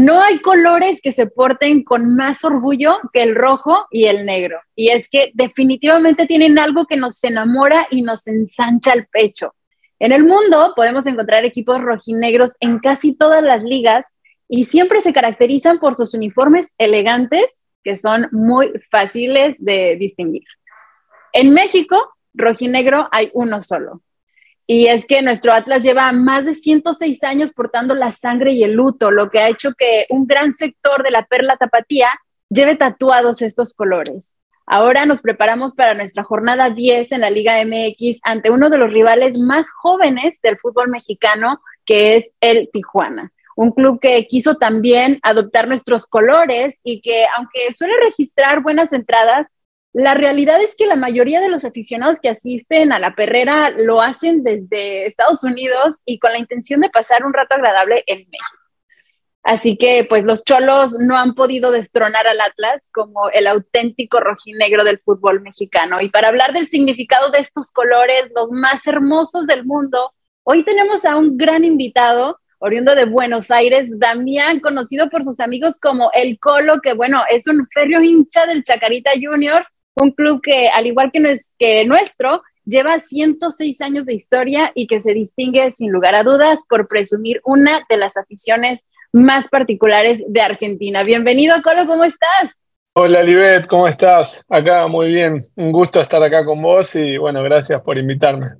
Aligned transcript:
No 0.00 0.22
hay 0.22 0.40
colores 0.40 1.02
que 1.02 1.12
se 1.12 1.26
porten 1.26 1.84
con 1.84 2.16
más 2.16 2.42
orgullo 2.42 2.96
que 3.12 3.22
el 3.22 3.34
rojo 3.34 3.86
y 3.90 4.06
el 4.06 4.24
negro. 4.24 4.58
Y 4.74 4.88
es 4.88 5.10
que 5.10 5.30
definitivamente 5.34 6.24
tienen 6.24 6.58
algo 6.58 6.86
que 6.86 6.96
nos 6.96 7.22
enamora 7.22 7.86
y 7.90 8.00
nos 8.00 8.26
ensancha 8.26 8.94
el 8.94 9.08
pecho. 9.08 9.54
En 9.98 10.12
el 10.12 10.24
mundo 10.24 10.72
podemos 10.74 11.04
encontrar 11.04 11.44
equipos 11.44 11.82
rojinegros 11.82 12.56
en 12.60 12.78
casi 12.78 13.14
todas 13.14 13.42
las 13.42 13.62
ligas 13.62 14.14
y 14.48 14.64
siempre 14.64 15.02
se 15.02 15.12
caracterizan 15.12 15.78
por 15.78 15.96
sus 15.96 16.14
uniformes 16.14 16.72
elegantes 16.78 17.66
que 17.84 17.94
son 17.98 18.26
muy 18.32 18.72
fáciles 18.90 19.62
de 19.62 19.96
distinguir. 19.96 20.46
En 21.34 21.52
México, 21.52 22.14
rojinegro 22.32 23.06
hay 23.12 23.30
uno 23.34 23.60
solo. 23.60 24.00
Y 24.72 24.86
es 24.86 25.04
que 25.04 25.20
nuestro 25.20 25.52
Atlas 25.52 25.82
lleva 25.82 26.12
más 26.12 26.46
de 26.46 26.54
106 26.54 27.24
años 27.24 27.50
portando 27.50 27.96
la 27.96 28.12
sangre 28.12 28.52
y 28.52 28.62
el 28.62 28.74
luto, 28.74 29.10
lo 29.10 29.28
que 29.28 29.40
ha 29.40 29.48
hecho 29.48 29.72
que 29.76 30.06
un 30.10 30.28
gran 30.28 30.52
sector 30.52 31.02
de 31.02 31.10
la 31.10 31.26
perla 31.26 31.56
tapatía 31.56 32.08
lleve 32.48 32.76
tatuados 32.76 33.42
estos 33.42 33.74
colores. 33.74 34.36
Ahora 34.66 35.06
nos 35.06 35.22
preparamos 35.22 35.74
para 35.74 35.94
nuestra 35.94 36.22
jornada 36.22 36.70
10 36.70 37.10
en 37.10 37.22
la 37.22 37.30
Liga 37.30 37.54
MX 37.64 38.20
ante 38.22 38.52
uno 38.52 38.70
de 38.70 38.78
los 38.78 38.92
rivales 38.92 39.40
más 39.40 39.68
jóvenes 39.72 40.38
del 40.40 40.56
fútbol 40.56 40.88
mexicano, 40.88 41.60
que 41.84 42.14
es 42.14 42.36
el 42.40 42.70
Tijuana 42.72 43.32
un 43.56 43.72
club 43.72 44.00
que 44.00 44.26
quiso 44.26 44.54
también 44.54 45.18
adoptar 45.22 45.68
nuestros 45.68 46.06
colores 46.06 46.80
y 46.82 47.02
que 47.02 47.24
aunque 47.36 47.74
suele 47.74 47.92
registrar 48.02 48.62
buenas 48.62 48.94
entradas, 48.94 49.52
la 49.92 50.14
realidad 50.14 50.62
es 50.62 50.76
que 50.76 50.86
la 50.86 50.96
mayoría 50.96 51.40
de 51.40 51.48
los 51.48 51.64
aficionados 51.64 52.20
que 52.20 52.28
asisten 52.28 52.92
a 52.92 52.98
la 52.98 53.14
perrera 53.14 53.70
lo 53.70 54.00
hacen 54.00 54.44
desde 54.44 55.06
Estados 55.06 55.42
Unidos 55.42 56.02
y 56.04 56.18
con 56.18 56.32
la 56.32 56.38
intención 56.38 56.80
de 56.80 56.90
pasar 56.90 57.24
un 57.24 57.32
rato 57.32 57.56
agradable 57.56 58.04
en 58.06 58.18
México. 58.18 58.60
Así 59.42 59.76
que 59.76 60.06
pues 60.08 60.24
los 60.24 60.44
cholos 60.44 60.94
no 60.98 61.16
han 61.16 61.34
podido 61.34 61.70
destronar 61.72 62.26
al 62.26 62.40
Atlas 62.40 62.88
como 62.92 63.30
el 63.30 63.46
auténtico 63.46 64.20
rojinegro 64.20 64.84
del 64.84 64.98
fútbol 64.98 65.40
mexicano. 65.40 65.96
Y 66.00 66.10
para 66.10 66.28
hablar 66.28 66.52
del 66.52 66.68
significado 66.68 67.30
de 67.30 67.38
estos 67.38 67.72
colores, 67.72 68.30
los 68.34 68.52
más 68.52 68.86
hermosos 68.86 69.46
del 69.46 69.64
mundo, 69.64 70.12
hoy 70.44 70.62
tenemos 70.62 71.04
a 71.04 71.16
un 71.16 71.36
gran 71.36 71.64
invitado 71.64 72.38
oriundo 72.58 72.94
de 72.94 73.06
Buenos 73.06 73.50
Aires, 73.50 73.88
Damián, 73.98 74.60
conocido 74.60 75.08
por 75.08 75.24
sus 75.24 75.40
amigos 75.40 75.80
como 75.80 76.10
El 76.12 76.38
Colo, 76.38 76.80
que 76.82 76.92
bueno, 76.92 77.22
es 77.30 77.46
un 77.46 77.66
férreo 77.66 78.02
hincha 78.02 78.46
del 78.46 78.62
Chacarita 78.62 79.12
Juniors, 79.20 79.74
un 79.96 80.12
club 80.12 80.40
que, 80.42 80.68
al 80.68 80.86
igual 80.86 81.10
que, 81.12 81.36
que 81.58 81.84
nuestro, 81.86 82.42
lleva 82.64 82.98
106 82.98 83.80
años 83.80 84.06
de 84.06 84.14
historia 84.14 84.72
y 84.74 84.86
que 84.86 85.00
se 85.00 85.12
distingue 85.12 85.70
sin 85.70 85.90
lugar 85.90 86.14
a 86.14 86.22
dudas 86.22 86.64
por 86.68 86.88
presumir 86.88 87.40
una 87.44 87.84
de 87.88 87.96
las 87.96 88.16
aficiones 88.16 88.86
más 89.12 89.48
particulares 89.48 90.24
de 90.28 90.40
Argentina. 90.40 91.02
Bienvenido, 91.02 91.60
Colo, 91.62 91.86
¿cómo 91.86 92.04
estás? 92.04 92.62
Hola, 92.92 93.22
Libet, 93.22 93.66
¿cómo 93.66 93.88
estás? 93.88 94.44
Acá 94.48 94.86
muy 94.86 95.08
bien, 95.08 95.38
un 95.56 95.72
gusto 95.72 96.00
estar 96.00 96.22
acá 96.22 96.44
con 96.44 96.60
vos 96.60 96.94
y 96.96 97.16
bueno, 97.16 97.42
gracias 97.42 97.80
por 97.82 97.98
invitarme 97.98 98.50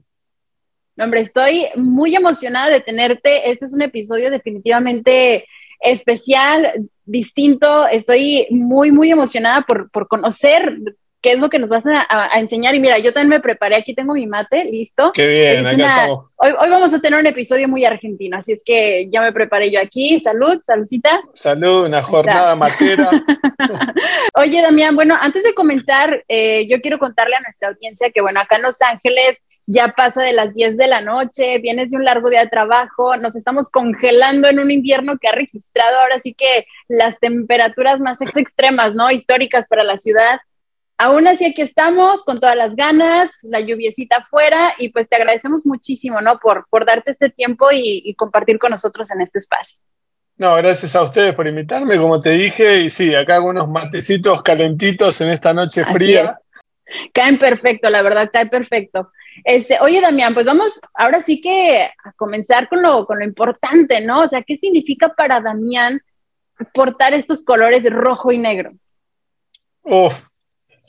hombre, 1.03 1.22
estoy 1.22 1.67
muy 1.77 2.15
emocionada 2.15 2.70
de 2.70 2.81
tenerte. 2.81 3.50
Este 3.50 3.65
es 3.65 3.72
un 3.72 3.83
episodio 3.83 4.31
definitivamente 4.31 5.47
especial, 5.81 6.89
distinto. 7.05 7.87
Estoy 7.89 8.47
muy, 8.50 8.92
muy 8.92 9.11
emocionada 9.11 9.62
por, 9.62 9.91
conocer 10.09 10.78
qué 11.21 11.33
es 11.33 11.39
lo 11.39 11.51
que 11.51 11.59
nos 11.59 11.69
vas 11.69 11.85
a, 11.87 12.39
enseñar. 12.39 12.75
Y 12.75 12.81
mira, 12.81 12.99
yo 12.99 13.13
también 13.13 13.29
me 13.29 13.41
preparé, 13.41 13.77
aquí 13.77 13.95
tengo 13.95 14.15
mi 14.15 14.27
mate, 14.27 14.65
listo. 14.65 15.13
Qué 15.13 15.27
bien, 15.27 15.65
Hoy, 16.37 16.53
hoy, 16.59 16.71
vamos 16.71 16.93
a 16.95 17.01
tener 17.01 17.19
un 17.19 17.27
episodio 17.27 17.69
muy 17.69 17.85
argentino, 17.85 18.39
así 18.39 18.53
es 18.53 18.62
que 18.65 19.09
ya 19.11 19.21
me 19.21 19.33
preparé 19.33 19.71
yo 19.71 19.81
aquí. 19.81 20.19
Salud, 20.21 20.61
saludcita. 20.62 21.21
Salud, 21.34 21.87
una 21.87 22.03
jornada 22.03 22.55
matera. 22.56 23.11
Oye, 24.34 24.62
Damián, 24.62 24.94
bueno, 24.94 25.17
antes 25.21 25.44
de 25.44 25.55
comenzar, 25.55 26.25
eh, 26.28 26.67
yo 26.69 26.81
quiero 26.81 26.99
contarle 26.99 27.37
a 27.37 27.41
nuestra 27.41 27.69
audiencia 27.69 28.11
que, 28.11 28.21
bueno, 28.21 28.41
acá 28.41 28.56
en 28.56 28.62
Los 28.62 28.81
Ángeles 28.83 29.43
ya 29.73 29.89
pasa 29.97 30.23
de 30.23 30.33
las 30.33 30.53
10 30.53 30.77
de 30.77 30.89
la 30.89 31.00
noche, 31.00 31.59
vienes 31.59 31.91
de 31.91 31.97
un 31.97 32.05
largo 32.05 32.28
día 32.28 32.41
de 32.41 32.50
trabajo, 32.50 33.17
nos 33.17 33.37
estamos 33.37 33.69
congelando 33.69 34.49
en 34.49 34.59
un 34.59 34.71
invierno 34.73 35.17
que 35.17 35.28
ha 35.28 35.33
registrado 35.33 35.97
ahora 36.00 36.19
sí 36.19 36.34
que 36.34 36.67
las 36.89 37.21
temperaturas 37.21 38.00
más 38.00 38.21
extremas, 38.21 38.94
¿no? 38.94 39.12
Históricas 39.12 39.69
para 39.69 39.84
la 39.84 39.97
ciudad. 39.97 40.41
Aún 41.03 41.27
así 41.27 41.47
aquí 41.47 41.62
estamos 41.62 42.25
con 42.25 42.41
todas 42.41 42.55
las 42.55 42.77
ganas, 42.77 43.31
la 43.44 43.61
lluviecita 43.61 44.16
afuera 44.19 44.75
y 44.77 44.91
pues 44.91 45.09
te 45.09 45.16
agradecemos 45.16 45.65
muchísimo, 45.65 46.21
¿no? 46.21 46.38
Por, 46.38 46.66
por 46.69 46.84
darte 46.84 47.11
este 47.11 47.31
tiempo 47.31 47.69
y, 47.72 48.15
compartir 48.16 48.59
con 48.59 48.71
nosotros 48.71 49.11
en 49.11 49.22
este 49.22 49.38
espacio. 49.38 49.78
No, 50.37 50.55
gracias 50.56 50.94
a 50.94 51.03
ustedes 51.03 51.34
por 51.34 51.47
invitarme, 51.47 51.97
como 51.97 52.21
te 52.21 52.33
dije, 52.33 52.81
y 52.81 52.91
sí, 52.91 53.15
acá 53.15 53.37
hago 53.37 53.49
unos 53.49 53.66
matecitos 53.66 54.43
calentitos 54.43 55.19
en 55.22 55.31
esta 55.31 55.55
noche 55.55 55.87
fría. 55.94 56.37
Caen 57.15 57.38
perfecto, 57.38 57.88
la 57.88 58.03
verdad, 58.03 58.28
cae 58.31 58.44
perfecto. 58.50 59.11
Este, 59.43 59.78
oye, 59.81 60.03
Damián, 60.03 60.34
pues 60.34 60.44
vamos 60.44 60.78
ahora 60.93 61.22
sí 61.22 61.41
que 61.41 61.82
a 62.05 62.12
comenzar 62.12 62.69
con 62.69 62.82
lo, 62.82 63.06
con 63.06 63.21
lo 63.21 63.25
importante, 63.25 64.03
¿no? 64.03 64.21
O 64.21 64.28
sea, 64.28 64.43
¿qué 64.43 64.55
significa 64.55 65.09
para 65.09 65.41
Damián 65.41 66.03
portar 66.75 67.15
estos 67.15 67.43
colores 67.43 67.91
rojo 67.91 68.32
y 68.32 68.38
negro? 68.38 68.72
Uf, 69.82 70.30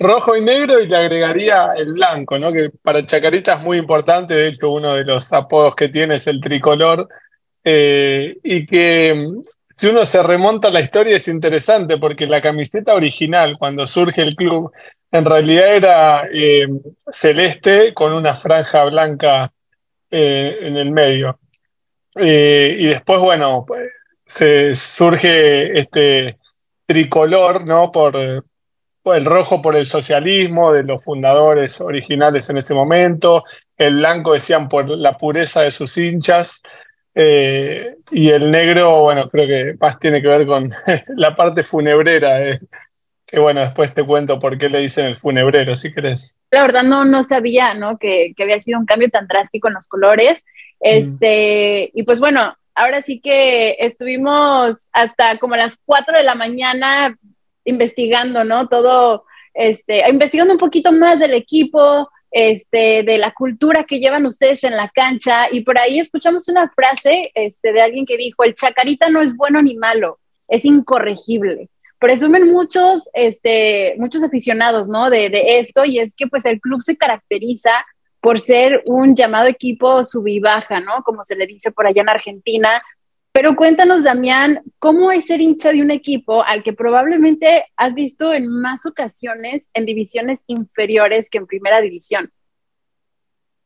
rojo 0.01 0.35
y 0.35 0.41
negro 0.41 0.79
y 0.79 0.87
le 0.87 0.97
agregaría 0.97 1.73
el 1.77 1.93
blanco, 1.93 2.37
¿no? 2.39 2.51
Que 2.51 2.71
para 2.81 3.05
Chacarita 3.05 3.53
es 3.53 3.61
muy 3.61 3.77
importante, 3.77 4.33
de 4.33 4.47
hecho 4.47 4.71
uno 4.71 4.95
de 4.95 5.05
los 5.05 5.31
apodos 5.31 5.75
que 5.75 5.89
tiene 5.89 6.15
es 6.15 6.27
el 6.27 6.41
tricolor, 6.41 7.07
eh, 7.63 8.37
y 8.43 8.65
que 8.65 9.29
si 9.75 9.87
uno 9.87 10.05
se 10.05 10.23
remonta 10.23 10.69
a 10.69 10.71
la 10.71 10.81
historia 10.81 11.15
es 11.15 11.27
interesante 11.27 11.97
porque 11.97 12.25
la 12.27 12.41
camiseta 12.41 12.95
original, 12.95 13.57
cuando 13.57 13.85
surge 13.87 14.21
el 14.21 14.35
club, 14.35 14.71
en 15.11 15.25
realidad 15.25 15.75
era 15.75 16.27
eh, 16.33 16.67
celeste 17.11 17.93
con 17.93 18.13
una 18.13 18.35
franja 18.35 18.85
blanca 18.85 19.51
eh, 20.09 20.57
en 20.61 20.77
el 20.77 20.91
medio. 20.91 21.39
Y 22.15 22.87
después, 22.87 23.19
bueno, 23.19 23.63
pues, 23.65 23.89
se 24.25 24.75
surge 24.75 25.79
este 25.79 26.37
tricolor, 26.85 27.65
¿no? 27.65 27.89
Por, 27.89 28.43
el 29.05 29.25
rojo 29.25 29.61
por 29.61 29.75
el 29.75 29.85
socialismo 29.85 30.73
de 30.73 30.83
los 30.83 31.03
fundadores 31.03 31.81
originales 31.81 32.49
en 32.49 32.57
ese 32.57 32.73
momento, 32.73 33.43
el 33.77 33.95
blanco 33.95 34.33
decían 34.33 34.67
por 34.69 34.89
la 34.89 35.17
pureza 35.17 35.61
de 35.61 35.71
sus 35.71 35.97
hinchas. 35.97 36.61
y 37.15 38.29
el 38.29 38.51
negro, 38.51 39.01
bueno, 39.01 39.29
creo 39.29 39.47
que 39.47 39.77
más 39.79 39.99
tiene 39.99 40.21
que 40.21 40.27
ver 40.27 40.45
con 40.45 40.71
la 41.15 41.35
parte 41.35 41.63
funebrera 41.63 42.59
que 43.31 43.39
bueno, 43.39 43.61
después 43.61 43.93
te 43.93 44.03
cuento 44.03 44.37
por 44.37 44.57
qué 44.57 44.67
le 44.67 44.79
dicen 44.79 45.05
el 45.05 45.17
funebrero, 45.17 45.73
si 45.77 45.93
crees. 45.93 46.37
La 46.51 46.63
verdad 46.63 46.83
no, 46.83 47.05
no 47.05 47.23
sabía, 47.23 47.73
¿no? 47.73 47.97
Que, 47.97 48.33
había 48.37 48.59
sido 48.59 48.77
un 48.77 48.85
cambio 48.85 49.09
tan 49.09 49.25
drástico 49.25 49.69
en 49.69 49.75
los 49.75 49.87
colores. 49.87 50.43
Este, 50.81 51.91
y 51.93 52.03
pues 52.03 52.19
bueno, 52.19 52.53
ahora 52.75 53.01
sí 53.01 53.21
que 53.21 53.77
estuvimos 53.79 54.89
hasta 54.91 55.37
como 55.37 55.55
las 55.55 55.77
4 55.85 56.17
de 56.17 56.23
la 56.23 56.35
mañana 56.35 57.17
investigando, 57.71 58.43
¿no? 58.43 58.67
Todo, 58.67 59.25
este, 59.53 60.07
investigando 60.09 60.53
un 60.53 60.59
poquito 60.59 60.91
más 60.91 61.19
del 61.19 61.33
equipo, 61.33 62.09
este, 62.29 63.03
de 63.03 63.17
la 63.17 63.31
cultura 63.31 63.83
que 63.83 63.99
llevan 63.99 64.25
ustedes 64.25 64.63
en 64.63 64.75
la 64.75 64.89
cancha. 64.89 65.47
Y 65.51 65.61
por 65.61 65.79
ahí 65.79 65.99
escuchamos 65.99 66.47
una 66.47 66.69
frase 66.69 67.31
este, 67.33 67.73
de 67.73 67.81
alguien 67.81 68.05
que 68.05 68.17
dijo, 68.17 68.43
el 68.43 68.55
chacarita 68.55 69.09
no 69.09 69.21
es 69.21 69.35
bueno 69.35 69.61
ni 69.61 69.75
malo, 69.75 70.19
es 70.47 70.65
incorregible 70.65 71.69
presumen 72.01 72.51
muchos, 72.51 73.07
este, 73.13 73.93
muchos 73.99 74.23
aficionados, 74.23 74.87
¿no? 74.89 75.11
De, 75.11 75.29
de, 75.29 75.59
esto, 75.59 75.85
y 75.85 75.99
es 75.99 76.15
que 76.15 76.25
pues 76.25 76.45
el 76.45 76.59
club 76.59 76.81
se 76.81 76.97
caracteriza 76.97 77.85
por 78.19 78.39
ser 78.39 78.81
un 78.85 79.15
llamado 79.15 79.47
equipo 79.47 80.03
sub 80.03 80.25
baja, 80.41 80.79
¿no? 80.79 81.03
Como 81.03 81.23
se 81.23 81.35
le 81.35 81.45
dice 81.45 81.71
por 81.71 81.85
allá 81.85 82.01
en 82.01 82.09
Argentina. 82.09 82.81
Pero 83.33 83.55
cuéntanos, 83.55 84.03
Damián, 84.03 84.61
¿cómo 84.77 85.11
es 85.11 85.27
ser 85.27 85.39
hincha 85.39 85.71
de 85.71 85.81
un 85.81 85.91
equipo 85.91 86.43
al 86.43 86.63
que 86.63 86.73
probablemente 86.73 87.65
has 87.77 87.93
visto 87.93 88.33
en 88.33 88.47
más 88.49 88.85
ocasiones 88.85 89.69
en 89.73 89.85
divisiones 89.85 90.43
inferiores 90.47 91.29
que 91.29 91.37
en 91.37 91.47
primera 91.47 91.79
división? 91.79 92.31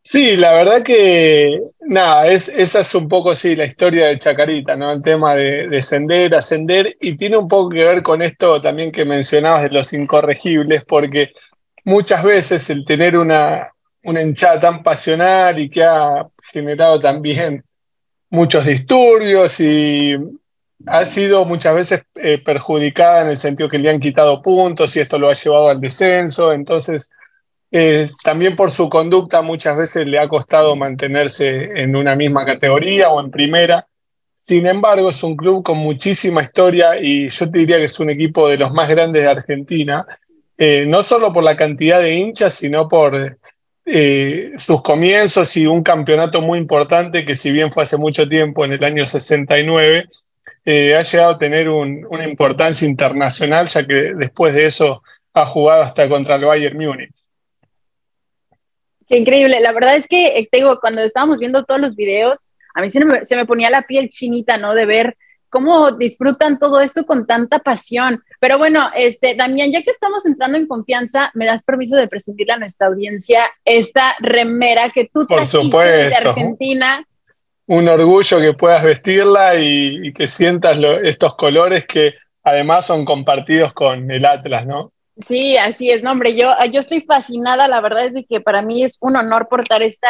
Sí, 0.03 0.37
la 0.37 0.53
verdad 0.53 0.83
que 0.83 1.59
nada, 1.79 2.27
es, 2.27 2.47
esa 2.47 2.81
es 2.81 2.93
un 2.93 3.07
poco 3.09 3.35
sí 3.35 3.55
la 3.55 3.65
historia 3.65 4.05
de 4.05 4.19
Chacarita, 4.19 4.75
¿no? 4.75 4.91
El 4.91 5.01
tema 5.01 5.35
de 5.35 5.67
descender, 5.67 6.35
ascender, 6.35 6.95
y 7.01 7.17
tiene 7.17 7.37
un 7.37 7.47
poco 7.47 7.71
que 7.71 7.83
ver 7.83 8.03
con 8.03 8.21
esto 8.21 8.61
también 8.61 8.91
que 8.91 9.03
mencionabas 9.03 9.63
de 9.63 9.71
los 9.71 9.91
incorregibles, 9.93 10.85
porque 10.85 11.31
muchas 11.85 12.23
veces 12.23 12.69
el 12.69 12.85
tener 12.85 13.17
una, 13.17 13.71
una 14.03 14.21
hinchada 14.21 14.59
tan 14.59 14.83
pasional 14.83 15.57
y 15.57 15.71
que 15.71 15.83
ha 15.83 16.27
generado 16.53 16.99
también 16.99 17.63
muchos 18.35 18.65
disturbios 18.65 19.59
y 19.59 20.15
ha 20.85 21.05
sido 21.05 21.45
muchas 21.45 21.73
veces 21.73 22.03
eh, 22.15 22.37
perjudicada 22.37 23.21
en 23.21 23.29
el 23.29 23.37
sentido 23.37 23.69
que 23.69 23.79
le 23.79 23.89
han 23.89 23.99
quitado 23.99 24.41
puntos 24.41 24.95
y 24.95 24.99
esto 24.99 25.17
lo 25.17 25.29
ha 25.29 25.33
llevado 25.33 25.69
al 25.69 25.81
descenso, 25.81 26.53
entonces 26.53 27.11
eh, 27.71 28.11
también 28.23 28.55
por 28.55 28.71
su 28.71 28.89
conducta 28.89 29.41
muchas 29.41 29.77
veces 29.77 30.07
le 30.07 30.19
ha 30.19 30.27
costado 30.27 30.75
mantenerse 30.75 31.81
en 31.81 31.95
una 31.95 32.15
misma 32.15 32.45
categoría 32.45 33.09
o 33.09 33.19
en 33.19 33.31
primera. 33.31 33.87
Sin 34.37 34.67
embargo, 34.67 35.09
es 35.09 35.23
un 35.23 35.35
club 35.35 35.63
con 35.63 35.77
muchísima 35.77 36.43
historia 36.43 36.99
y 37.01 37.29
yo 37.29 37.49
te 37.49 37.59
diría 37.59 37.77
que 37.77 37.85
es 37.85 37.99
un 37.99 38.11
equipo 38.11 38.47
de 38.47 38.57
los 38.57 38.71
más 38.71 38.87
grandes 38.87 39.23
de 39.23 39.29
Argentina, 39.29 40.05
eh, 40.57 40.85
no 40.87 41.01
solo 41.03 41.33
por 41.33 41.43
la 41.43 41.57
cantidad 41.57 41.99
de 41.99 42.13
hinchas, 42.13 42.53
sino 42.53 42.87
por 42.87 43.39
eh, 43.85 44.53
sus 44.57 44.81
comienzos 44.81 45.55
y 45.57 45.67
un 45.67 45.83
campeonato 45.83 46.41
muy 46.41 46.57
importante 46.57 47.23
que 47.23 47.35
si 47.35 47.51
bien 47.51 47.71
fue 47.71 47.83
hace 47.83 47.97
mucho 47.97 48.27
tiempo, 48.27 48.65
en 48.65 48.73
el 48.73 48.83
año 48.83 49.05
69, 49.05 50.07
eh, 50.65 50.95
ha 50.95 51.01
llegado 51.01 51.31
a 51.33 51.37
tener 51.37 51.69
una 51.69 52.27
importancia 52.27 52.87
internacional, 52.87 53.67
ya 53.67 53.85
que 53.85 54.13
después 54.15 54.55
de 54.55 54.65
eso 54.65 55.03
ha 55.33 55.45
jugado 55.45 55.83
hasta 55.83 56.09
contra 56.09 56.35
el 56.35 56.45
Bayern 56.45 56.77
Múnich. 56.77 57.13
Qué 59.07 59.17
increíble. 59.17 59.59
La 59.59 59.71
verdad 59.71 59.95
es 59.95 60.07
que, 60.07 60.47
te 60.49 60.57
digo, 60.57 60.79
cuando 60.79 61.03
estábamos 61.03 61.39
viendo 61.39 61.63
todos 61.63 61.79
los 61.79 61.95
videos, 61.95 62.45
a 62.73 62.81
mí 62.81 62.89
se 62.89 63.05
me, 63.35 63.45
ponía 63.45 63.69
la 63.69 63.83
piel 63.83 64.09
chinita, 64.09 64.57
¿no? 64.57 64.73
De 64.73 64.85
ver 64.85 65.15
cómo 65.55 65.89
disfrutan 65.91 66.59
todo 66.59 66.81
esto 66.81 67.05
con 67.05 67.25
tanta 67.25 67.59
pasión. 67.59 68.21
Pero 68.41 68.57
bueno, 68.57 68.89
este, 68.93 69.35
Damián, 69.35 69.71
ya 69.71 69.81
que 69.83 69.91
estamos 69.91 70.25
entrando 70.25 70.57
en 70.57 70.67
confianza, 70.67 71.31
¿me 71.33 71.45
das 71.45 71.63
permiso 71.63 71.95
de 71.95 72.09
presumirle 72.09 72.51
a 72.51 72.57
nuestra 72.57 72.87
audiencia 72.87 73.49
esta 73.63 74.15
remera 74.19 74.89
que 74.89 75.05
tú 75.05 75.25
trajiste 75.25 75.77
de 75.77 76.13
Argentina? 76.13 77.07
Un 77.67 77.87
orgullo 77.87 78.41
que 78.41 78.51
puedas 78.51 78.83
vestirla 78.83 79.55
y, 79.55 80.11
que 80.11 80.27
sientas 80.27 80.77
estos 81.03 81.35
colores 81.35 81.85
que 81.85 82.15
además 82.43 82.85
son 82.85 83.05
compartidos 83.05 83.71
con 83.71 84.11
el 84.11 84.25
Atlas, 84.25 84.65
¿no? 84.65 84.91
Sí, 85.17 85.55
así 85.55 85.89
es, 85.89 86.03
no, 86.03 86.11
hombre, 86.11 86.35
yo, 86.35 86.51
yo 86.69 86.81
estoy 86.81 86.99
fascinada, 86.99 87.69
la 87.69 87.79
verdad 87.79 88.07
es 88.07 88.13
de 88.13 88.25
que 88.25 88.41
para 88.41 88.61
mí 88.61 88.83
es 88.83 88.97
un 88.99 89.15
honor 89.15 89.47
portar 89.47 89.81
esta 89.83 90.09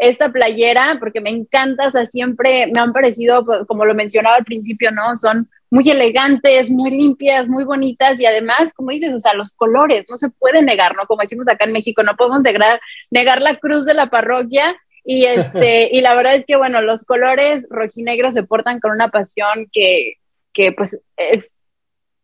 esta 0.00 0.32
playera 0.32 0.96
porque 0.98 1.20
me 1.20 1.28
encanta, 1.28 1.86
o 1.86 1.90
sea, 1.90 2.06
siempre 2.06 2.66
me 2.72 2.80
han 2.80 2.92
parecido, 2.92 3.44
pues, 3.44 3.60
como 3.68 3.84
lo 3.84 3.94
mencionaba 3.94 4.36
al 4.36 4.44
principio, 4.44 4.90
¿no? 4.90 5.14
Son 5.14 5.48
muy 5.68 5.88
elegantes, 5.90 6.70
muy 6.70 6.90
limpias, 6.90 7.46
muy 7.46 7.64
bonitas 7.64 8.18
y 8.18 8.24
además, 8.24 8.72
como 8.72 8.90
dices, 8.90 9.12
o 9.12 9.18
sea, 9.18 9.34
los 9.34 9.52
colores, 9.52 10.06
no 10.08 10.16
se 10.16 10.30
puede 10.30 10.62
negar, 10.62 10.96
¿no? 10.96 11.06
Como 11.06 11.20
decimos 11.20 11.46
acá 11.48 11.66
en 11.66 11.74
México, 11.74 12.02
no 12.02 12.16
podemos 12.16 12.40
negar, 12.40 12.80
negar 13.10 13.42
la 13.42 13.56
cruz 13.56 13.84
de 13.84 13.92
la 13.92 14.06
parroquia 14.06 14.74
y 15.04 15.26
este, 15.26 15.90
y 15.92 16.00
la 16.00 16.14
verdad 16.14 16.34
es 16.34 16.46
que, 16.46 16.56
bueno, 16.56 16.80
los 16.80 17.04
colores 17.04 17.66
rojinegros 17.68 18.32
se 18.32 18.42
portan 18.42 18.80
con 18.80 18.92
una 18.92 19.08
pasión 19.08 19.68
que, 19.70 20.14
que 20.54 20.72
pues 20.72 20.98
es 21.18 21.58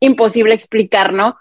imposible 0.00 0.55
explicar, 0.55 1.12
¿no? 1.12 1.37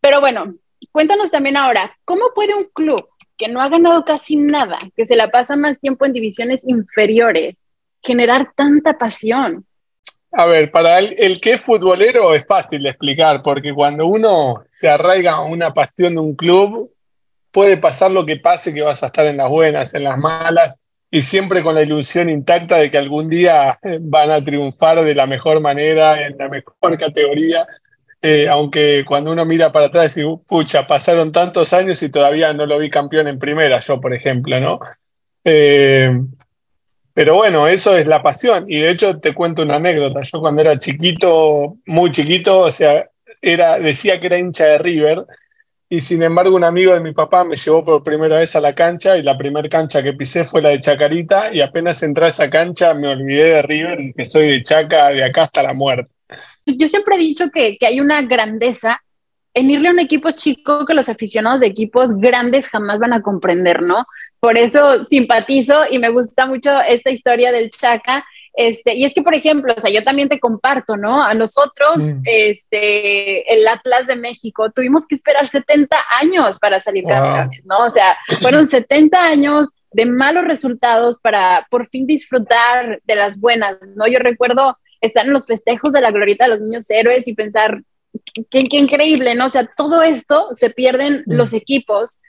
Pero 0.00 0.20
bueno, 0.20 0.56
cuéntanos 0.90 1.30
también 1.30 1.56
ahora, 1.56 1.96
¿cómo 2.04 2.34
puede 2.34 2.56
un 2.56 2.64
club 2.74 3.11
que 3.36 3.48
no 3.48 3.60
ha 3.60 3.68
ganado 3.68 4.04
casi 4.04 4.36
nada, 4.36 4.78
que 4.96 5.06
se 5.06 5.16
la 5.16 5.30
pasa 5.30 5.56
más 5.56 5.80
tiempo 5.80 6.06
en 6.06 6.12
divisiones 6.12 6.66
inferiores, 6.66 7.64
generar 8.02 8.52
tanta 8.54 8.98
pasión? 8.98 9.66
A 10.32 10.46
ver, 10.46 10.70
para 10.70 10.98
el, 10.98 11.40
que 11.40 11.52
es 11.52 11.60
futbolero 11.60 12.34
es 12.34 12.46
fácil 12.46 12.82
de 12.82 12.90
explicar, 12.90 13.42
porque 13.42 13.74
cuando 13.74 14.06
uno 14.06 14.64
se 14.70 14.88
arraiga 14.88 15.32
a 15.32 15.44
una 15.44 15.74
pasión 15.74 16.14
de 16.14 16.20
un 16.20 16.34
club, 16.34 16.90
puede 17.50 17.76
pasar 17.76 18.10
lo 18.10 18.24
que 18.24 18.38
pase, 18.38 18.72
que 18.72 18.82
vas 18.82 19.02
a 19.02 19.06
estar 19.06 19.26
en 19.26 19.36
las 19.36 19.50
buenas, 19.50 19.94
en 19.94 20.04
las 20.04 20.16
malas, 20.16 20.80
y 21.10 21.20
siempre 21.20 21.62
con 21.62 21.74
la 21.74 21.82
ilusión 21.82 22.30
intacta 22.30 22.78
de 22.78 22.90
que 22.90 22.96
algún 22.96 23.28
día 23.28 23.78
van 24.00 24.30
a 24.30 24.42
triunfar 24.42 25.04
de 25.04 25.14
la 25.14 25.26
mejor 25.26 25.60
manera, 25.60 26.26
en 26.26 26.38
la 26.38 26.48
mejor 26.48 26.96
categoría, 26.98 27.66
eh, 28.22 28.48
aunque 28.48 29.04
cuando 29.04 29.32
uno 29.32 29.44
mira 29.44 29.72
para 29.72 29.86
atrás 29.86 30.16
y 30.16 30.22
pucha, 30.46 30.86
pasaron 30.86 31.32
tantos 31.32 31.72
años 31.72 32.00
y 32.04 32.10
todavía 32.10 32.52
no 32.52 32.66
lo 32.66 32.78
vi 32.78 32.88
campeón 32.88 33.26
en 33.26 33.38
primera, 33.38 33.80
yo 33.80 34.00
por 34.00 34.14
ejemplo, 34.14 34.60
¿no? 34.60 34.78
Eh, 35.44 36.10
pero 37.14 37.34
bueno, 37.34 37.66
eso 37.66 37.96
es 37.96 38.06
la 38.06 38.22
pasión. 38.22 38.64
Y 38.68 38.78
de 38.78 38.90
hecho 38.90 39.18
te 39.20 39.34
cuento 39.34 39.62
una 39.62 39.76
anécdota. 39.76 40.20
Yo 40.22 40.40
cuando 40.40 40.62
era 40.62 40.78
chiquito, 40.78 41.76
muy 41.86 42.12
chiquito, 42.12 42.60
o 42.60 42.70
sea, 42.70 43.08
era, 43.42 43.78
decía 43.78 44.20
que 44.20 44.26
era 44.26 44.38
hincha 44.38 44.66
de 44.66 44.78
River. 44.78 45.26
Y 45.88 46.00
sin 46.00 46.22
embargo, 46.22 46.56
un 46.56 46.64
amigo 46.64 46.94
de 46.94 47.00
mi 47.00 47.12
papá 47.12 47.44
me 47.44 47.56
llevó 47.56 47.84
por 47.84 48.04
primera 48.04 48.38
vez 48.38 48.56
a 48.56 48.60
la 48.60 48.74
cancha 48.74 49.16
y 49.16 49.22
la 49.22 49.36
primera 49.36 49.68
cancha 49.68 50.02
que 50.02 50.14
pisé 50.14 50.44
fue 50.44 50.62
la 50.62 50.70
de 50.70 50.80
Chacarita 50.80 51.52
y 51.52 51.60
apenas 51.60 52.02
entré 52.02 52.26
a 52.26 52.28
esa 52.28 52.48
cancha 52.48 52.94
me 52.94 53.08
olvidé 53.08 53.44
de 53.44 53.62
River 53.62 54.00
y 54.00 54.12
que 54.14 54.24
soy 54.26 54.48
de 54.48 54.62
Chaca 54.62 55.10
de 55.10 55.24
acá 55.24 55.44
hasta 55.44 55.62
la 55.62 55.74
muerte 55.74 56.11
yo 56.66 56.88
siempre 56.88 57.16
he 57.16 57.18
dicho 57.18 57.50
que, 57.50 57.78
hay 57.80 58.00
una 58.00 58.22
grandeza 58.22 59.02
en 59.54 59.70
irle 59.70 59.88
a 59.88 59.92
un 59.92 60.00
equipo 60.00 60.30
chico 60.30 60.86
que 60.86 60.94
los 60.94 61.08
aficionados 61.08 61.60
de 61.60 61.66
equipos 61.66 62.16
grandes 62.16 62.68
jamás 62.68 63.00
van 63.00 63.12
a 63.12 63.22
comprender, 63.22 63.82
¿no? 63.82 64.06
Por 64.40 64.56
eso 64.56 65.04
simpatizo 65.04 65.84
y 65.90 65.98
me 65.98 66.08
gusta 66.08 66.46
mucho 66.46 66.80
esta 66.80 67.10
historia 67.10 67.52
del 67.52 67.70
Chaca. 67.70 68.24
Este, 68.54 68.94
y 68.94 69.04
es 69.04 69.14
que, 69.14 69.22
por 69.22 69.34
ejemplo, 69.34 69.74
o 69.76 69.80
sea, 69.80 69.90
yo 69.90 70.04
también 70.04 70.28
te 70.28 70.40
comparto, 70.40 70.96
¿no? 70.96 71.22
A 71.22 71.34
nosotros, 71.34 71.98
mm. 71.98 72.22
este, 72.24 73.52
el 73.52 73.66
Atlas 73.68 74.06
de 74.06 74.16
México, 74.16 74.70
tuvimos 74.70 75.06
que 75.06 75.14
esperar 75.14 75.46
70 75.46 75.96
años 76.20 76.58
para 76.58 76.80
salir 76.80 77.04
campeones, 77.04 77.64
¿no? 77.64 77.78
O 77.78 77.90
sea, 77.90 78.16
fueron 78.40 78.66
70 78.66 79.22
años 79.22 79.70
de 79.92 80.06
malos 80.06 80.44
resultados 80.44 81.18
para 81.18 81.66
por 81.70 81.86
fin 81.86 82.06
disfrutar 82.06 83.00
de 83.04 83.14
las 83.14 83.38
buenas, 83.38 83.76
¿no? 83.94 84.06
Yo 84.06 84.18
recuerdo 84.18 84.78
estar 85.02 85.26
en 85.26 85.32
los 85.32 85.46
festejos 85.46 85.92
de 85.92 86.00
la 86.00 86.10
glorieta 86.10 86.44
de 86.44 86.50
los 86.50 86.60
niños 86.60 86.88
héroes 86.88 87.28
y 87.28 87.34
pensar, 87.34 87.82
qué, 88.50 88.64
increíble, 88.70 89.34
¿no? 89.34 89.46
O 89.46 89.50
sea, 89.50 89.66
todo 89.66 90.02
esto 90.02 90.50
se 90.54 90.70
pierden 90.70 91.24
mm. 91.26 91.32
los 91.32 91.52
equipos 91.52 92.20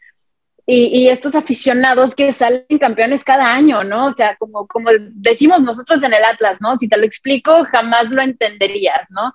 y, 0.66 1.10
estos 1.10 1.36
aficionados 1.36 2.16
que 2.16 2.32
salen 2.32 2.66
campeones 2.80 3.26
cada 3.26 3.54
año, 3.54 3.84
¿no? 3.84 4.08
O 4.08 4.14
sea, 4.14 4.38
como, 4.38 4.66
como 4.66 4.92
decimos 5.12 5.62
nosotros 5.62 6.02
en 6.04 6.14
el 6.14 6.24
Atlas, 6.24 6.60
¿no? 6.62 6.76
Si 6.78 6.88
te 6.88 6.98
lo 6.98 7.06
explico, 7.06 7.66
jamás 7.66 8.10
lo 8.12 8.22
entenderías, 8.22 9.10
¿no? 9.10 9.34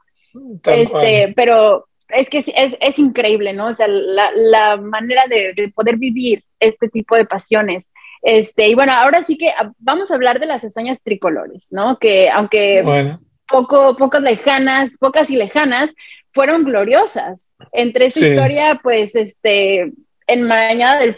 este, 0.65 1.33
pero 1.37 1.89
es 2.09 2.31
que 2.31 2.39
es, 2.39 2.77
es, 2.81 2.99
increíble, 2.99 3.53
¿no? 3.53 3.67
O 3.67 3.75
sea, 3.75 3.89
la, 3.89 4.31
la 4.35 4.77
manera 4.79 5.25
de, 5.29 5.53
de, 5.55 5.69
poder 5.69 5.97
vivir 5.97 6.45
este 6.61 6.89
tipo 6.89 7.15
de 7.15 7.27
pasiones. 7.27 7.91
Este, 8.23 8.69
y 8.69 8.75
bueno, 8.75 8.93
ahora 8.93 9.23
sí 9.23 9.37
que 9.37 9.51
ah, 9.51 9.71
vamos 9.79 10.11
a 10.11 10.15
hablar 10.15 10.41
de 10.41 10.47
las 10.47 10.65
hazañas 10.65 11.03
tricolores, 11.03 11.69
¿no? 11.71 11.99
Que 11.99 12.31
aunque 12.31 12.83
bueno 12.83 13.21
poco, 13.49 13.97
pocas 13.97 14.23
lejanas, 14.23 14.97
pocas 14.99 15.31
y 15.31 15.37
lejanas, 15.37 15.95
fueron 16.33 16.65
gloriosas. 16.65 17.51
Entre 17.73 18.07
esa 18.07 18.21
historia, 18.21 18.81
pues, 18.83 19.15
este, 19.15 19.93
en 20.27 20.43
Mañana 20.43 20.99
del, 20.99 21.17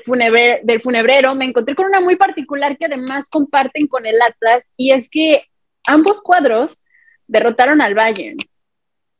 del 0.62 0.80
Funebrero, 0.80 1.34
me 1.34 1.44
encontré 1.44 1.74
con 1.74 1.86
una 1.86 2.00
muy 2.00 2.16
particular 2.16 2.78
que 2.78 2.86
además 2.86 3.28
comparten 3.28 3.86
con 3.86 4.06
el 4.06 4.20
Atlas, 4.22 4.72
y 4.76 4.92
es 4.92 5.10
que 5.10 5.44
ambos 5.86 6.22
cuadros 6.22 6.82
derrotaron 7.26 7.82
al 7.82 7.94
Bayern. 7.94 8.38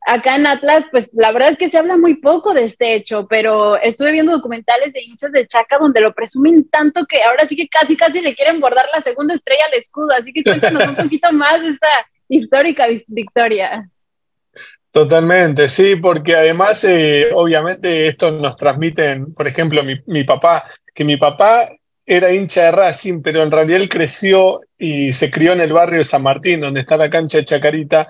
Acá 0.07 0.37
en 0.37 0.47
Atlas, 0.47 0.87
pues 0.91 1.11
la 1.13 1.31
verdad 1.31 1.51
es 1.51 1.59
que 1.59 1.69
se 1.69 1.77
habla 1.77 1.99
muy 1.99 2.15
poco 2.15 2.55
de 2.55 2.65
este 2.65 2.95
hecho, 2.95 3.27
pero 3.29 3.77
estuve 3.77 4.13
viendo 4.13 4.33
documentales 4.33 4.95
de 4.95 5.03
hinchas 5.03 5.33
de 5.33 5.47
Chaca 5.47 5.77
donde 5.79 6.01
lo 6.01 6.15
presumen 6.15 6.67
tanto 6.71 7.05
que 7.07 7.23
ahora 7.23 7.45
sí 7.45 7.55
que 7.55 7.69
casi, 7.69 7.97
casi 7.97 8.23
le 8.23 8.35
quieren 8.35 8.61
bordar 8.61 8.87
la 8.95 9.03
segunda 9.03 9.35
estrella 9.35 9.65
al 9.71 9.79
escudo. 9.79 10.13
Así 10.13 10.33
que 10.33 10.43
cuéntanos 10.43 10.89
un 10.89 10.95
poquito 10.97 11.31
más 11.33 11.61
de 11.61 11.69
esta 11.69 11.89
histórica 12.31 12.87
victoria. 13.09 13.91
Totalmente, 14.93 15.69
sí, 15.69 15.97
porque 15.97 16.35
además, 16.35 16.83
eh, 16.85 17.31
obviamente, 17.33 18.09
esto 18.09 18.31
nos 18.31 18.57
transmiten, 18.57 19.35
por 19.35 19.47
ejemplo, 19.47 19.83
mi, 19.85 20.25
papá, 20.25 20.65
que 20.93 21.05
mi 21.05 21.17
papá 21.17 21.69
era 22.05 22.33
hincha 22.33 22.65
de 22.65 22.71
Racing, 22.73 23.23
pero 23.23 23.43
en 23.43 23.53
realidad 23.53 23.81
él 23.81 23.89
creció 23.89 24.63
y 24.79 25.13
se 25.13 25.31
crió 25.31 25.53
en 25.53 25.61
el 25.61 25.73
barrio 25.73 25.99
de 25.99 26.05
San 26.05 26.23
Martín, 26.23 26.61
donde 26.61 26.81
está 26.81 26.97
la 26.97 27.09
cancha 27.09 27.39
de 27.39 27.45
Chacarita, 27.45 28.09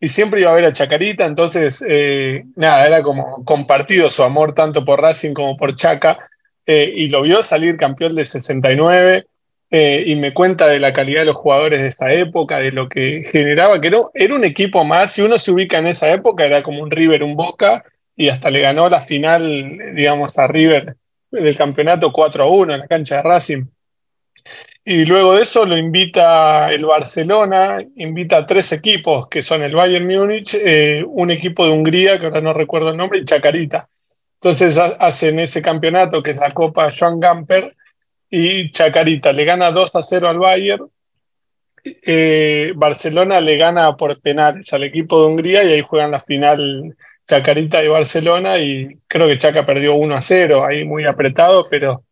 y 0.00 0.08
siempre 0.08 0.42
iba 0.42 0.50
a 0.50 0.54
ver 0.54 0.66
a 0.66 0.72
Chacarita, 0.72 1.24
entonces, 1.24 1.82
eh, 1.88 2.44
nada, 2.56 2.86
era 2.86 3.02
como 3.02 3.42
compartido 3.44 4.10
su 4.10 4.22
amor 4.22 4.54
tanto 4.54 4.84
por 4.84 5.00
Racing 5.00 5.32
como 5.32 5.56
por 5.56 5.76
Chaca, 5.76 6.18
eh, 6.66 6.92
y 6.94 7.08
lo 7.08 7.22
vio 7.22 7.42
salir 7.42 7.78
campeón 7.78 8.14
de 8.14 8.26
69, 8.26 9.26
eh, 9.70 10.04
y 10.06 10.16
me 10.16 10.32
cuenta 10.32 10.66
de 10.66 10.78
la 10.78 10.92
calidad 10.92 11.20
de 11.20 11.26
los 11.26 11.36
jugadores 11.36 11.80
de 11.80 11.88
esta 11.88 12.12
época, 12.12 12.58
de 12.58 12.72
lo 12.72 12.88
que 12.88 13.28
generaba, 13.30 13.80
que 13.80 13.92
era 14.14 14.34
un 14.34 14.44
equipo 14.44 14.84
más, 14.84 15.12
si 15.12 15.22
uno 15.22 15.38
se 15.38 15.52
ubica 15.52 15.78
en 15.78 15.86
esa 15.86 16.10
época, 16.10 16.46
era 16.46 16.62
como 16.62 16.82
un 16.82 16.90
River, 16.90 17.22
un 17.22 17.36
Boca, 17.36 17.84
y 18.16 18.28
hasta 18.30 18.50
le 18.50 18.60
ganó 18.60 18.88
la 18.88 19.00
final, 19.00 19.94
digamos, 19.94 20.36
a 20.38 20.46
River 20.46 20.96
del 21.30 21.56
campeonato 21.56 22.10
4 22.10 22.44
a 22.44 22.48
1 22.48 22.74
en 22.74 22.80
la 22.80 22.86
cancha 22.86 23.16
de 23.16 23.22
Racing. 23.22 23.64
Y 24.84 25.04
luego 25.04 25.36
de 25.36 25.42
eso 25.42 25.66
lo 25.66 25.76
invita 25.76 26.72
el 26.72 26.86
Barcelona, 26.86 27.84
invita 27.96 28.38
a 28.38 28.46
tres 28.46 28.72
equipos, 28.72 29.28
que 29.28 29.42
son 29.42 29.62
el 29.62 29.74
Bayern 29.74 30.06
Múnich, 30.06 30.54
eh, 30.54 31.04
un 31.06 31.30
equipo 31.30 31.66
de 31.66 31.72
Hungría, 31.72 32.18
que 32.18 32.24
ahora 32.24 32.40
no 32.40 32.54
recuerdo 32.54 32.88
el 32.90 32.96
nombre, 32.96 33.18
y 33.18 33.24
Chacarita. 33.24 33.86
Entonces 34.40 34.78
hacen 34.78 35.40
ese 35.40 35.60
campeonato, 35.60 36.22
que 36.22 36.30
es 36.30 36.38
la 36.38 36.54
Copa 36.54 36.90
Joan 36.96 37.20
Gamper, 37.20 37.76
y 38.30 38.70
Chacarita 38.70 39.32
le 39.32 39.44
gana 39.44 39.70
2 39.70 39.94
a 39.94 40.02
0 40.02 40.28
al 40.28 40.38
Bayern. 40.38 40.86
Eh, 41.84 42.72
Barcelona 42.74 43.40
le 43.40 43.56
gana 43.56 43.96
por 43.96 44.20
penales 44.20 44.72
al 44.72 44.84
equipo 44.84 45.20
de 45.20 45.28
Hungría 45.28 45.64
y 45.64 45.72
ahí 45.72 45.80
juegan 45.80 46.10
la 46.10 46.20
final 46.20 46.96
Chacarita 47.28 47.84
y 47.84 47.88
Barcelona 47.88 48.58
y 48.58 48.98
creo 49.06 49.28
que 49.28 49.36
Chaca 49.36 49.66
perdió 49.66 49.94
1 49.94 50.14
a 50.14 50.22
0, 50.22 50.64
ahí 50.66 50.84
muy 50.84 51.04
apretado, 51.04 51.68
pero, 51.68 52.02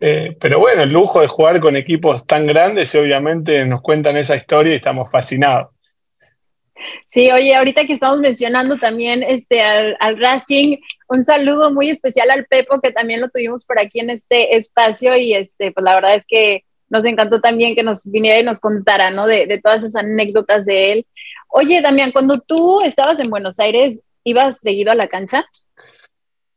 eh, 0.00 0.36
pero 0.40 0.58
bueno, 0.58 0.82
el 0.82 0.90
lujo 0.90 1.20
de 1.20 1.28
jugar 1.28 1.60
con 1.60 1.76
equipos 1.76 2.26
tan 2.26 2.46
grandes 2.46 2.92
y 2.92 2.98
obviamente 2.98 3.64
nos 3.64 3.80
cuentan 3.82 4.16
esa 4.16 4.34
historia 4.34 4.72
y 4.72 4.76
estamos 4.76 5.10
fascinados. 5.10 5.68
Sí, 7.06 7.30
oye, 7.30 7.54
ahorita 7.54 7.86
que 7.86 7.92
estamos 7.94 8.18
mencionando 8.18 8.76
también 8.76 9.22
este, 9.22 9.62
al, 9.62 9.96
al, 10.00 10.18
Racing, 10.18 10.78
un 11.08 11.24
saludo 11.24 11.72
muy 11.72 11.90
especial 11.90 12.30
al 12.30 12.46
Pepo, 12.46 12.80
que 12.80 12.92
también 12.92 13.20
lo 13.20 13.30
tuvimos 13.30 13.64
por 13.64 13.78
aquí 13.78 14.00
en 14.00 14.10
este 14.10 14.56
espacio 14.56 15.16
y 15.16 15.34
este, 15.34 15.72
pues 15.72 15.84
la 15.84 15.94
verdad 15.94 16.14
es 16.14 16.24
que 16.26 16.64
nos 16.90 17.04
encantó 17.04 17.40
también 17.40 17.74
que 17.74 17.82
nos 17.82 18.10
viniera 18.10 18.38
y 18.38 18.44
nos 18.44 18.60
contara, 18.60 19.10
¿no? 19.10 19.26
De, 19.26 19.46
de 19.46 19.60
todas 19.60 19.82
esas 19.82 19.96
anécdotas 19.96 20.64
de 20.66 20.92
él. 20.92 21.06
Oye, 21.48 21.80
Damián, 21.80 22.12
cuando 22.12 22.38
tú 22.40 22.82
estabas 22.82 23.20
en 23.20 23.30
Buenos 23.30 23.58
Aires, 23.58 24.02
¿ibas 24.24 24.60
seguido 24.60 24.92
a 24.92 24.94
la 24.94 25.08
cancha? 25.08 25.46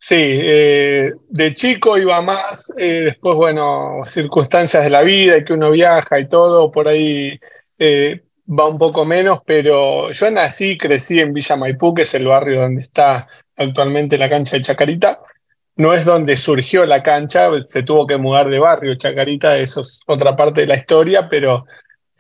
Sí, 0.04 0.16
eh, 0.18 1.14
de 1.30 1.54
chico 1.54 1.96
iba 1.98 2.22
más, 2.22 2.74
eh, 2.76 3.02
después, 3.06 3.36
bueno, 3.36 4.02
circunstancias 4.08 4.84
de 4.84 4.90
la 4.90 5.04
vida 5.04 5.38
y 5.38 5.46
que 5.46 5.54
uno 5.54 5.70
viaja 5.70 6.20
y 6.20 6.28
todo, 6.28 6.72
por 6.72 6.88
ahí 6.88 7.40
eh, 7.78 8.24
va 8.48 8.66
un 8.66 8.80
poco 8.80 9.06
menos, 9.06 9.42
pero 9.46 10.12
yo 10.12 10.32
nací, 10.32 10.76
crecí 10.76 11.20
en 11.20 11.34
Villa 11.34 11.56
Maipú, 11.56 11.94
que 11.94 12.02
es 12.02 12.14
el 12.16 12.26
barrio 12.26 12.62
donde 12.62 12.82
está 12.82 13.28
actualmente 13.62 14.18
la 14.18 14.30
cancha 14.30 14.58
de 14.58 14.64
Chacarita. 14.64 15.20
No 15.76 15.94
es 15.94 16.06
donde 16.06 16.38
surgió 16.38 16.86
la 16.86 17.02
cancha, 17.02 17.50
se 17.68 17.84
tuvo 17.84 18.06
que 18.06 18.18
mudar 18.18 18.50
de 18.50 18.60
barrio 18.60 18.96
Chacarita, 18.96 19.58
eso 19.58 19.82
es 19.82 20.02
otra 20.06 20.36
parte 20.36 20.62
de 20.62 20.68
la 20.68 20.76
historia, 20.76 21.30
pero 21.30 21.66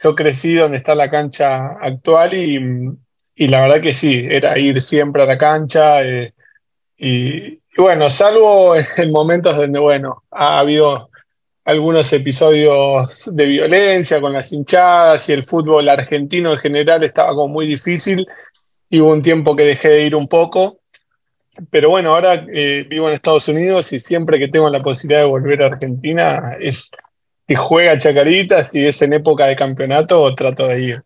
yo 0.02 0.16
crecí 0.16 0.56
donde 0.56 0.78
está 0.78 0.96
la 0.96 1.10
cancha 1.10 1.78
actual 1.82 2.34
y, 2.34 3.48
la 3.48 3.62
verdad 3.62 3.82
que 3.82 3.94
sí, 3.94 4.26
era 4.30 4.58
ir 4.58 4.82
siempre 4.82 5.24
a 5.24 5.26
la 5.26 5.38
cancha. 5.38 6.04
y, 6.04 6.34
y, 6.98 7.60
bueno, 7.78 8.10
salvo 8.10 8.76
en 8.98 9.12
momentos 9.12 9.58
donde, 9.58 9.80
bueno, 9.80 10.24
ha 10.32 10.60
habido 10.60 11.12
algunos 11.64 12.12
episodios 12.14 13.30
de 13.34 13.46
violencia 13.46 14.20
con 14.20 14.34
las 14.34 14.52
hinchadas 14.52 15.30
y 15.30 15.34
el 15.34 15.46
fútbol 15.46 15.90
argentino 15.90 16.52
en 16.52 16.58
general 16.58 17.04
estaba 17.04 17.34
como 17.36 17.54
muy 17.54 17.68
difícil 17.68 18.28
y 18.90 19.00
hubo 19.00 19.12
un 19.12 19.22
tiempo 19.22 19.56
que 19.56 19.64
dejé 19.64 19.90
de 19.90 20.06
ir 20.06 20.16
un 20.16 20.28
poco. 20.28 20.81
Pero 21.70 21.90
bueno, 21.90 22.14
ahora 22.14 22.46
eh, 22.54 22.86
vivo 22.88 23.08
en 23.08 23.14
Estados 23.14 23.48
Unidos 23.48 23.92
y 23.94 24.00
siempre 24.00 24.40
que 24.40 24.48
tengo 24.48 24.70
la 24.70 24.80
posibilidad 24.80 25.22
de 25.22 25.30
volver 25.30 25.62
a 25.62 25.68
Argentina 25.68 26.56
es 26.60 26.92
si 27.48 27.56
juega 27.56 27.98
Chacaritas, 27.98 28.70
si 28.72 28.86
es 28.86 29.02
en 29.02 29.14
época 29.14 29.46
de 29.48 29.56
campeonato, 29.56 30.34
trato 30.36 30.68
de 30.68 30.82
ir. 30.82 31.04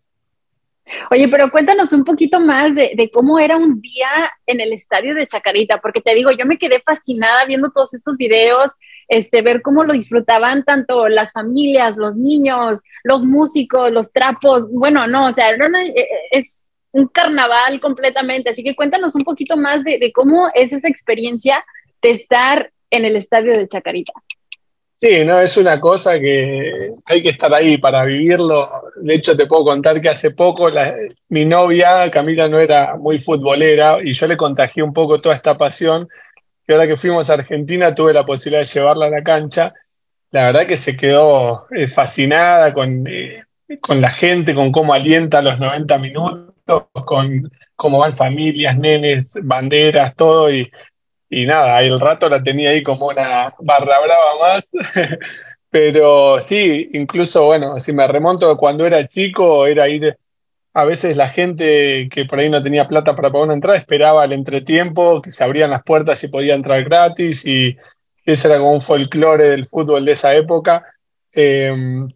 Oye, 1.10 1.28
pero 1.28 1.50
cuéntanos 1.50 1.92
un 1.92 2.04
poquito 2.04 2.38
más 2.38 2.76
de, 2.76 3.10
cómo 3.12 3.40
era 3.40 3.56
un 3.56 3.80
día 3.80 4.08
en 4.46 4.60
el 4.60 4.72
estadio 4.72 5.14
de 5.14 5.26
Chacarita, 5.26 5.78
porque 5.80 6.00
te 6.00 6.14
digo, 6.14 6.30
yo 6.30 6.46
me 6.46 6.58
quedé 6.58 6.80
fascinada 6.80 7.44
viendo 7.44 7.70
todos 7.70 7.92
estos 7.94 8.16
videos, 8.16 8.76
este, 9.08 9.42
ver 9.42 9.62
cómo 9.62 9.82
lo 9.82 9.92
disfrutaban 9.92 10.64
tanto 10.64 11.08
las 11.08 11.32
familias, 11.32 11.96
los 11.96 12.16
niños, 12.16 12.82
los 13.02 13.24
músicos, 13.24 13.90
los 13.90 14.12
trapos. 14.12 14.70
Bueno, 14.70 15.08
no, 15.08 15.26
o 15.26 15.32
sea, 15.32 15.50
eh, 15.50 15.94
eh, 15.96 16.08
es 16.30 16.65
un 16.96 17.08
carnaval 17.08 17.80
completamente. 17.80 18.50
Así 18.50 18.62
que 18.62 18.74
cuéntanos 18.74 19.14
un 19.14 19.22
poquito 19.22 19.56
más 19.56 19.84
de 19.84 20.10
cómo 20.12 20.50
es 20.54 20.72
esa 20.72 20.88
experiencia 20.88 21.64
de 22.02 22.10
estar 22.10 22.70
en 22.90 23.04
el 23.04 23.16
estadio 23.16 23.52
de 23.52 23.68
Chacarita. 23.68 24.12
Sí, 24.98 25.24
no, 25.26 25.38
es 25.38 25.54
una 25.58 25.78
cosa 25.78 26.18
que 26.18 26.90
hay 27.04 27.22
que 27.22 27.28
estar 27.28 27.52
ahí 27.52 27.76
para 27.76 28.02
vivirlo. 28.04 28.70
De 28.96 29.14
hecho, 29.14 29.36
te 29.36 29.46
puedo 29.46 29.64
contar 29.64 30.00
que 30.00 30.08
hace 30.08 30.30
poco 30.30 30.70
mi 31.28 31.44
novia, 31.44 32.10
Camila, 32.10 32.48
no 32.48 32.58
era 32.58 32.96
muy 32.96 33.18
futbolera 33.18 33.98
y 34.02 34.12
yo 34.12 34.26
le 34.26 34.38
contagié 34.38 34.82
un 34.82 34.94
poco 34.94 35.20
toda 35.20 35.34
esta 35.34 35.58
pasión. 35.58 36.08
Y 36.66 36.72
ahora 36.72 36.86
que 36.86 36.96
fuimos 36.96 37.28
a 37.28 37.34
Argentina 37.34 37.94
tuve 37.94 38.14
la 38.14 38.24
posibilidad 38.24 38.62
de 38.62 38.72
llevarla 38.72 39.06
a 39.06 39.10
la 39.10 39.22
cancha. 39.22 39.74
La 40.30 40.46
verdad 40.46 40.66
que 40.66 40.78
se 40.78 40.96
quedó 40.96 41.66
eh, 41.70 41.88
fascinada 41.88 42.72
con, 42.72 43.06
eh, 43.06 43.44
con 43.80 44.00
la 44.00 44.10
gente, 44.10 44.54
con 44.54 44.72
cómo 44.72 44.94
alienta 44.94 45.42
los 45.42 45.58
90 45.58 45.98
minutos, 45.98 46.45
con 46.66 47.50
cómo 47.74 47.98
van 47.98 48.16
familias, 48.16 48.76
nenes, 48.78 49.32
banderas, 49.42 50.14
todo. 50.14 50.50
Y 50.52 50.70
y 51.28 51.46
nada, 51.46 51.80
el 51.82 51.98
rato 52.00 52.28
la 52.28 52.42
tenía 52.42 52.70
ahí 52.70 52.82
como 52.82 53.08
una 53.08 53.52
barra 53.60 54.00
brava 54.00 54.38
más. 54.40 54.64
Pero 55.70 56.40
sí, 56.42 56.90
incluso, 56.94 57.46
bueno, 57.46 57.80
si 57.80 57.92
me 57.92 58.06
remonto 58.06 58.56
cuando 58.56 58.86
era 58.86 59.06
chico, 59.08 59.66
era 59.66 59.88
ir, 59.88 60.16
a 60.72 60.84
veces 60.84 61.16
la 61.16 61.28
gente 61.28 62.08
que 62.10 62.24
por 62.24 62.38
ahí 62.38 62.48
no 62.48 62.62
tenía 62.62 62.88
plata 62.88 63.14
para 63.14 63.30
pagar 63.30 63.46
una 63.46 63.54
entrada 63.54 63.78
esperaba 63.78 64.24
el 64.24 64.32
entretiempo, 64.32 65.20
que 65.20 65.32
se 65.32 65.42
abrían 65.44 65.70
las 65.70 65.82
puertas 65.82 66.22
y 66.24 66.28
podía 66.28 66.54
entrar 66.54 66.84
gratis, 66.84 67.44
y 67.46 67.76
ese 68.24 68.48
era 68.48 68.58
como 68.58 68.72
un 68.74 68.82
folclore 68.82 69.50
del 69.50 69.66
fútbol 69.66 70.04
de 70.04 70.12
esa 70.12 70.34
época. 70.34 70.84
Em, 71.32 72.08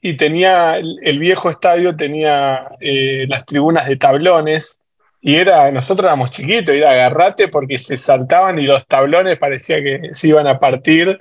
y 0.00 0.14
tenía, 0.16 0.76
el 0.76 1.18
viejo 1.18 1.50
estadio 1.50 1.96
tenía 1.96 2.68
eh, 2.80 3.26
las 3.28 3.44
tribunas 3.44 3.88
de 3.88 3.96
tablones, 3.96 4.82
y 5.20 5.34
era, 5.34 5.70
nosotros 5.72 6.06
éramos 6.06 6.30
chiquitos, 6.30 6.74
era 6.74 6.92
agarrate 6.92 7.48
porque 7.48 7.78
se 7.78 7.96
saltaban 7.96 8.58
y 8.58 8.66
los 8.66 8.86
tablones 8.86 9.36
parecía 9.36 9.82
que 9.82 10.10
se 10.12 10.28
iban 10.28 10.46
a 10.46 10.60
partir, 10.60 11.18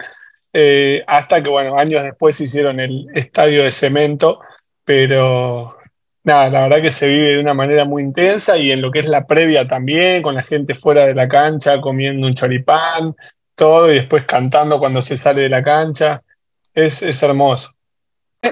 eh, 0.53 1.03
hasta 1.07 1.41
que, 1.41 1.49
bueno, 1.49 1.77
años 1.77 2.03
después 2.03 2.39
hicieron 2.39 2.79
el 2.79 3.07
estadio 3.15 3.63
de 3.63 3.71
cemento, 3.71 4.39
pero 4.85 5.75
nada, 6.23 6.49
la 6.49 6.61
verdad 6.63 6.81
que 6.81 6.91
se 6.91 7.07
vive 7.07 7.33
de 7.33 7.39
una 7.39 7.53
manera 7.53 7.85
muy 7.85 8.03
intensa 8.03 8.57
y 8.57 8.71
en 8.71 8.81
lo 8.81 8.91
que 8.91 8.99
es 8.99 9.07
la 9.07 9.25
previa 9.25 9.67
también, 9.67 10.21
con 10.21 10.35
la 10.35 10.43
gente 10.43 10.75
fuera 10.75 11.05
de 11.07 11.15
la 11.15 11.27
cancha, 11.27 11.81
comiendo 11.81 12.27
un 12.27 12.35
choripán, 12.35 13.15
todo, 13.55 13.91
y 13.91 13.95
después 13.95 14.25
cantando 14.25 14.79
cuando 14.79 15.01
se 15.01 15.17
sale 15.17 15.41
de 15.41 15.49
la 15.49 15.63
cancha, 15.63 16.21
es, 16.73 17.01
es 17.01 17.23
hermoso 17.23 17.76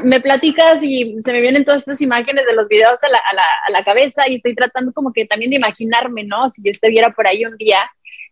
me 0.03 0.19
platicas 0.19 0.81
y 0.83 1.15
se 1.19 1.31
me 1.31 1.41
vienen 1.41 1.63
todas 1.63 1.81
estas 1.81 2.01
imágenes 2.01 2.45
de 2.45 2.53
los 2.53 2.67
videos 2.67 3.03
a 3.03 3.09
la, 3.09 3.17
a, 3.17 3.35
la, 3.35 3.43
a 3.67 3.71
la, 3.71 3.83
cabeza 3.83 4.27
y 4.27 4.35
estoy 4.35 4.55
tratando 4.55 4.91
como 4.91 5.13
que 5.13 5.25
también 5.25 5.51
de 5.51 5.57
imaginarme, 5.57 6.23
¿no? 6.23 6.49
Si 6.49 6.61
yo 6.63 6.71
estuviera 6.71 7.11
por 7.11 7.27
ahí 7.27 7.45
un 7.45 7.55
día. 7.57 7.79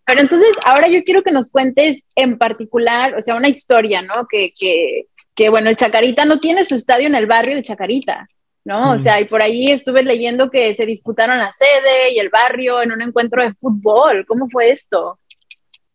Pero 0.05 0.21
entonces, 0.21 0.51
ahora 0.65 0.87
yo 0.87 1.03
quiero 1.03 1.23
que 1.23 1.31
nos 1.31 1.49
cuentes 1.49 2.03
en 2.15 2.37
particular, 2.37 3.15
o 3.15 3.21
sea, 3.21 3.35
una 3.35 3.49
historia, 3.49 4.01
¿no? 4.01 4.27
Que, 4.29 4.51
que, 4.57 5.05
que 5.35 5.49
bueno, 5.49 5.69
el 5.69 5.75
Chacarita 5.75 6.25
no 6.25 6.39
tiene 6.39 6.65
su 6.65 6.75
estadio 6.75 7.07
en 7.07 7.15
el 7.15 7.27
barrio 7.27 7.55
de 7.55 7.63
Chacarita, 7.63 8.27
¿no? 8.65 8.91
O 8.93 8.99
sea, 8.99 9.21
y 9.21 9.25
por 9.25 9.41
ahí 9.41 9.71
estuve 9.71 10.03
leyendo 10.03 10.49
que 10.49 10.73
se 10.75 10.85
disputaron 10.85 11.37
la 11.37 11.51
sede 11.51 12.13
y 12.13 12.19
el 12.19 12.29
barrio 12.29 12.81
en 12.81 12.91
un 12.91 13.01
encuentro 13.01 13.43
de 13.43 13.53
fútbol. 13.53 14.25
¿Cómo 14.27 14.49
fue 14.49 14.71
esto? 14.71 15.19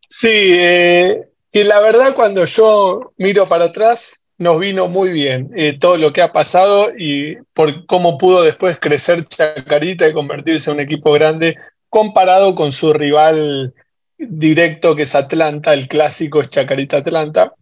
Sí, 0.09 0.29
eh, 0.31 1.29
y 1.53 1.65
la 1.65 1.81
verdad 1.81 2.15
cuando 2.15 2.45
yo 2.47 3.13
miro 3.19 3.47
para 3.47 3.67
atrás, 3.67 4.18
nos 4.39 4.61
vino 4.61 4.87
muy 4.87 5.11
bien 5.11 5.51
eh, 5.57 5.77
todo 5.79 5.97
lo 5.97 6.13
que 6.13 6.23
ha 6.23 6.33
pasado 6.33 6.89
y 6.97 7.37
por 7.53 7.87
cómo 7.87 8.17
pudo 8.17 8.43
después 8.43 8.79
crecer 8.81 9.25
Chacarita 9.25 10.09
y 10.09 10.13
convertirse 10.13 10.71
en 10.71 10.77
un 10.77 10.83
equipo 10.83 11.13
grande 11.13 11.57
comparado 11.89 12.55
con 12.55 12.71
su 12.71 12.93
rival 12.93 13.75
directo 14.17 14.95
que 14.95 15.03
es 15.03 15.15
Atlanta, 15.15 15.75
el 15.75 15.89
clásico 15.89 16.41
es 16.41 16.51
Chacarita 16.51 16.99
Atlanta. 16.99 17.53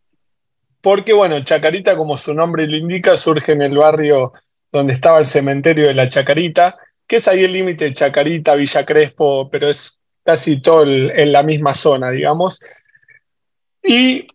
Porque 0.83 1.13
bueno, 1.13 1.43
Chacarita, 1.43 1.97
como 1.97 2.17
su 2.17 2.35
nombre 2.35 2.67
lo 2.67 2.77
indica, 2.77 3.17
surge 3.17 3.53
en 3.53 3.63
el 3.63 3.77
barrio 3.77 4.33
donde 4.71 4.93
estaba 4.93 5.19
el 5.19 5.27
cementerio 5.27 5.87
de 5.89 5.95
la 5.95 6.09
Chacarita, 6.09 6.77
que 7.07 7.17
es 7.17 7.29
ahí 7.29 7.45
el 7.45 7.53
límite 7.53 7.87
de 7.87 7.95
Chacarita, 7.95 8.55
Villa 8.55 8.85
Crespo, 8.85 9.49
pero 9.51 9.69
es 9.69 9.99
casi 10.25 10.61
todo 10.61 10.85
en 10.85 11.33
la 11.33 11.43
misma 11.43 11.73
zona, 11.73 12.11
digamos. 12.11 12.61
Y 13.83 14.27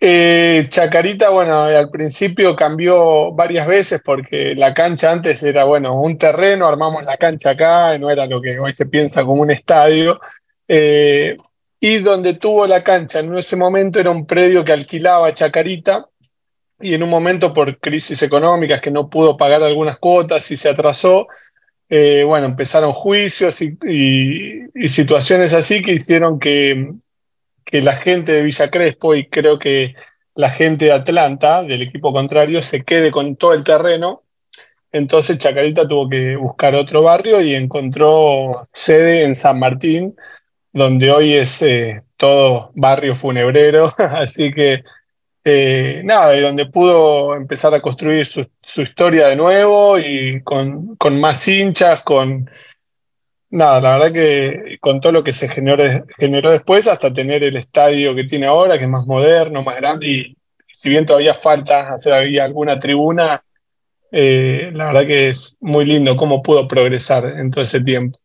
eh, 0.00 0.66
Chacarita, 0.68 1.30
bueno, 1.30 1.62
al 1.62 1.90
principio 1.90 2.54
cambió 2.54 3.32
varias 3.32 3.66
veces 3.66 4.00
porque 4.04 4.54
la 4.54 4.72
cancha 4.72 5.10
antes 5.10 5.42
era, 5.42 5.64
bueno, 5.64 6.00
un 6.00 6.16
terreno, 6.16 6.66
armamos 6.68 7.04
la 7.04 7.16
cancha 7.16 7.50
acá, 7.50 7.98
no 7.98 8.10
era 8.10 8.26
lo 8.26 8.40
que 8.40 8.58
hoy 8.58 8.72
se 8.74 8.86
piensa 8.86 9.24
como 9.24 9.42
un 9.42 9.50
estadio. 9.50 10.20
Eh, 10.68 11.36
y 11.80 11.98
donde 11.98 12.34
tuvo 12.34 12.66
la 12.66 12.84
cancha 12.84 13.20
en 13.20 13.36
ese 13.36 13.56
momento 13.56 13.98
era 13.98 14.10
un 14.10 14.26
predio 14.26 14.64
que 14.64 14.72
alquilaba 14.72 15.32
Chacarita 15.32 16.06
y 16.80 16.94
en 16.94 17.02
un 17.02 17.10
momento 17.10 17.52
por 17.52 17.78
crisis 17.78 18.22
económicas 18.22 18.80
que 18.80 18.90
no 18.90 19.08
pudo 19.08 19.36
pagar 19.36 19.62
algunas 19.62 19.98
cuotas 19.98 20.48
y 20.50 20.56
se 20.56 20.68
atrasó, 20.68 21.26
eh, 21.88 22.22
bueno, 22.24 22.46
empezaron 22.46 22.92
juicios 22.92 23.60
y 23.62 24.88
situaciones 24.88 25.52
así 25.54 25.82
que 25.82 25.92
hicieron 25.92 26.38
que 26.38 26.92
que 27.70 27.82
la 27.82 27.96
gente 27.96 28.32
de 28.32 28.42
Villa 28.42 28.70
Crespo 28.70 29.14
y 29.14 29.26
creo 29.28 29.58
que 29.58 29.94
la 30.34 30.48
gente 30.50 30.86
de 30.86 30.92
Atlanta, 30.92 31.62
del 31.62 31.82
equipo 31.82 32.12
contrario, 32.12 32.62
se 32.62 32.82
quede 32.82 33.10
con 33.10 33.36
todo 33.36 33.52
el 33.52 33.62
terreno. 33.62 34.22
Entonces 34.90 35.36
Chacarita 35.36 35.86
tuvo 35.86 36.08
que 36.08 36.36
buscar 36.36 36.74
otro 36.74 37.02
barrio 37.02 37.42
y 37.42 37.54
encontró 37.54 38.68
sede 38.72 39.24
en 39.24 39.34
San 39.34 39.58
Martín, 39.58 40.16
donde 40.72 41.10
hoy 41.10 41.34
es 41.34 41.60
eh, 41.60 42.02
todo 42.16 42.72
barrio 42.74 43.14
funebrero. 43.14 43.92
Así 43.98 44.50
que 44.50 44.82
eh, 45.44 46.00
nada, 46.04 46.34
y 46.36 46.40
donde 46.40 46.66
pudo 46.66 47.34
empezar 47.34 47.74
a 47.74 47.82
construir 47.82 48.24
su, 48.24 48.48
historia 48.62 49.28
de 49.28 49.36
nuevo 49.36 49.98
y 49.98 50.40
con, 50.42 50.96
con 50.96 51.20
más 51.20 51.46
hinchas, 51.46 52.00
con, 52.02 52.48
Nada, 53.50 53.80
la 53.80 53.92
verdad 53.98 54.12
que 54.12 54.76
con 54.78 55.00
todo 55.00 55.10
lo 55.12 55.24
que 55.24 55.32
se 55.32 55.48
generó, 55.48 56.50
después, 56.50 56.86
hasta 56.86 57.12
tener 57.12 57.42
el 57.42 57.56
estadio 57.56 58.14
que 58.14 58.24
tiene 58.24 58.46
ahora, 58.46 58.76
que 58.76 58.84
es 58.84 58.90
más 58.90 59.06
moderno, 59.06 59.62
más 59.62 59.76
grande, 59.76 60.06
y 60.06 60.36
si 60.70 60.90
bien 60.90 61.06
todavía 61.06 61.32
falta 61.32 61.94
hacer 61.94 62.12
alguna 62.12 62.78
tribuna, 62.78 63.42
la 64.10 64.86
verdad 64.86 65.06
que 65.06 65.30
es 65.30 65.56
muy 65.60 65.86
lindo 65.86 66.14
cómo 66.16 66.42
pudo 66.42 66.68
progresar 66.68 67.24
en 67.24 67.50
todo 67.50 67.62
ese 67.62 67.80
tiempo. 67.80 68.18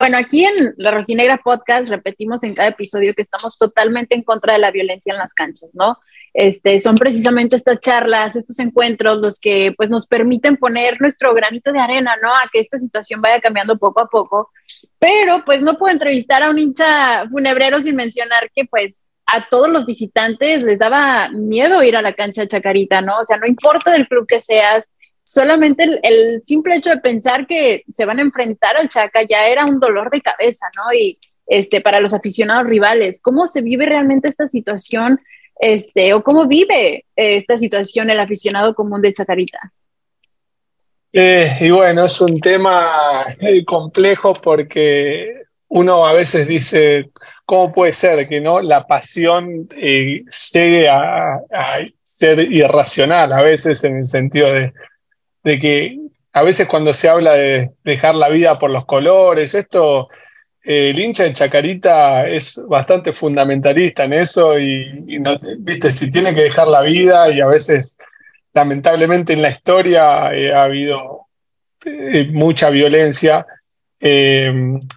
Bueno, 0.00 0.16
aquí 0.16 0.46
en 0.46 0.72
La 0.78 0.92
Rojinegra 0.92 1.36
Podcast 1.44 1.86
repetimos 1.88 2.42
en 2.42 2.54
cada 2.54 2.70
episodio 2.70 3.12
que 3.12 3.20
estamos 3.20 3.58
totalmente 3.58 4.16
en 4.16 4.22
contra 4.22 4.54
de 4.54 4.58
la 4.58 4.70
violencia 4.70 5.12
en 5.12 5.18
las 5.18 5.34
canchas, 5.34 5.68
¿no? 5.74 5.98
Este, 6.32 6.80
son 6.80 6.94
precisamente 6.94 7.54
estas 7.54 7.80
charlas, 7.80 8.34
estos 8.34 8.58
encuentros 8.60 9.18
los 9.18 9.38
que 9.38 9.74
pues 9.76 9.90
nos 9.90 10.06
permiten 10.06 10.56
poner 10.56 10.98
nuestro 11.02 11.34
granito 11.34 11.70
de 11.70 11.80
arena, 11.80 12.14
¿no? 12.22 12.30
A 12.30 12.48
que 12.50 12.60
esta 12.60 12.78
situación 12.78 13.20
vaya 13.20 13.42
cambiando 13.42 13.76
poco 13.76 14.00
a 14.00 14.08
poco. 14.08 14.50
Pero 14.98 15.44
pues 15.44 15.60
no 15.60 15.76
puedo 15.76 15.92
entrevistar 15.92 16.42
a 16.42 16.48
un 16.48 16.58
hincha 16.58 17.28
funebrero 17.28 17.82
sin 17.82 17.94
mencionar 17.94 18.50
que 18.54 18.64
pues 18.64 19.04
a 19.26 19.50
todos 19.50 19.68
los 19.68 19.84
visitantes 19.84 20.62
les 20.62 20.78
daba 20.78 21.28
miedo 21.28 21.82
ir 21.82 21.98
a 21.98 22.02
la 22.02 22.14
cancha 22.14 22.40
de 22.40 22.48
Chacarita, 22.48 23.02
¿no? 23.02 23.18
O 23.18 23.24
sea, 23.26 23.36
no 23.36 23.46
importa 23.46 23.92
del 23.92 24.08
club 24.08 24.26
que 24.26 24.40
seas, 24.40 24.92
solamente 25.30 25.84
el, 26.02 26.42
simple 26.42 26.74
hecho 26.74 26.90
de 26.90 26.96
pensar 26.96 27.46
que 27.46 27.84
se 27.92 28.04
van 28.04 28.18
a 28.18 28.22
enfrentar 28.22 28.76
al 28.76 28.88
Chaca 28.88 29.22
ya 29.22 29.46
era 29.46 29.64
un 29.64 29.78
dolor 29.78 30.10
de 30.10 30.20
cabeza, 30.20 30.66
¿no? 30.74 30.92
Y 30.92 31.18
este, 31.46 31.80
para 31.80 32.00
los 32.00 32.14
aficionados 32.14 32.66
rivales, 32.66 33.22
¿cómo 33.22 33.46
se 33.46 33.62
vive 33.62 33.86
realmente 33.86 34.28
esta 34.28 34.48
situación? 34.48 35.20
Este, 35.56 36.14
o 36.14 36.24
cómo 36.24 36.46
vive 36.46 37.04
eh, 37.14 37.36
esta 37.36 37.56
situación 37.58 38.10
el 38.10 38.18
aficionado 38.18 38.74
común 38.74 39.02
de 39.02 39.12
Chacarita? 39.12 39.72
Eh, 41.12 41.58
y 41.60 41.70
bueno, 41.70 42.06
es 42.06 42.20
un 42.20 42.40
tema 42.40 43.24
eh, 43.38 43.64
complejo 43.64 44.32
porque 44.32 45.42
uno 45.68 46.06
a 46.06 46.12
veces 46.12 46.48
dice, 46.48 47.10
¿cómo 47.44 47.72
puede 47.72 47.92
ser 47.92 48.26
que 48.26 48.40
no 48.40 48.60
la 48.60 48.84
pasión 48.84 49.68
llegue 49.68 50.88
a, 50.88 51.40
ser 52.02 52.40
irracional 52.40 53.32
a 53.32 53.42
veces 53.42 53.82
en 53.84 53.98
el 53.98 54.06
sentido 54.06 54.52
de, 54.52 54.72
de 55.42 55.58
que 55.58 55.98
a 56.32 56.42
veces 56.42 56.68
cuando 56.68 56.92
se 56.92 57.08
habla 57.08 57.32
de 57.32 57.70
dejar 57.82 58.14
la 58.14 58.28
vida 58.28 58.58
por 58.58 58.70
los 58.70 58.84
colores, 58.86 59.54
esto, 59.54 60.08
eh, 60.62 60.90
el 60.90 60.98
hincha 60.98 61.24
de 61.24 61.32
Chacarita 61.32 62.28
es 62.28 62.60
bastante 62.68 63.12
fundamentalista 63.12 64.04
en 64.04 64.12
eso 64.12 64.58
y, 64.58 65.18
viste, 65.58 65.90
si 65.90 66.10
tiene 66.10 66.34
que 66.34 66.42
dejar 66.42 66.68
la 66.68 66.82
vida 66.82 67.30
y 67.30 67.40
a 67.40 67.46
veces, 67.46 67.98
lamentablemente 68.52 69.32
en 69.32 69.42
la 69.42 69.50
historia 69.50 70.32
eh, 70.32 70.54
ha 70.54 70.64
habido 70.64 71.26
eh, 71.84 72.28
mucha 72.30 72.70
violencia. 72.70 73.44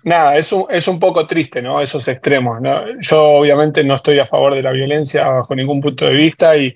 nada, 0.04 0.38
es 0.38 0.54
un, 0.54 0.66
es 0.70 0.88
un 0.88 1.00
poco 1.00 1.26
triste, 1.26 1.62
¿no? 1.62 1.82
Esos 1.82 2.08
extremos. 2.08 2.60
Yo 3.00 3.24
obviamente 3.24 3.84
no 3.84 3.96
estoy 3.96 4.20
a 4.20 4.28
favor 4.28 4.54
de 4.56 4.62
la 4.62 4.72
violencia 4.72 5.28
bajo 5.28 5.56
ningún 5.56 5.82
punto 5.82 6.06
de 6.06 6.14
vista 6.14 6.56
y, 6.56 6.74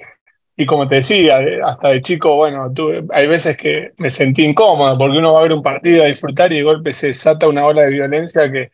y 0.60 0.66
como 0.66 0.88
te 0.88 0.96
decía, 0.96 1.40
hasta 1.64 1.90
de 1.90 2.02
chico, 2.02 2.36
bueno, 2.36 2.74
hay 3.12 3.28
veces 3.28 3.56
que 3.56 3.92
me 4.00 4.10
sentí 4.10 4.44
incómodo 4.44 4.98
porque 4.98 5.20
uno 5.20 5.34
va 5.34 5.40
a 5.40 5.44
ver 5.44 5.54
un 5.54 5.62
partido 5.62 6.04
a 6.04 6.08
disfrutar 6.08 6.52
y 6.52 6.58
de 6.58 6.64
golpe 6.64 6.94
se 6.94 7.08
desata 7.08 7.48
una 7.48 7.64
ola 7.66 7.84
de 7.84 7.92
violencia 7.92 8.52
que, 8.52 8.72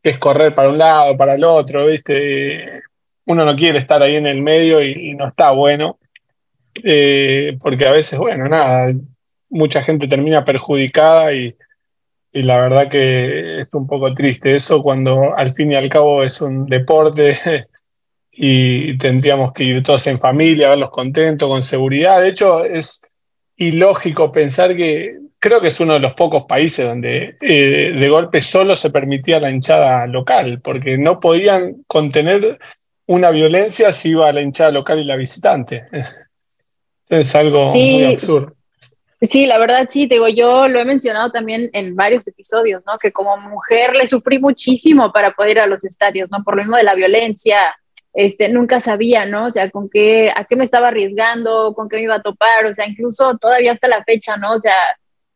es 0.00 0.18
correr 0.18 0.54
para 0.54 0.68
un 0.68 0.78
lado, 0.78 1.16
para 1.16 1.34
el 1.34 1.44
otro, 1.44 1.86
¿viste? 1.86 2.82
Uno 3.26 3.44
no 3.44 3.56
quiere 3.56 3.78
estar 3.78 4.02
ahí 4.02 4.14
en 4.16 4.26
el 4.26 4.40
medio 4.40 4.82
y, 4.82 5.14
no 5.14 5.28
está 5.28 5.50
bueno, 5.50 5.98
eh, 6.84 7.58
porque 7.60 7.86
a 7.86 7.92
veces, 7.92 8.18
bueno, 8.18 8.48
nada, 8.48 8.92
mucha 9.50 9.82
gente 9.82 10.08
termina 10.08 10.44
perjudicada 10.44 11.32
y, 11.34 11.54
y 12.32 12.42
la 12.42 12.60
verdad 12.60 12.88
que 12.88 13.60
es 13.60 13.74
un 13.74 13.86
poco 13.86 14.14
triste 14.14 14.54
eso 14.54 14.82
cuando 14.82 15.36
al 15.36 15.52
fin 15.52 15.72
y 15.72 15.74
al 15.74 15.88
cabo 15.88 16.22
es 16.22 16.40
un 16.40 16.66
deporte 16.66 17.36
y 18.40 18.96
tendríamos 18.98 19.52
que 19.52 19.64
ir 19.64 19.82
todos 19.82 20.06
en 20.06 20.20
familia, 20.20 20.68
verlos 20.68 20.90
contentos, 20.90 21.48
con 21.48 21.64
seguridad. 21.64 22.20
De 22.20 22.28
hecho, 22.28 22.64
es 22.64 23.02
ilógico 23.56 24.30
pensar 24.30 24.76
que 24.76 25.16
creo 25.40 25.60
que 25.60 25.66
es 25.66 25.80
uno 25.80 25.94
de 25.94 25.98
los 25.98 26.14
pocos 26.14 26.44
países 26.44 26.86
donde 26.86 27.36
eh, 27.40 27.92
de 27.98 28.08
golpe 28.08 28.40
solo 28.40 28.76
se 28.76 28.90
permitía 28.90 29.40
la 29.40 29.50
hinchada 29.50 30.06
local, 30.06 30.60
porque 30.62 30.96
no 30.96 31.18
podían 31.18 31.82
contener 31.88 32.60
una 33.06 33.30
violencia 33.30 33.92
si 33.92 34.10
iba 34.10 34.30
la 34.32 34.40
hinchada 34.40 34.70
local 34.70 35.00
y 35.00 35.04
la 35.04 35.16
visitante. 35.16 35.86
Es 37.10 37.34
algo 37.34 37.72
muy 37.72 38.04
absurdo. 38.04 38.54
Sí, 39.22 39.46
la 39.46 39.58
verdad 39.58 39.88
sí, 39.90 40.06
digo, 40.06 40.28
yo 40.28 40.68
lo 40.68 40.78
he 40.78 40.84
mencionado 40.84 41.30
también 41.30 41.70
en 41.72 41.96
varios 41.96 42.26
episodios, 42.28 42.84
¿no? 42.86 42.98
Que 42.98 43.12
como 43.12 43.34
mujer 43.38 43.96
le 43.96 44.06
sufrí 44.06 44.38
muchísimo 44.38 45.10
para 45.10 45.32
poder 45.32 45.52
ir 45.52 45.60
a 45.60 45.66
los 45.66 45.84
estadios, 45.86 46.30
¿no? 46.30 46.44
Por 46.44 46.56
lo 46.56 46.62
mismo 46.62 46.76
de 46.76 46.82
la 46.82 46.94
violencia, 46.94 47.58
este, 48.14 48.48
nunca 48.48 48.80
sabía, 48.80 49.26
¿no? 49.26 49.46
O 49.46 49.50
sea, 49.50 49.70
con 49.70 49.88
qué, 49.88 50.32
a 50.34 50.44
qué 50.44 50.56
me 50.56 50.64
estaba 50.64 50.88
arriesgando, 50.88 51.74
con 51.74 51.88
qué 51.88 51.96
me 51.96 52.02
iba 52.04 52.16
a 52.16 52.22
topar, 52.22 52.66
o 52.66 52.74
sea, 52.74 52.86
incluso 52.86 53.36
todavía 53.38 53.72
hasta 53.72 53.88
la 53.88 54.02
fecha, 54.04 54.36
¿no? 54.36 54.52
O 54.52 54.58
sea, 54.58 54.74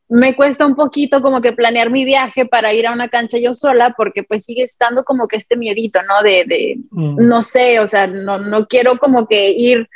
me 0.09 0.37
cuesta 0.37 0.67
un 0.67 0.75
poquito 0.75 1.23
como 1.23 1.41
que 1.41 1.53
planear 1.53 1.91
mi 1.91 2.05
viaje 2.05 2.45
para 2.45 2.75
ir 2.75 2.87
a 2.87 2.93
una 2.93 3.09
cancha 3.09 3.39
yo 3.39 3.55
sola, 3.55 3.95
porque 3.97 4.23
pues 4.23 4.45
sigue 4.45 4.63
estando 4.63 5.05
como 5.05 5.27
que 5.27 5.37
este 5.37 5.57
miedito, 5.57 6.01
¿no? 6.03 6.23
De, 6.23 6.45
de 6.47 6.77
mm. 6.91 7.17
no 7.27 7.41
sé, 7.41 7.81
o 7.81 7.87
sea, 7.87 8.07
no, 8.07 8.39
no 8.39 8.67
quiero 8.67 8.99
como 8.99 9.27
que 9.27 9.51
ir, 9.51 9.89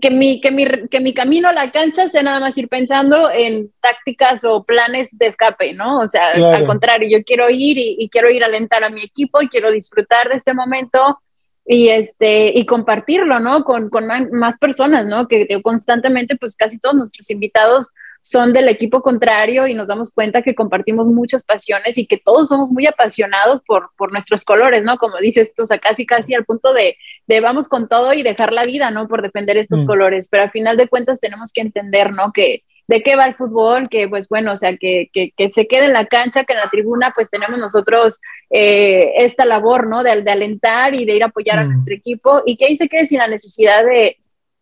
que 0.00 0.10
mi, 0.10 0.40
que, 0.40 0.50
mi, 0.50 0.66
que 0.90 1.00
mi 1.00 1.14
camino 1.14 1.48
a 1.48 1.52
la 1.52 1.70
cancha 1.70 2.08
sea 2.08 2.22
nada 2.22 2.40
más 2.40 2.58
ir 2.58 2.68
pensando 2.68 3.30
en 3.30 3.70
tácticas 3.80 4.44
o 4.44 4.64
planes 4.64 5.16
de 5.16 5.26
escape, 5.26 5.72
¿no? 5.72 6.00
O 6.00 6.08
sea, 6.08 6.32
al 6.32 6.66
contrario, 6.66 7.08
yo 7.08 7.22
quiero 7.24 7.48
ir 7.48 7.78
y, 7.78 7.96
y 7.98 8.08
quiero 8.08 8.30
ir 8.30 8.42
a 8.42 8.46
alentar 8.46 8.82
a 8.82 8.90
mi 8.90 9.02
equipo 9.02 9.40
y 9.40 9.48
quiero 9.48 9.70
disfrutar 9.70 10.28
de 10.28 10.36
este 10.36 10.52
momento 10.52 11.20
y 11.70 11.88
este 11.88 12.58
y 12.58 12.64
compartirlo, 12.64 13.40
¿no? 13.40 13.62
Con, 13.62 13.90
con 13.90 14.06
más 14.06 14.58
personas, 14.58 15.04
¿no? 15.04 15.28
Que, 15.28 15.46
constantemente, 15.62 16.34
pues 16.34 16.56
casi 16.56 16.78
todos 16.78 16.96
nuestros 16.96 17.30
invitados 17.30 17.92
son 18.22 18.54
del 18.54 18.68
equipo 18.68 19.02
contrario 19.02 19.66
y 19.66 19.74
nos 19.74 19.88
damos 19.88 20.10
cuenta 20.10 20.40
que 20.40 20.54
compartimos 20.54 21.08
muchas 21.08 21.44
pasiones 21.44 21.98
y 21.98 22.06
que 22.06 22.16
todos 22.16 22.48
somos 22.48 22.70
muy 22.70 22.86
apasionados 22.86 23.60
por, 23.66 23.90
por 23.98 24.12
nuestros 24.12 24.46
colores, 24.46 24.82
¿no? 24.82 24.96
Como 24.96 25.18
dices 25.18 25.52
tú, 25.52 25.64
o 25.64 25.66
sea, 25.66 25.78
casi 25.78 26.06
casi 26.06 26.32
al 26.34 26.46
punto 26.46 26.72
de, 26.72 26.96
de 27.26 27.40
vamos 27.40 27.68
con 27.68 27.86
todo 27.86 28.14
y 28.14 28.22
dejar 28.22 28.54
la 28.54 28.64
vida, 28.64 28.90
¿no? 28.90 29.06
Por 29.06 29.20
defender 29.20 29.58
estos 29.58 29.82
mm. 29.82 29.86
colores, 29.86 30.28
pero 30.28 30.44
al 30.44 30.50
final 30.50 30.78
de 30.78 30.88
cuentas 30.88 31.20
tenemos 31.20 31.52
que 31.52 31.60
entender, 31.60 32.12
¿no? 32.12 32.32
Que, 32.32 32.64
de 32.88 33.02
qué 33.02 33.16
va 33.16 33.26
el 33.26 33.34
fútbol, 33.34 33.88
que 33.90 34.08
pues 34.08 34.28
bueno, 34.28 34.54
o 34.54 34.56
sea, 34.56 34.76
que, 34.76 35.10
que, 35.12 35.32
que, 35.36 35.50
se 35.50 35.68
quede 35.68 35.84
en 35.84 35.92
la 35.92 36.06
cancha, 36.06 36.44
que 36.44 36.54
en 36.54 36.58
la 36.58 36.70
tribuna 36.70 37.12
pues 37.14 37.30
tenemos 37.30 37.58
nosotros 37.58 38.18
eh, 38.48 39.12
esta 39.18 39.44
labor, 39.44 39.86
¿no? 39.86 40.02
De, 40.02 40.22
de, 40.22 40.30
alentar 40.30 40.94
y 40.94 41.04
de 41.04 41.14
ir 41.14 41.22
a 41.22 41.26
apoyar 41.26 41.58
a 41.58 41.64
nuestro 41.64 41.94
equipo 41.94 42.42
y 42.46 42.56
que 42.56 42.64
ahí 42.64 42.76
se 42.76 42.88
quede 42.88 43.04
sin 43.04 43.18
la 43.18 43.28
necesidad 43.28 43.84
de, 43.84 44.16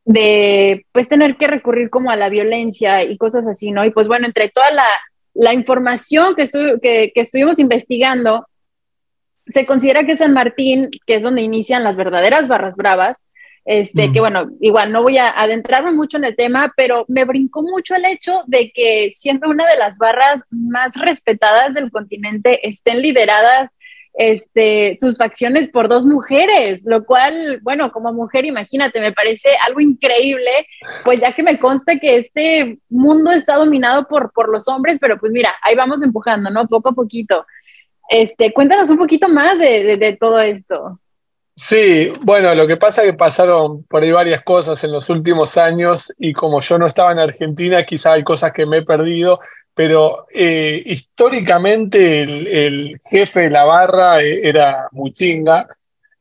de 0.04 0.84
pues 0.90 1.08
tener 1.08 1.36
que 1.36 1.46
recurrir 1.46 1.88
como 1.88 2.10
a 2.10 2.16
la 2.16 2.28
violencia 2.28 3.04
y 3.04 3.16
cosas 3.16 3.46
así, 3.46 3.70
¿no? 3.70 3.84
Y 3.84 3.90
pues 3.90 4.08
bueno, 4.08 4.26
entre 4.26 4.48
toda 4.48 4.72
la, 4.72 4.88
la 5.32 5.54
información 5.54 6.34
que, 6.34 6.48
que, 6.82 7.12
que 7.14 7.20
estuvimos 7.20 7.60
investigando, 7.60 8.44
se 9.46 9.66
considera 9.66 10.04
que 10.04 10.16
San 10.16 10.32
Martín, 10.32 10.90
que 11.06 11.14
es 11.14 11.22
donde 11.22 11.42
inician 11.42 11.84
las 11.84 11.94
verdaderas 11.94 12.48
barras 12.48 12.74
bravas, 12.74 13.28
este, 13.66 14.12
que 14.12 14.20
bueno, 14.20 14.48
igual 14.60 14.92
no 14.92 15.02
voy 15.02 15.18
a 15.18 15.28
adentrarme 15.28 15.90
mucho 15.90 16.18
en 16.18 16.24
el 16.24 16.36
tema, 16.36 16.72
pero 16.76 17.04
me 17.08 17.24
brincó 17.24 17.62
mucho 17.62 17.96
el 17.96 18.04
hecho 18.04 18.44
de 18.46 18.70
que 18.70 19.10
siendo 19.10 19.50
una 19.50 19.66
de 19.66 19.76
las 19.76 19.98
barras 19.98 20.44
más 20.50 20.94
respetadas 20.94 21.74
del 21.74 21.90
continente 21.90 22.66
estén 22.66 23.02
lideradas 23.02 23.76
este, 24.14 24.96
sus 25.00 25.18
facciones 25.18 25.66
por 25.66 25.88
dos 25.88 26.06
mujeres, 26.06 26.84
lo 26.86 27.04
cual, 27.04 27.58
bueno, 27.62 27.90
como 27.90 28.12
mujer, 28.12 28.44
imagínate, 28.44 29.00
me 29.00 29.12
parece 29.12 29.48
algo 29.66 29.80
increíble, 29.80 30.68
pues 31.02 31.20
ya 31.20 31.32
que 31.32 31.42
me 31.42 31.58
consta 31.58 31.98
que 31.98 32.16
este 32.16 32.78
mundo 32.88 33.32
está 33.32 33.56
dominado 33.56 34.06
por, 34.06 34.32
por 34.32 34.48
los 34.48 34.68
hombres, 34.68 34.98
pero 35.00 35.18
pues 35.18 35.32
mira, 35.32 35.56
ahí 35.60 35.74
vamos 35.74 36.04
empujando, 36.04 36.50
¿no? 36.50 36.68
Poco 36.68 36.90
a 36.90 36.94
poquito. 36.94 37.44
Este, 38.08 38.52
cuéntanos 38.52 38.88
un 38.90 38.98
poquito 38.98 39.28
más 39.28 39.58
de, 39.58 39.96
de 39.96 40.12
todo 40.16 40.38
esto. 40.38 41.00
Sí, 41.58 42.12
bueno, 42.22 42.54
lo 42.54 42.66
que 42.66 42.76
pasa 42.76 43.02
es 43.02 43.10
que 43.10 43.16
pasaron 43.16 43.82
por 43.84 44.02
ahí 44.02 44.12
varias 44.12 44.42
cosas 44.44 44.82
en 44.84 44.92
los 44.92 45.08
últimos 45.08 45.56
años 45.56 46.12
y 46.18 46.34
como 46.34 46.60
yo 46.60 46.78
no 46.78 46.86
estaba 46.86 47.12
en 47.12 47.18
Argentina, 47.18 47.82
quizá 47.84 48.12
hay 48.12 48.24
cosas 48.24 48.52
que 48.52 48.66
me 48.66 48.78
he 48.78 48.82
perdido, 48.82 49.40
pero 49.74 50.26
eh, 50.34 50.82
históricamente 50.84 52.22
el, 52.22 53.00
jefe 53.10 53.40
de 53.40 53.50
la 53.50 53.64
barra 53.64 54.22
eh, 54.22 54.46
era 54.46 54.88
Muchinga, 54.92 55.66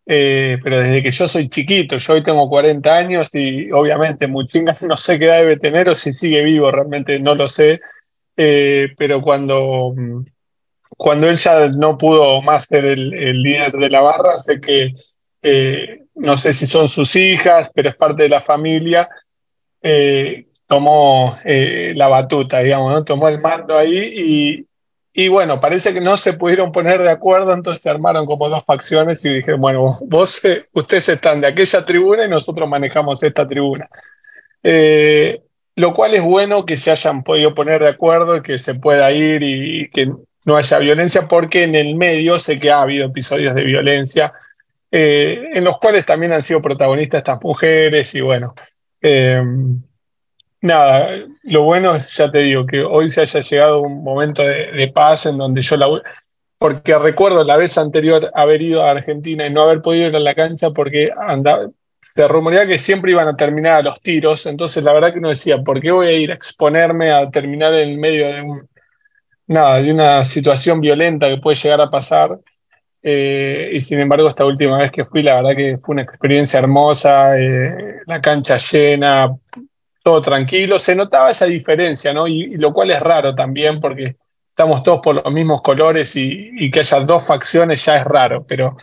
eh, 0.06 0.58
pero 0.64 0.80
desde 0.80 1.04
que 1.04 1.12
yo 1.12 1.28
soy 1.28 1.50
chiquito, 1.50 1.98
yo 1.98 2.14
hoy 2.14 2.24
tengo 2.24 2.50
40 2.50 2.96
años 2.96 3.30
y 3.34 3.70
obviamente 3.72 4.28
Muchinga 4.28 4.78
no 4.82 4.96
sé 4.96 5.20
qué 5.20 5.26
edad 5.26 5.40
debe 5.40 5.58
tener 5.58 5.90
o 5.90 5.96
si 5.96 6.14
sigue 6.14 6.44
vivo, 6.44 6.72
realmente 6.72 7.20
no 7.20 7.36
lo 7.36 7.50
sé, 7.50 7.82
pero 8.36 9.22
cuando, 9.22 9.94
cuando 10.98 11.28
él 11.28 11.36
ya 11.36 11.68
no 11.70 11.98
pudo 11.98 12.42
más 12.42 12.66
ser 12.66 12.86
el, 12.86 13.14
el 13.14 13.42
líder 13.42 13.74
de 13.74 13.90
la 13.90 14.02
barra, 14.02 14.38
sé 14.38 14.62
que 14.62 14.94
eh, 15.48 16.06
no 16.16 16.36
sé 16.38 16.54
si 16.54 16.66
son 16.66 16.88
sus 16.88 17.16
hijas, 17.16 17.70
pero 17.72 17.90
es 17.90 17.96
parte 17.96 18.24
de 18.24 18.30
la 18.30 18.42
familia, 18.42 19.08
eh, 19.80 20.48
tomó 20.66 21.38
eh, 21.46 21.94
la 21.96 22.08
batuta, 22.08 22.62
digamos, 22.62 23.06
tomó 23.06 23.28
el 23.28 23.40
mando 23.40 23.78
ahí 23.78 24.66
y, 25.14 25.28
bueno, 25.28 25.60
parece 25.60 25.94
que 25.94 26.02
no 26.02 26.18
se 26.18 26.34
pudieron 26.34 26.72
poner 26.72 27.04
de 27.04 27.12
acuerdo, 27.12 27.54
entonces 27.54 27.84
se 27.84 27.92
armaron 27.92 28.26
como 28.26 28.50
dos 28.50 28.64
facciones 28.66 29.24
y 29.24 29.36
dijeron, 29.36 29.62
bueno, 29.62 30.00
vos, 30.08 30.42
ustedes 30.74 31.10
están 31.10 31.42
de 31.42 31.48
aquella 31.48 31.86
tribuna 31.86 32.26
y 32.26 32.30
nosotros 32.30 32.68
manejamos 32.68 33.22
esta 33.22 33.46
tribuna. 33.48 33.88
lo 35.76 35.94
cual 35.94 36.16
es 36.16 36.24
bueno 36.24 36.66
que 36.66 36.76
se 36.76 36.90
hayan 36.90 37.24
podido 37.24 37.54
poner 37.54 37.84
de 37.84 37.90
acuerdo, 37.90 38.42
que 38.42 38.58
se 38.58 38.74
pueda 38.74 39.12
ir 39.12 39.44
y 39.44 39.92
que 39.92 40.12
no 40.44 40.56
haya 40.56 40.80
violencia, 40.80 41.28
porque 41.28 41.66
en 41.66 41.76
el 41.76 41.94
medio 41.96 42.40
sé 42.40 42.60
que 42.60 42.72
ha 42.72 42.82
habido 42.82 43.06
episodios 43.06 43.54
de 43.54 43.64
violencia 43.64 44.34
eh, 44.98 45.50
en 45.52 45.66
los 45.66 45.78
cuales 45.78 46.06
también 46.06 46.32
han 46.32 46.42
sido 46.42 46.62
protagonistas 46.62 47.18
estas 47.18 47.42
mujeres 47.42 48.16
y 48.16 48.22
bueno, 48.22 48.54
eh, 49.02 49.44
nada, 50.62 51.10
lo 51.44 51.64
bueno 51.64 51.94
es, 51.94 52.16
ya 52.16 52.32
te 52.32 52.40
digo, 52.40 52.66
que 52.66 52.82
hoy 52.82 53.10
se 53.10 53.20
haya 53.20 53.42
llegado 53.42 53.82
un 53.82 54.06
momento 54.06 54.42
de, 54.42 54.90
paz 54.96 55.26
en 55.26 55.38
donde 55.38 55.62
yo 55.62 55.76
la... 55.76 55.88
Porque 56.58 56.98
recuerdo 56.98 57.44
la 57.44 57.58
vez 57.58 57.78
anterior 57.78 58.32
haber 58.34 58.62
ido 58.62 58.86
a 58.86 58.92
Argentina 58.92 59.46
y 59.46 59.52
no 59.52 59.64
haber 59.64 59.82
podido 59.82 60.08
ir 60.08 60.16
a 60.16 60.20
la 60.20 60.34
cancha 60.34 60.70
porque 60.70 61.10
andaba, 61.28 61.68
se 62.00 62.26
rumoreaba 62.26 62.66
que 62.66 62.78
siempre 62.78 63.12
iban 63.12 63.28
a 63.28 63.36
terminar 63.36 63.74
a 63.74 63.82
los 63.82 64.00
tiros, 64.00 64.46
entonces 64.46 64.82
la 64.82 64.94
verdad 64.94 65.12
que 65.12 65.20
uno 65.20 65.28
decía, 65.28 65.58
¿por 65.58 65.82
qué 65.82 65.92
voy 65.92 66.08
a 66.08 66.14
ir 66.14 66.32
a 66.32 66.36
exponerme 66.36 67.12
a 67.12 67.30
terminar 67.30 67.74
en 67.74 68.00
medio 68.00 68.28
de 68.28 68.42
un, 68.44 68.70
nada, 69.48 69.82
de 69.82 69.92
una 69.92 70.24
situación 70.24 70.80
violenta 70.80 71.28
que 71.28 71.36
puede 71.36 71.58
llegar 71.58 71.82
a 71.82 71.90
pasar? 71.90 72.40
Eh, 73.08 73.70
y 73.74 73.82
sin 73.82 74.00
embargo, 74.00 74.28
esta 74.28 74.46
última 74.46 74.80
vez 74.80 74.92
que 74.92 75.06
fui, 75.06 75.22
la 75.22 75.36
verdad 75.36 75.56
que 75.56 75.78
fue 75.78 75.94
una 75.94 76.02
experiencia 76.02 76.58
hermosa, 76.58 77.40
eh, 77.40 78.02
la 78.08 78.20
cancha 78.20 78.58
llena, 78.58 79.30
todo 80.02 80.24
tranquilo. 80.24 80.80
Se 80.80 80.96
notaba 80.96 81.30
esa 81.30 81.46
diferencia, 81.46 82.12
¿no? 82.14 82.28
Y, 82.28 82.58
lo 82.58 82.74
cual 82.74 82.90
es 82.90 83.00
raro 83.00 83.36
también 83.36 83.80
porque 83.80 84.16
estamos 84.50 84.82
todos 84.82 85.02
por 85.02 85.24
los 85.24 85.32
mismos 85.32 85.62
colores 85.62 86.16
y, 86.16 86.72
que 86.72 86.80
haya 86.80 87.00
dos 87.02 87.28
facciones 87.28 87.86
ya 87.86 87.98
es 87.98 88.06
raro, 88.06 88.44
pero, 88.48 88.76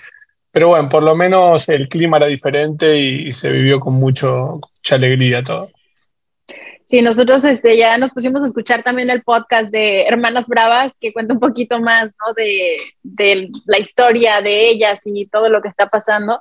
pero 0.53 0.69
bueno, 0.69 0.89
por 0.89 1.03
lo 1.03 1.17
menos 1.17 1.69
el 1.69 1.89
clima 1.89 2.19
era 2.19 2.27
diferente 2.27 2.97
y, 2.97 3.33
se 3.33 3.51
vivió 3.51 3.81
con 3.81 3.95
mucho, 3.95 4.61
mucha 4.77 4.95
alegría 4.95 5.43
todo. 5.43 5.69
Sí, 6.93 7.01
nosotros 7.01 7.43
este, 7.45 7.79
ya 7.79 7.97
nos 7.97 8.11
pusimos 8.11 8.43
a 8.43 8.45
escuchar 8.45 8.83
también 8.83 9.09
el 9.09 9.23
podcast 9.23 9.73
de 9.73 10.03
Hermanas 10.03 10.47
Bravas, 10.47 10.93
que 11.01 11.15
cuenta 11.15 11.33
un 11.33 11.41
poquito 11.41 11.81
más 11.81 12.15
¿no? 12.21 12.35
de, 12.35 12.77
de, 13.03 13.49
la 13.65 13.79
historia 13.79 14.43
de 14.43 14.69
ellas 14.69 15.01
y 15.07 15.25
todo 15.25 15.49
lo 15.49 15.63
que 15.63 15.69
está 15.69 15.89
pasando. 15.89 16.39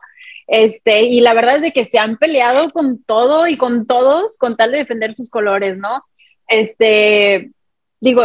Este, 0.48 1.04
y 1.04 1.22
la 1.22 1.34
verdad 1.34 1.56
es 1.56 1.62
de 1.62 1.72
que 1.72 1.86
se 1.86 2.00
han 2.00 2.18
peleado 2.18 2.70
con 2.72 3.02
todo 3.02 3.48
y 3.48 3.56
con 3.56 3.88
todos 3.88 4.38
con 4.38 4.58
tal 4.58 4.74
de 4.74 4.80
defender 4.80 5.16
sus 5.16 5.30
colores, 5.30 5.78
¿no? 5.78 6.04
Este, 6.50 7.52
digo, 8.02 8.24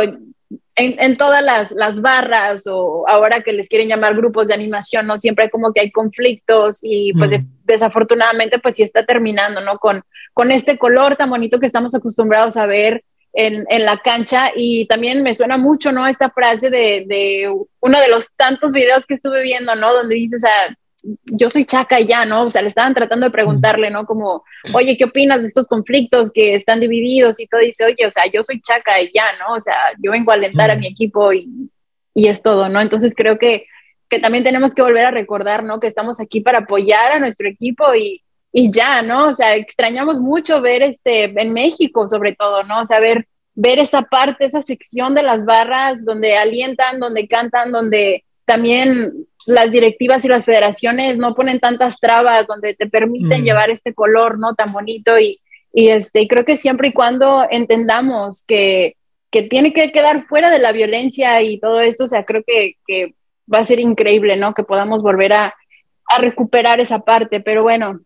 en, 0.77 1.17
todas 1.17 1.43
las, 1.75 2.01
barras 2.03 2.67
o 2.67 3.09
ahora 3.09 3.43
que 3.43 3.53
les 3.53 3.69
quieren 3.69 3.89
llamar 3.89 4.15
grupos 4.15 4.49
de 4.49 4.55
animación, 4.55 5.07
¿no? 5.07 5.17
Siempre 5.17 5.49
como 5.49 5.73
que 5.73 5.81
hay 5.81 5.91
conflictos 5.91 6.81
y 6.83 7.13
pues 7.15 7.33
desafortunadamente 7.65 8.59
pues 8.59 8.77
sí 8.77 8.83
está 8.83 9.05
terminando, 9.05 9.63
¿no? 9.63 9.79
Con, 9.79 10.03
con 10.35 10.51
este 10.51 10.77
color 10.77 11.17
tan 11.17 11.31
bonito 11.31 11.59
que 11.59 11.67
estamos 11.67 11.95
acostumbrados 11.95 12.59
a 12.59 12.67
ver 12.67 13.03
en, 13.33 13.65
la 13.85 13.99
cancha 13.99 14.51
y 14.55 14.87
también 14.87 15.23
me 15.23 15.35
suena 15.35 15.57
mucho, 15.57 15.93
¿no? 15.93 16.07
Esta 16.07 16.31
frase 16.31 16.69
de, 16.69 17.05
de 17.07 17.51
uno 17.81 18.01
de 18.01 18.09
los 18.09 18.35
tantos 18.35 18.73
videos 18.73 19.07
que 19.07 19.15
estuve 19.15 19.43
viendo, 19.43 19.75
¿no? 19.75 19.93
Donde 19.95 20.15
dice, 20.15 20.37
o 20.37 20.41
sea, 20.41 20.77
yo 21.25 21.51
soy 21.51 21.65
chaca 21.65 22.01
ya, 22.01 22.25
¿no? 22.25 22.45
O 22.45 22.51
sea, 22.51 22.63
le 22.63 22.69
estaban 22.69 22.95
tratando 22.95 23.27
de 23.27 23.33
preguntarle, 23.33 23.91
¿no? 23.91 24.07
Como, 24.07 24.45
oye, 24.73 24.97
¿qué 24.97 25.05
opinas 25.05 25.41
de 25.41 25.47
estos 25.47 25.67
conflictos 25.67 26.31
que 26.31 26.55
están 26.55 26.81
divididos? 26.81 27.39
Y 27.41 27.47
todo 27.47 27.61
dice, 27.61 27.85
oye, 27.85 28.07
o 28.07 28.11
sea, 28.11 28.25
yo 28.33 28.43
soy 28.43 28.61
chaca 28.61 29.01
y 29.01 29.11
ya, 29.15 29.25
¿no? 29.39 29.55
O 29.55 29.61
sea, 29.61 29.77
yo 30.03 30.11
vengo 30.11 30.31
a 30.31 30.35
alentar 30.35 30.71
a 30.71 30.77
mi 30.77 30.87
equipo 30.87 31.33
y, 31.33 31.71
y 32.15 32.29
es 32.29 32.43
todo, 32.43 32.69
¿no? 32.69 32.81
Entonces 32.81 33.15
creo 33.17 33.39
que, 33.39 33.67
que 34.09 34.19
también 34.19 34.45
tenemos 34.45 34.75
que 34.75 34.83
volver 34.83 35.05
a 35.05 35.11
recordar, 35.11 35.63
¿no? 35.65 35.81
Que 35.81 35.87
estamos 35.87 36.21
aquí 36.21 36.41
para 36.41 36.61
apoyar 36.61 37.13
a 37.13 37.19
nuestro 37.19 37.49
equipo 37.49 37.95
y, 37.95 38.23
y 38.53 38.71
ya, 38.71 39.03
¿no? 39.03 39.29
O 39.29 39.35
sea, 39.35 39.55
extrañamos 39.55 40.21
mucho 40.21 40.61
ver 40.61 40.83
este, 40.83 41.25
en 41.25 41.53
México 41.53 42.09
sobre 42.09 42.35
todo, 42.35 42.65
¿no? 42.65 42.81
O 42.81 42.85
sea, 42.85 43.01
ver, 43.01 43.29
ver 43.55 43.79
esa 43.79 44.03
parte, 44.03 44.47
esa 44.47 44.63
sección 44.63 45.15
de 45.15 45.23
las 45.23 45.45
barras 45.45 46.05
donde 46.05 46.37
alientan, 46.37 47.01
donde 47.01 47.29
cantan, 47.29 47.71
donde 47.71 48.25
también 48.45 49.27
las 49.47 49.71
directivas 49.71 50.25
y 50.25 50.29
las 50.29 50.45
federaciones 50.45 51.17
no 51.17 51.35
ponen 51.35 51.61
tantas 51.61 51.99
trabas 51.99 52.49
donde 52.49 52.75
te 52.75 52.89
permiten 52.89 53.43
mm. 53.43 53.45
llevar 53.45 53.71
este 53.71 53.95
color 53.95 54.39
no 54.39 54.55
tan 54.55 54.73
bonito 54.73 55.19
y, 55.19 55.39
y 55.73 55.89
este 55.89 56.27
creo 56.27 56.45
que 56.45 56.57
siempre 56.57 56.89
y 56.89 56.93
cuando 56.93 57.47
entendamos 57.51 58.45
que, 58.45 58.97
que, 59.31 59.43
tiene 59.43 59.73
que 59.73 59.93
quedar 59.93 60.23
fuera 60.23 60.51
de 60.51 60.59
la 60.59 60.73
violencia 60.73 61.41
y 61.43 61.59
todo 61.61 61.81
esto, 61.81 62.05
o 62.05 62.09
sea, 62.09 62.25
creo 62.25 62.43
que, 62.45 62.75
que 62.87 63.15
va 63.53 63.61
a 63.61 63.65
ser 63.65 63.79
increíble, 63.79 64.37
¿no? 64.37 64.53
Que 64.53 64.65
podamos 64.65 65.03
volver 65.03 65.33
a, 65.33 65.55
a 66.09 66.19
recuperar 66.19 66.81
esa 66.81 67.01
parte, 67.01 67.41
pero 67.41 67.63
bueno, 67.63 68.01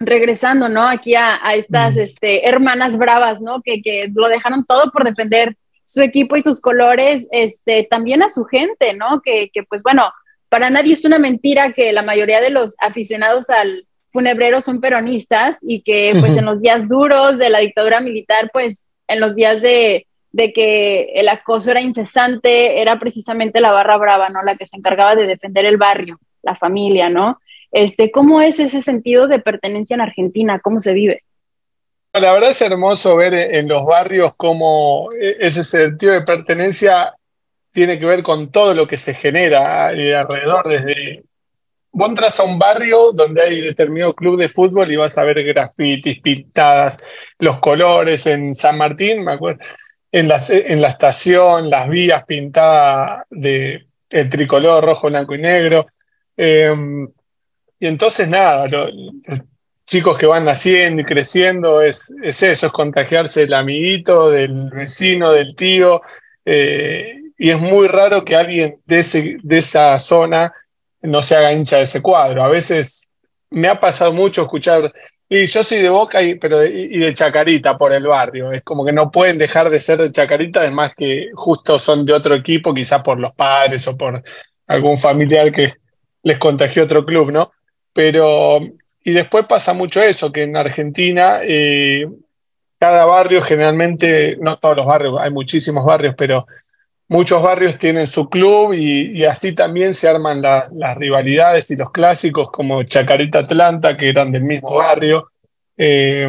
regresando, 0.00 0.68
¿no? 0.68 0.82
Aquí 0.82 1.14
a, 1.14 1.38
a 1.42 1.54
estas 1.54 1.96
mm. 1.96 2.00
este, 2.00 2.48
hermanas 2.48 2.96
bravas, 2.96 3.40
¿no? 3.40 3.62
Que, 3.62 3.82
que, 3.82 4.10
lo 4.12 4.28
dejaron 4.28 4.64
todo 4.64 4.90
por 4.90 5.04
defender 5.04 5.56
su 5.84 6.02
equipo 6.02 6.36
y 6.36 6.42
sus 6.42 6.60
colores, 6.60 7.28
este, 7.30 7.86
también 7.88 8.22
a 8.22 8.28
su 8.28 8.44
gente, 8.44 8.94
¿no? 8.94 9.20
Que, 9.22 9.50
que 9.50 9.62
pues 9.62 9.82
bueno, 9.84 10.10
para 10.48 10.70
nadie 10.70 10.94
es 10.94 11.04
una 11.04 11.18
mentira 11.18 11.72
que 11.72 11.92
la 11.92 12.02
mayoría 12.02 12.40
de 12.40 12.50
los 12.50 12.76
aficionados 12.80 13.50
al 13.50 13.86
funebrero 14.10 14.60
son 14.60 14.80
peronistas 14.80 15.58
y 15.62 15.82
que 15.82 16.14
pues 16.18 16.36
en 16.36 16.46
los 16.46 16.62
días 16.62 16.88
duros 16.88 17.38
de 17.38 17.50
la 17.50 17.58
dictadura 17.58 18.00
militar, 18.00 18.50
pues 18.52 18.86
en 19.08 19.20
los 19.20 19.34
días 19.34 19.60
de, 19.60 20.06
de 20.32 20.52
que 20.52 21.12
el 21.14 21.28
acoso 21.28 21.70
era 21.70 21.82
incesante, 21.82 22.80
era 22.80 22.98
precisamente 22.98 23.60
la 23.60 23.72
barra 23.72 23.96
brava, 23.96 24.28
¿no? 24.28 24.42
La 24.42 24.56
que 24.56 24.66
se 24.66 24.76
encargaba 24.76 25.16
de 25.16 25.26
defender 25.26 25.64
el 25.64 25.76
barrio, 25.76 26.18
la 26.42 26.56
familia, 26.56 27.08
¿no? 27.08 27.40
Este, 27.72 28.10
¿Cómo 28.10 28.40
es 28.40 28.58
ese 28.58 28.80
sentido 28.80 29.28
de 29.28 29.38
pertenencia 29.38 29.94
en 29.94 30.00
Argentina? 30.00 30.60
¿Cómo 30.60 30.80
se 30.80 30.94
vive? 30.94 31.24
La 32.12 32.32
verdad 32.32 32.50
es 32.50 32.62
hermoso 32.62 33.16
ver 33.16 33.34
en 33.34 33.68
los 33.68 33.84
barrios 33.84 34.32
cómo 34.36 35.08
e-, 35.20 35.36
ese 35.40 35.62
sentido 35.64 36.14
de 36.14 36.22
pertenencia 36.22 37.14
tiene 37.76 37.98
que 37.98 38.06
ver 38.06 38.22
con 38.22 38.50
todo 38.50 38.72
lo 38.72 38.88
que 38.88 38.96
se 38.96 39.12
genera 39.12 39.88
alrededor, 39.88 40.66
desde... 40.66 41.24
Vos 41.92 42.08
entras 42.08 42.40
a 42.40 42.44
un 42.44 42.58
barrio 42.58 43.12
donde 43.12 43.42
hay 43.42 43.60
determinado 43.60 44.14
club 44.14 44.38
de 44.38 44.48
fútbol 44.48 44.90
y 44.90 44.96
vas 44.96 45.18
a 45.18 45.24
ver 45.24 45.44
grafitis 45.44 46.22
pintadas, 46.22 46.96
los 47.38 47.60
colores 47.60 48.26
en 48.26 48.54
San 48.54 48.78
Martín, 48.78 49.22
me 49.22 49.32
acuerdo, 49.32 49.60
en 50.10 50.26
la, 50.26 50.36
estación, 50.88 51.68
las 51.68 51.86
vías 51.90 52.24
pintadas 52.24 53.26
de 53.28 53.84
el 54.08 54.30
tricolor 54.30 54.82
rojo, 54.82 55.08
blanco 55.08 55.34
y 55.34 55.42
negro. 55.42 55.84
Em, 56.34 57.06
y 57.78 57.86
entonces 57.86 58.26
nada, 58.26 58.68
los 58.68 58.90
chicos 59.84 60.16
que 60.16 60.26
van 60.26 60.46
naciendo 60.46 61.02
y 61.02 61.04
creciendo 61.04 61.82
es, 61.82 62.14
es, 62.22 62.42
eso, 62.42 62.68
es 62.68 62.72
contagiarse 62.72 63.40
del 63.40 63.52
amiguito, 63.52 64.30
del 64.30 64.70
vecino, 64.70 65.30
del 65.30 65.54
tío. 65.54 66.00
Eh, 66.42 67.25
y 67.38 67.50
es 67.50 67.60
muy 67.60 67.86
raro 67.88 68.24
que 68.24 68.36
alguien 68.36 68.80
de, 68.86 68.98
ese, 69.00 69.36
de 69.42 69.58
esa 69.58 69.98
zona 69.98 70.52
no 71.02 71.22
se 71.22 71.36
haga 71.36 71.52
hincha 71.52 71.76
de 71.76 71.82
ese 71.82 72.02
cuadro. 72.02 72.42
A 72.42 72.48
veces 72.48 73.08
me 73.50 73.68
ha 73.68 73.78
pasado 73.78 74.12
mucho 74.12 74.42
escuchar, 74.42 74.92
y 75.28 75.46
yo 75.46 75.62
soy 75.62 75.78
de 75.78 75.88
Boca 75.88 76.22
y, 76.22 76.36
pero 76.36 76.64
y 76.64 76.98
de 76.98 77.14
Chacarita 77.14 77.76
por 77.76 77.92
el 77.92 78.06
barrio. 78.06 78.52
Es 78.52 78.62
como 78.62 78.84
que 78.84 78.92
no 78.92 79.10
pueden 79.10 79.38
dejar 79.38 79.70
de 79.70 79.80
ser 79.80 80.00
de 80.00 80.12
Chacarita, 80.12 80.60
además 80.60 80.94
que 80.96 81.30
justo 81.34 81.78
son 81.78 82.06
de 82.06 82.12
otro 82.12 82.34
equipo, 82.34 82.72
quizás 82.72 83.02
por 83.02 83.18
los 83.18 83.32
padres 83.32 83.86
o 83.88 83.96
por 83.96 84.22
algún 84.66 84.98
familiar 84.98 85.52
que 85.52 85.74
les 86.22 86.38
contagió 86.38 86.84
otro 86.84 87.04
club, 87.04 87.30
¿no? 87.32 87.52
Pero, 87.92 88.60
y 89.04 89.12
después 89.12 89.46
pasa 89.46 89.72
mucho 89.72 90.02
eso, 90.02 90.32
que 90.32 90.42
en 90.42 90.56
Argentina 90.56 91.40
eh, 91.42 92.06
cada 92.78 93.04
barrio 93.04 93.42
generalmente, 93.42 94.36
no 94.40 94.58
todos 94.58 94.76
los 94.76 94.86
barrios, 94.86 95.18
hay 95.20 95.30
muchísimos 95.30 95.84
barrios, 95.84 96.14
pero 96.16 96.46
muchos 97.08 97.42
barrios 97.42 97.78
tienen 97.78 98.06
su 98.06 98.28
club 98.28 98.74
y, 98.74 99.24
así 99.24 99.52
también 99.52 99.94
se 99.94 100.08
arman 100.08 100.42
las 100.42 100.96
rivalidades 100.96 101.70
y 101.70 101.76
los 101.76 101.90
clásicos 101.90 102.50
como 102.50 102.82
Chacarita 102.82 103.40
Atlanta, 103.40 103.96
que 103.96 104.08
eran 104.08 104.30
del 104.30 104.44
mismo 104.44 104.74
barrio, 104.74 105.30
eh, 105.76 106.28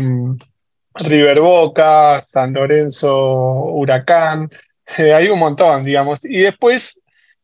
River 0.95 1.39
Boca, 1.39 2.21
San 2.21 2.53
Lorenzo 2.53 3.15
Huracán, 3.15 4.49
eh, 4.97 5.13
hay 5.13 5.29
un 5.29 5.39
montón, 5.39 5.83
digamos. 5.83 6.19
Y 6.23 6.39
después, 6.39 7.01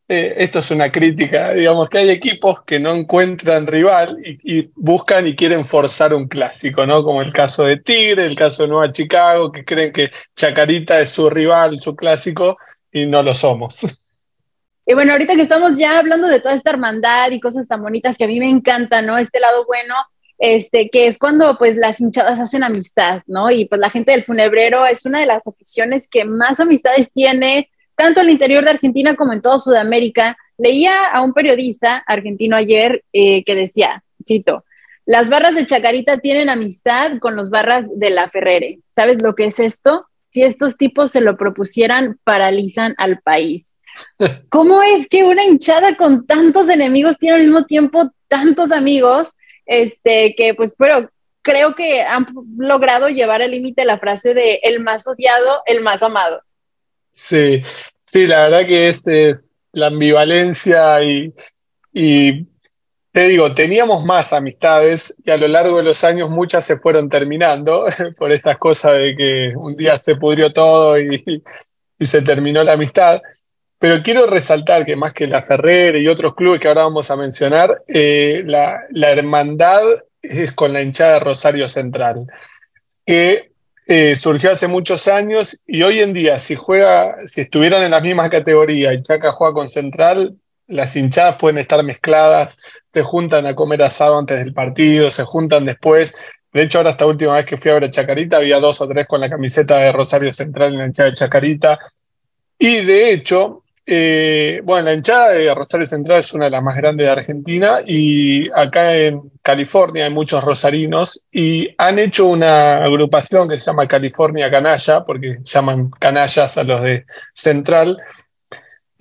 eh, 0.08 0.34
esto 0.38 0.60
es 0.60 0.72
una 0.72 0.92
crítica, 0.92 1.54
digamos 1.54 1.90
que 1.90 2.00
hay 2.00 2.10
equipos 2.10 2.64
que 2.64 2.80
no 2.80 2.94
encuentran 2.94 3.68
rival 3.68 4.18
y, 4.24 4.60
y, 4.60 4.72
buscan 4.76 5.28
y 5.28 5.36
quieren 5.36 5.66
forzar 5.68 6.14
un 6.14 6.28
clásico, 6.28 6.86
¿no? 6.86 7.04
Como 7.04 7.22
el 7.22 7.34
caso 7.34 7.64
de 7.66 7.78
Tigre, 7.78 8.26
el 8.26 8.36
caso 8.36 8.64
de 8.64 8.70
Nueva 8.70 8.92
Chicago, 8.92 9.52
que 9.52 9.66
creen 9.66 9.92
que 9.92 10.12
Chacarita 10.36 11.00
es 11.00 11.10
su 11.10 11.30
rival, 11.30 11.80
su 11.80 11.96
clásico, 11.96 12.58
y 12.94 13.06
no 13.06 13.22
lo 13.24 13.34
somos. 13.34 13.82
Y 14.86 14.94
bueno, 14.96 15.14
ahorita 15.14 15.36
que 15.36 15.44
estamos 15.44 15.78
ya 15.78 15.98
hablando 15.98 16.28
de 16.28 16.42
toda 16.42 16.56
esta 16.56 16.72
hermandad 16.72 17.32
y 17.32 17.40
cosas 17.40 17.70
tan 17.70 17.82
bonitas 17.82 18.18
que 18.18 18.26
a 18.26 18.28
mí 18.28 18.38
me 18.40 18.50
encantan, 18.50 19.06
¿no? 19.06 19.18
Este 19.18 19.40
lado 19.40 19.66
bueno, 19.66 19.96
este, 20.38 20.90
que 20.90 21.08
es 21.08 21.18
cuando 21.18 21.58
pues 21.58 21.78
las 21.78 22.02
hinchadas 22.02 22.42
hacen 22.42 22.66
amistad, 22.66 23.22
¿no? 23.26 23.50
Y 23.50 23.64
pues 23.64 23.80
la 23.80 23.90
gente 23.90 24.12
del 24.12 24.26
funebrero 24.26 24.86
es 24.86 25.06
una 25.06 25.22
de 25.22 25.26
las 25.26 25.48
aficiones 25.48 26.10
que 26.10 26.26
más 26.26 26.60
amistades 26.60 27.14
tiene, 27.14 27.70
tanto 27.96 28.20
en 28.20 28.26
el 28.26 28.34
interior 28.34 28.66
de 28.66 28.72
Argentina 28.72 29.16
como 29.16 29.32
en 29.32 29.40
toda 29.40 29.58
Sudamérica. 29.58 30.36
Leía 30.58 31.06
a 31.08 31.22
un 31.22 31.34
periodista 31.34 32.04
argentino 32.06 32.58
ayer 32.58 33.06
eh, 33.14 33.46
que 33.46 33.56
decía, 33.56 34.04
cito, 34.28 34.66
Las 35.06 35.30
barras 35.30 35.56
de 35.56 35.66
Chacarita 35.66 36.18
tienen 36.18 36.50
amistad 36.50 37.20
con 37.20 37.38
los 37.38 37.50
barras 37.50 37.98
de 37.98 38.10
la 38.10 38.30
Ferrere. 38.30 38.80
¿Sabes 38.92 39.22
lo 39.22 39.34
que 39.34 39.46
es 39.46 39.60
esto? 39.62 40.08
Si 40.34 40.42
estos 40.42 40.78
tipos 40.78 41.12
se 41.12 41.22
lo 41.22 41.38
propusieran, 41.38 42.18
paralizan 42.24 42.96
al 42.98 43.20
país. 43.20 43.78
¿Cómo 44.50 44.82
es 44.82 45.08
que 45.08 45.24
una 45.24 45.46
hinchada 45.46 45.96
con 45.96 46.26
tantos 46.26 46.70
enemigos 46.70 47.20
tiene 47.20 47.36
al 47.36 47.44
mismo 47.44 47.66
tiempo 47.66 48.12
tantos 48.28 48.72
amigos? 48.72 49.30
Este, 49.68 50.34
que 50.36 50.56
pues, 50.56 50.74
pero 50.76 51.08
creo 51.44 51.76
que 51.76 52.02
han 52.02 52.26
logrado 52.58 53.10
llevar 53.10 53.44
al 53.44 53.52
límite 53.52 53.86
la 53.86 54.00
frase 54.00 54.34
de 54.34 54.60
el 54.64 54.80
más 54.80 55.06
odiado, 55.06 55.62
el 55.68 55.82
más 55.84 56.02
amado. 56.02 56.42
Sí, 57.14 57.62
sí, 58.08 58.26
la 58.26 58.46
verdad 58.46 58.66
que 58.66 58.88
este 58.88 59.30
es 59.30 59.52
la 59.72 59.86
ambivalencia 59.86 61.04
y, 61.04 61.32
y 61.94 62.48
te 63.14 63.28
digo, 63.28 63.54
teníamos 63.54 64.04
más 64.04 64.34
amistades 64.34 65.16
y 65.24 65.30
a 65.30 65.38
lo 65.38 65.48
largo 65.48 65.78
de 65.78 65.84
los 65.84 66.04
años 66.04 66.32
muchas 66.32 66.66
se 66.66 66.78
fueron 66.78 67.10
terminando 67.10 67.86
por 68.18 68.32
estas 68.32 68.58
cosas 68.58 68.98
de 68.98 69.16
que 69.16 69.54
un 69.56 69.76
día 69.76 70.02
se 70.04 70.16
pudrió 70.16 70.52
todo 70.52 71.00
y, 71.00 71.44
se 72.02 72.22
terminó 72.22 72.64
la 72.64 72.74
amistad. 72.74 73.22
Pero 73.78 74.02
quiero 74.02 74.26
resaltar 74.26 74.84
que 74.86 74.96
más 74.96 75.14
que 75.14 75.28
la 75.28 75.44
Ferrer 75.44 75.96
y 75.96 76.08
otros 76.08 76.36
clubes 76.36 76.60
que 76.60 76.68
ahora 76.68 76.84
vamos 76.84 77.12
a 77.12 77.16
mencionar, 77.16 77.70
eh, 77.88 78.42
la, 78.46 78.82
la, 78.90 79.12
hermandad 79.12 79.84
es 80.22 80.52
con 80.52 80.74
la 80.74 80.82
hinchada 80.82 81.14
de 81.14 81.20
Rosario 81.20 81.70
Central, 81.70 82.26
que 83.06 83.52
eh, 83.88 84.16
surgió 84.16 84.52
hace 84.52 84.68
muchos 84.68 85.08
años 85.08 85.62
y 85.68 85.84
hoy 85.84 86.00
en 86.00 86.14
día, 86.14 86.40
si 86.40 86.56
juega, 86.56 87.16
si 87.28 87.42
estuvieran 87.42 87.84
en 87.84 87.92
las 87.92 88.02
mismas 88.02 88.30
categorías 88.30 88.96
y 88.96 89.02
Chaca 89.02 89.32
juega 89.34 89.54
con 89.54 89.70
Central, 89.70 90.36
las 90.68 90.96
hinchadas 90.96 91.36
pueden 91.38 91.58
estar 91.58 91.84
mezcladas, 91.84 92.58
se 92.92 93.04
juntan 93.04 93.46
a 93.46 93.56
comer 93.56 93.84
asado 93.84 94.18
antes 94.18 94.40
del 94.40 94.54
partido, 94.54 95.12
se 95.12 95.24
juntan 95.24 95.66
después. 95.66 96.16
De 96.52 96.64
hecho, 96.64 96.80
ahora 96.80 96.92
esta 96.92 97.06
última 97.06 97.34
vez 97.34 97.46
que 97.46 97.58
fui 97.58 97.72
a 97.72 97.76
ver 97.76 97.86
a 97.86 97.90
Chacarita, 97.90 98.38
había 98.38 98.60
dos 98.60 98.80
o 98.82 98.88
tres 98.88 99.08
con 99.08 99.20
la 99.20 99.30
camiseta 99.30 99.78
de 99.78 99.92
Rosario 99.92 100.34
Central 100.34 100.74
en 100.74 100.80
la 100.80 100.86
hinchada 100.86 101.10
de 101.10 101.16
Chacarita. 101.16 101.80
Y 102.60 102.86
de 102.86 103.12
hecho, 103.12 103.64
eh, 103.86 104.62
bueno, 104.64 104.86
la 104.86 104.94
hinchada 104.94 105.32
de 105.32 105.54
Rosario 105.54 105.86
Central 105.86 106.20
es 106.20 106.34
una 106.34 106.46
de 106.46 106.52
las 106.52 106.64
más 106.64 106.78
grandes 106.78 107.06
de 107.06 107.12
Argentina 107.12 107.80
y 107.86 108.50
acá 108.52 108.96
en 108.96 109.22
California 109.42 110.06
hay 110.06 110.14
muchos 110.14 110.42
rosarinos 110.42 111.26
y 111.32 111.68
han 111.78 112.00
hecho 112.00 112.28
una 112.28 112.78
agrupación 112.78 113.50
que 113.50 113.60
se 113.60 113.66
llama 113.66 113.88
California 113.88 114.50
Canalla, 114.50 115.04
porque 115.04 115.40
llaman 115.44 115.90
canallas 116.00 116.58
a 116.58 116.64
los 116.64 116.82
de 116.82 117.06
Central, 117.34 117.98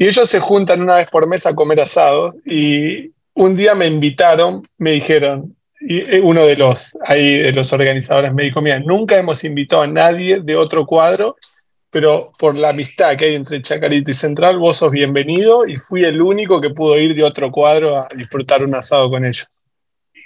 y 0.02 0.08
ellos 0.08 0.28
se 0.28 0.40
juntan 0.40 0.82
una 0.82 0.96
vez 0.96 1.08
por 1.08 1.28
mes 1.28 1.46
a 1.46 1.54
comer 1.54 1.80
asado 1.80 2.34
y 2.44 3.12
un 3.34 3.54
día 3.54 3.76
me 3.76 3.86
invitaron, 3.86 4.66
me 4.76 4.92
dijeron, 4.92 5.54
y 5.80 6.00
eh, 6.00 6.20
uno 6.20 6.44
de 6.44 6.56
los, 6.56 6.98
ahí, 7.04 7.38
de 7.38 7.52
los 7.52 7.72
organizadores 7.72 8.34
me 8.34 8.42
dijo, 8.42 8.60
mira, 8.60 8.80
nunca 8.80 9.16
hemos 9.16 9.44
invitado 9.44 9.82
a 9.82 9.86
nadie 9.86 10.40
de 10.40 10.56
otro 10.56 10.86
cuadro 10.86 11.36
pero 11.92 12.32
por 12.38 12.56
la 12.56 12.70
amistad 12.70 13.16
que 13.18 13.26
hay 13.26 13.34
entre 13.34 13.60
Chacarita 13.60 14.10
y 14.10 14.14
Central, 14.14 14.58
vos 14.58 14.78
sos 14.78 14.90
bienvenido 14.90 15.66
y 15.66 15.76
fui 15.76 16.02
el 16.04 16.22
único 16.22 16.58
que 16.58 16.70
pudo 16.70 16.98
ir 16.98 17.14
de 17.14 17.22
otro 17.22 17.52
cuadro 17.52 17.98
a 17.98 18.08
disfrutar 18.16 18.64
un 18.64 18.74
asado 18.74 19.10
con 19.10 19.26
ellos. 19.26 19.46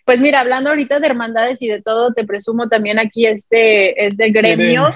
Pues 0.04 0.20
mira, 0.20 0.40
hablando 0.40 0.70
ahorita 0.70 1.00
de 1.00 1.08
hermandades 1.08 1.60
y 1.60 1.66
de 1.66 1.82
todo, 1.82 2.14
te 2.14 2.24
presumo 2.24 2.68
también 2.68 3.00
aquí 3.00 3.26
este, 3.26 4.06
este 4.06 4.30
gremio. 4.30 4.94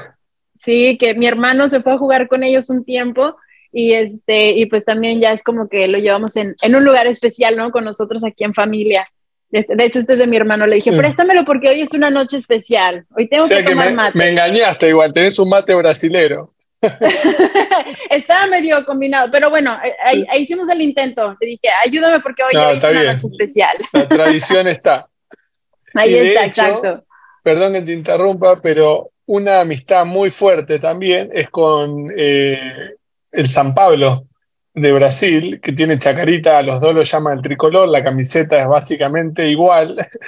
Sí, 0.55 0.97
que 0.97 1.15
mi 1.15 1.27
hermano 1.27 1.69
se 1.69 1.83
fue 1.83 1.95
a 1.95 1.99
jugar 1.99 2.29
con 2.29 2.45
ellos 2.45 2.71
un 2.71 2.85
tiempo 2.85 3.37
y 3.73 3.93
este 3.93 4.53
y 4.53 4.67
pues 4.67 4.85
también 4.85 5.21
ya 5.21 5.33
es 5.33 5.43
como 5.43 5.69
que 5.69 5.89
lo 5.89 5.99
llevamos 5.99 6.37
en, 6.37 6.55
en 6.63 6.75
un 6.75 6.85
lugar 6.85 7.07
especial, 7.07 7.57
¿no? 7.57 7.71
Con 7.71 7.85
nosotros 7.85 8.25
aquí 8.25 8.45
en 8.45 8.55
familia. 8.55 9.09
Este, 9.53 9.75
de 9.75 9.85
hecho, 9.85 9.99
este 9.99 10.13
es 10.13 10.19
de 10.19 10.27
mi 10.27 10.37
hermano. 10.37 10.67
Le 10.67 10.77
dije, 10.77 10.93
préstamelo 10.93 11.45
porque 11.45 11.69
hoy 11.69 11.81
es 11.83 11.93
una 11.93 12.11
noche 12.11 12.37
especial. 12.37 13.05
Hoy 13.17 13.29
tengo 13.29 13.49
que 13.49 13.63
tomar 13.63 13.93
mate. 13.93 14.17
Me 14.17 14.29
engañaste 14.29 14.89
igual, 14.89 15.13
tenés 15.13 15.39
un 15.39 15.49
mate 15.49 15.75
brasilero. 15.75 16.49
Estaba 18.11 18.47
medio 18.47 18.85
combinado, 18.87 19.29
pero 19.31 19.51
bueno, 19.51 19.77
ahí, 20.03 20.25
hicimos 20.39 20.69
el 20.69 20.81
intento. 20.81 21.37
Le 21.41 21.47
dije, 21.47 21.69
ayúdame 21.85 22.21
porque 22.21 22.43
hoy 22.43 22.53
es 22.53 22.85
una 22.85 23.13
noche 23.13 23.27
especial. 23.27 23.77
La 23.93 24.09
tradición 24.09 24.69
está. 24.69 25.07
Ahí 25.95 26.15
está, 26.15 26.47
exacto. 26.47 27.05
Perdón 27.43 27.73
que 27.73 27.83
te 27.83 27.93
interrumpa, 27.93 28.61
pero 28.63 29.11
una 29.27 29.61
amistad 29.61 30.05
muy 30.05 30.31
fuerte 30.31 30.79
también 30.79 31.31
es 31.33 31.51
con 31.51 32.13
eh, 32.17 32.95
el 33.33 33.49
San 33.49 33.75
Pablo 33.75 34.27
de 34.75 34.93
Brasil, 34.93 35.61
que 35.61 35.73
tiene 35.73 35.99
chacarita, 35.99 36.63
los 36.63 36.81
dos 36.81 36.95
lo 36.95 37.03
llaman 37.03 37.39
el 37.39 37.43
tricolor, 37.43 37.89
la 37.89 38.05
camiseta 38.05 38.61
es 38.61 38.69
básicamente 38.69 39.49
igual. 39.49 40.09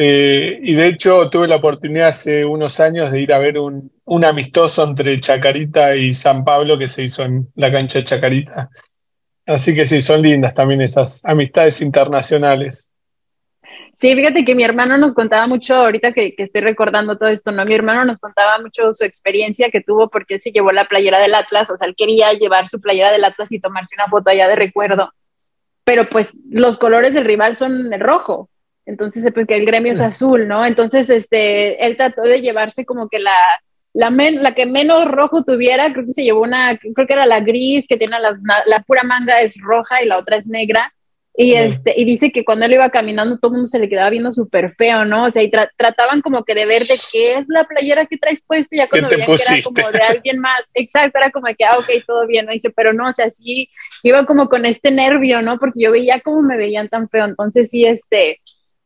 Eh, 0.00 0.60
y 0.62 0.76
de 0.76 0.86
hecho 0.86 1.28
tuve 1.28 1.48
la 1.48 1.56
oportunidad 1.56 2.10
hace 2.10 2.44
unos 2.44 2.78
años 2.78 3.10
de 3.10 3.20
ir 3.20 3.32
a 3.32 3.38
ver 3.38 3.58
un, 3.58 3.90
un, 4.04 4.24
amistoso 4.24 4.84
entre 4.84 5.18
Chacarita 5.18 5.96
y 5.96 6.14
San 6.14 6.44
Pablo 6.44 6.78
que 6.78 6.86
se 6.86 7.02
hizo 7.02 7.24
en 7.24 7.48
la 7.56 7.72
cancha 7.72 7.98
de 7.98 8.04
Chacarita. 8.04 8.70
Así 9.44 9.74
que 9.74 9.88
sí, 9.88 10.00
son 10.00 10.22
lindas 10.22 10.54
también 10.54 10.82
esas 10.82 11.24
amistades 11.24 11.80
internacionales. 11.80 12.92
Sí, 14.00 14.14
fíjate 14.14 14.44
que 14.44 14.54
mi 14.54 14.62
hermano 14.62 14.96
nos 14.96 15.12
contaba 15.12 15.48
mucho, 15.48 15.74
ahorita 15.74 16.12
que, 16.12 16.36
que, 16.36 16.44
estoy 16.44 16.60
recordando 16.60 17.18
todo 17.18 17.28
esto, 17.30 17.50
¿no? 17.50 17.64
Mi 17.64 17.74
hermano 17.74 18.04
nos 18.04 18.20
contaba 18.20 18.60
mucho 18.60 18.92
su 18.92 19.04
experiencia 19.04 19.70
que 19.70 19.80
tuvo 19.80 20.08
porque 20.08 20.34
él 20.34 20.40
se 20.40 20.52
llevó 20.52 20.70
la 20.70 20.84
playera 20.84 21.18
del 21.18 21.34
Atlas, 21.34 21.68
o 21.68 21.76
sea, 21.76 21.88
él 21.88 21.96
quería 21.96 22.32
llevar 22.32 22.68
su 22.68 22.80
playera 22.80 23.10
del 23.10 23.24
Atlas 23.24 23.50
y 23.50 23.58
tomarse 23.58 23.96
una 23.96 24.06
foto 24.06 24.30
allá 24.30 24.46
de 24.46 24.54
recuerdo. 24.54 25.12
Pero 25.82 26.08
pues 26.08 26.38
los 26.48 26.78
colores 26.78 27.12
del 27.12 27.24
rival 27.24 27.56
son 27.56 27.92
el 27.92 27.98
rojo, 27.98 28.48
entonces 28.86 29.24
porque 29.24 29.46
pues, 29.46 29.58
el 29.58 29.66
gremio 29.66 29.92
es 29.92 30.00
azul, 30.00 30.46
¿no? 30.46 30.64
Entonces, 30.64 31.10
este, 31.10 31.84
él 31.84 31.96
trató 31.96 32.22
de 32.22 32.40
llevarse 32.40 32.84
como 32.84 33.08
que 33.08 33.18
la, 33.18 33.32
la, 33.94 34.10
la 34.10 34.54
que 34.54 34.66
menos 34.66 35.06
rojo 35.06 35.42
tuviera, 35.42 35.92
creo 35.92 36.06
que 36.06 36.12
se 36.12 36.22
llevó 36.22 36.42
una, 36.42 36.78
creo 36.78 37.04
que 37.04 37.14
era 37.14 37.26
la 37.26 37.40
gris, 37.40 37.88
que 37.88 37.96
tiene 37.96 38.20
la, 38.20 38.38
la 38.64 38.80
pura 38.84 39.02
manga 39.02 39.40
es 39.40 39.60
roja 39.60 40.04
y 40.04 40.06
la 40.06 40.18
otra 40.18 40.36
es 40.36 40.46
negra. 40.46 40.94
Y, 41.40 41.54
este, 41.54 41.94
y 41.96 42.04
dice 42.04 42.32
que 42.32 42.44
cuando 42.44 42.66
él 42.66 42.72
iba 42.72 42.90
caminando 42.90 43.38
todo 43.38 43.50
el 43.50 43.58
mundo 43.58 43.68
se 43.68 43.78
le 43.78 43.88
quedaba 43.88 44.10
viendo 44.10 44.32
súper 44.32 44.72
feo, 44.72 45.04
¿no? 45.04 45.26
O 45.26 45.30
sea, 45.30 45.40
y 45.40 45.50
trataban 45.50 46.20
como 46.20 46.42
que 46.42 46.52
de 46.52 46.66
ver 46.66 46.84
de 46.84 46.98
qué 47.12 47.34
es 47.34 47.44
la 47.46 47.62
playera 47.62 48.06
que 48.06 48.18
traes 48.18 48.42
puesta, 48.44 48.74
y 48.74 48.78
ya 48.78 48.88
cuando 48.88 49.08
veían 49.08 49.24
que 49.24 49.32
era 49.34 49.62
como 49.62 49.92
de 49.92 50.00
alguien 50.00 50.40
más, 50.40 50.62
exacto, 50.74 51.16
era 51.16 51.30
como 51.30 51.46
que, 51.46 51.64
ah, 51.64 51.78
ok, 51.78 51.88
todo 52.04 52.26
bien, 52.26 52.44
¿no? 52.44 52.50
Dice, 52.50 52.70
pero 52.70 52.92
no, 52.92 53.08
o 53.08 53.12
sea, 53.12 53.30
sí, 53.30 53.70
iba 54.02 54.26
como 54.26 54.48
con 54.48 54.66
este 54.66 54.90
nervio, 54.90 55.40
¿no? 55.40 55.60
Porque 55.60 55.80
yo 55.82 55.92
veía 55.92 56.20
cómo 56.20 56.42
me 56.42 56.56
veían 56.56 56.88
tan 56.88 57.08
feo, 57.08 57.26
entonces 57.26 57.70
sí, 57.70 57.84
este, 57.86 58.40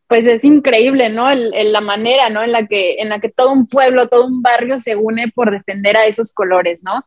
pues 0.06 0.26
es 0.26 0.44
increíble, 0.44 1.08
¿no? 1.08 1.34
la 1.34 1.80
manera, 1.80 2.28
¿no? 2.28 2.42
En 2.42 2.52
la, 2.52 2.66
que, 2.66 2.96
en 2.98 3.08
la 3.08 3.18
que 3.18 3.30
todo 3.30 3.50
un 3.50 3.66
pueblo, 3.66 4.08
todo 4.08 4.26
un 4.26 4.42
barrio 4.42 4.78
se 4.78 4.94
une 4.94 5.32
por 5.34 5.50
defender 5.50 5.96
a 5.96 6.04
esos 6.04 6.34
colores, 6.34 6.82
¿no? 6.82 7.02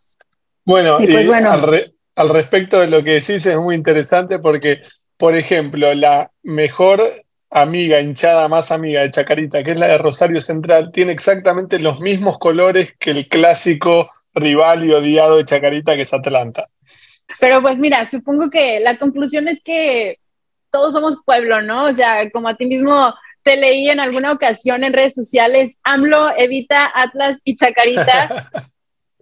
Bueno, 0.66 1.00
y 1.00 1.06
pues, 1.06 1.28
bueno. 1.28 1.52
Al, 1.52 2.30
respecto 2.30 2.80
de 2.80 2.88
lo 2.88 3.04
que 3.04 3.12
decís 3.12 3.46
es 3.46 3.58
muy 3.58 3.76
interesante 3.76 4.40
porque, 4.40 4.82
por 5.18 5.36
ejemplo, 5.36 5.94
la 5.94 6.32
mejor 6.44 7.02
amiga, 7.50 8.02
hinchada 8.02 8.48
más 8.48 8.72
amiga 8.72 9.02
de 9.02 9.12
Chacarita, 9.12 9.64
que 9.64 9.72
es 9.72 9.78
la 9.78 9.88
de 9.88 9.98
Rosario 9.98 10.42
Central, 10.42 10.92
tiene 10.92 11.14
exactamente 11.14 11.80
los 11.80 12.00
mismos 12.00 12.38
colores 12.38 12.96
que 13.00 13.12
el 13.12 13.28
clásico 13.28 14.10
rival 14.34 14.84
y 14.84 14.92
odiado 14.92 15.38
de 15.38 15.46
Chacarita, 15.46 15.96
que 15.96 16.02
es 16.02 16.14
Atlanta. 16.14 16.68
Pero 17.40 17.62
pues 17.62 17.78
mira, 17.78 18.06
supongo 18.06 18.50
que 18.50 18.80
la 18.80 18.98
conclusión 18.98 19.48
es 19.48 19.64
que 19.64 20.20
todos 20.70 20.94
somos 20.94 21.18
pueblo, 21.26 21.62
¿no? 21.62 21.86
O 21.86 21.94
sea, 21.94 22.30
como 22.32 22.50
a 22.50 22.56
ti 22.56 22.66
mismo 22.66 23.14
te 23.44 23.56
leí 23.56 23.90
en 23.90 24.00
alguna 24.00 24.32
ocasión 24.32 24.84
en 24.84 24.94
redes 24.94 25.14
sociales, 25.14 25.80
AMLO, 25.84 26.36
Evita, 26.38 26.92
Atlas 26.94 27.40
y 27.44 27.56
Chacarita. 27.56 28.52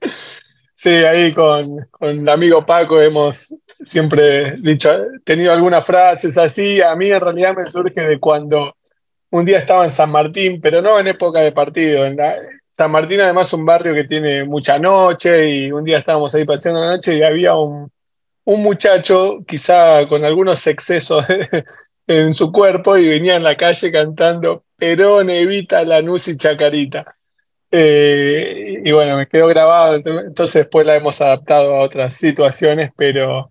Sí, 0.84 0.90
ahí 0.90 1.34
con, 1.34 1.62
el 2.02 2.28
amigo 2.28 2.66
Paco 2.66 3.00
hemos 3.02 3.56
siempre 3.86 4.58
dicho, 4.58 4.90
tenido 5.24 5.54
algunas 5.54 5.86
frases 5.86 6.38
así. 6.38 6.82
A 6.82 6.94
mí 6.98 7.10
en 7.10 7.22
realidad 7.22 7.56
me 7.56 7.70
surge 7.70 8.06
de 8.06 8.20
cuando 8.20 8.76
un 9.30 9.46
día 9.46 9.60
estaba 9.60 9.86
en 9.86 9.92
San 9.92 10.12
Martín, 10.12 10.60
pero 10.62 10.82
no 10.82 11.00
en 11.00 11.08
época 11.08 11.40
de 11.40 11.54
partido. 11.54 12.06
En 12.06 12.18
San 12.68 12.92
Martín 12.92 13.22
además 13.22 13.48
es 13.48 13.54
un 13.54 13.66
barrio 13.66 13.94
que 13.94 14.04
tiene 14.04 14.44
mucha 14.44 14.78
noche 14.78 15.50
y 15.50 15.72
un 15.72 15.86
día 15.86 16.00
estábamos 16.00 16.36
ahí 16.36 16.44
paseando 16.44 16.82
la 16.82 16.96
noche 16.98 17.16
y 17.16 17.24
había 17.24 17.56
un, 17.56 17.90
un 18.44 18.62
muchacho, 18.62 19.40
quizá 19.48 20.06
con 20.10 20.26
algunos 20.26 20.68
excesos 20.68 21.26
en 22.08 22.34
su 22.34 22.52
cuerpo, 22.52 22.98
y 22.98 23.08
venía 23.08 23.38
en 23.38 23.44
la 23.44 23.56
calle 23.56 23.90
cantando 23.90 24.66
Perón, 24.76 25.30
Evita, 25.30 25.86
Lanús 25.86 26.28
y 26.28 26.36
Chacarita. 26.36 27.06
Eh, 27.76 28.84
y 28.86 28.92
bueno, 28.92 29.18
me 29.18 29.28
quedó 29.28 29.48
grabado, 29.48 29.96
entonces 29.96 30.54
después 30.54 30.86
la 30.86 30.96
hemos 30.96 31.20
adaptado 31.22 31.74
a 31.74 31.80
otras 31.80 32.14
situaciones, 32.14 32.92
pero, 32.96 33.50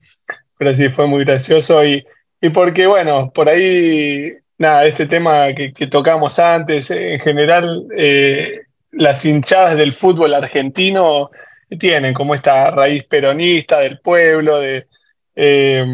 pero 0.56 0.72
sí, 0.76 0.88
fue 0.90 1.08
muy 1.08 1.24
gracioso. 1.24 1.84
Y, 1.84 2.04
y 2.40 2.50
porque, 2.50 2.86
bueno, 2.86 3.32
por 3.34 3.48
ahí, 3.48 4.32
nada, 4.58 4.86
este 4.86 5.06
tema 5.06 5.52
que, 5.54 5.72
tocamos 5.88 6.38
antes, 6.38 6.92
en 6.92 7.18
general, 7.18 7.84
eh, 7.96 8.60
las 8.92 9.24
hinchadas 9.24 9.76
del 9.76 9.92
fútbol 9.92 10.34
argentino 10.34 11.30
tienen 11.76 12.14
como 12.14 12.36
esta 12.36 12.70
raíz 12.70 13.02
peronista 13.04 13.80
del 13.80 13.98
pueblo, 13.98 14.60
de, 14.60 14.86
eh, 15.34 15.84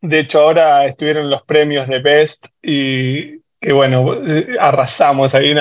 de 0.00 0.18
hecho 0.20 0.40
ahora 0.40 0.86
estuvieron 0.86 1.28
los 1.28 1.42
premios 1.42 1.86
de 1.86 1.98
Best 1.98 2.46
y 2.62 3.40
que 3.60 3.72
bueno, 3.72 4.14
arrasamos 4.58 5.34
ahí, 5.34 5.54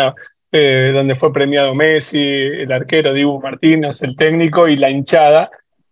eh, 0.52 0.92
donde 0.94 1.16
fue 1.16 1.32
premiado 1.32 1.74
Messi, 1.74 2.22
el 2.22 2.72
arquero 2.72 3.14
Dibu 3.14 3.40
Martínez, 3.40 4.02
el 4.04 4.16
técnico 4.16 4.68
y 4.68 4.76
la 4.76 4.90
hinchada, 4.90 5.50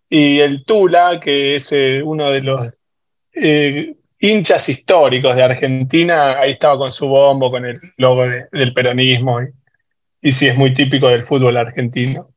y 0.08 0.40
el 0.40 0.64
Tula, 0.64 1.18
que 1.20 1.56
es 1.56 1.72
eh, 1.72 2.02
uno 2.02 2.30
de 2.30 2.42
los 2.42 2.60
eh, 3.34 3.94
hinchas 4.20 4.68
históricos 4.68 5.34
de 5.34 5.42
Argentina, 5.42 6.38
ahí 6.38 6.52
estaba 6.52 6.76
con 6.76 6.92
su 6.92 7.08
bombo, 7.08 7.50
con 7.50 7.64
el 7.64 7.78
logo 7.96 8.24
del 8.26 8.72
peronismo, 8.74 9.40
y, 9.40 9.46
y 10.22 10.32
sí, 10.32 10.48
es 10.48 10.56
muy 10.56 10.74
típico 10.74 11.08
del 11.08 11.22
fútbol 11.22 11.56
argentino. 11.56 12.28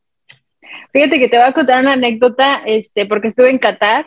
Fíjate 0.93 1.19
que 1.19 1.27
te 1.27 1.37
voy 1.37 1.47
a 1.47 1.51
contar 1.51 1.81
una 1.81 1.93
anécdota, 1.93 2.61
este, 2.65 3.07
porque 3.07 3.27
estuve 3.27 3.49
en 3.49 3.57
Qatar 3.57 4.05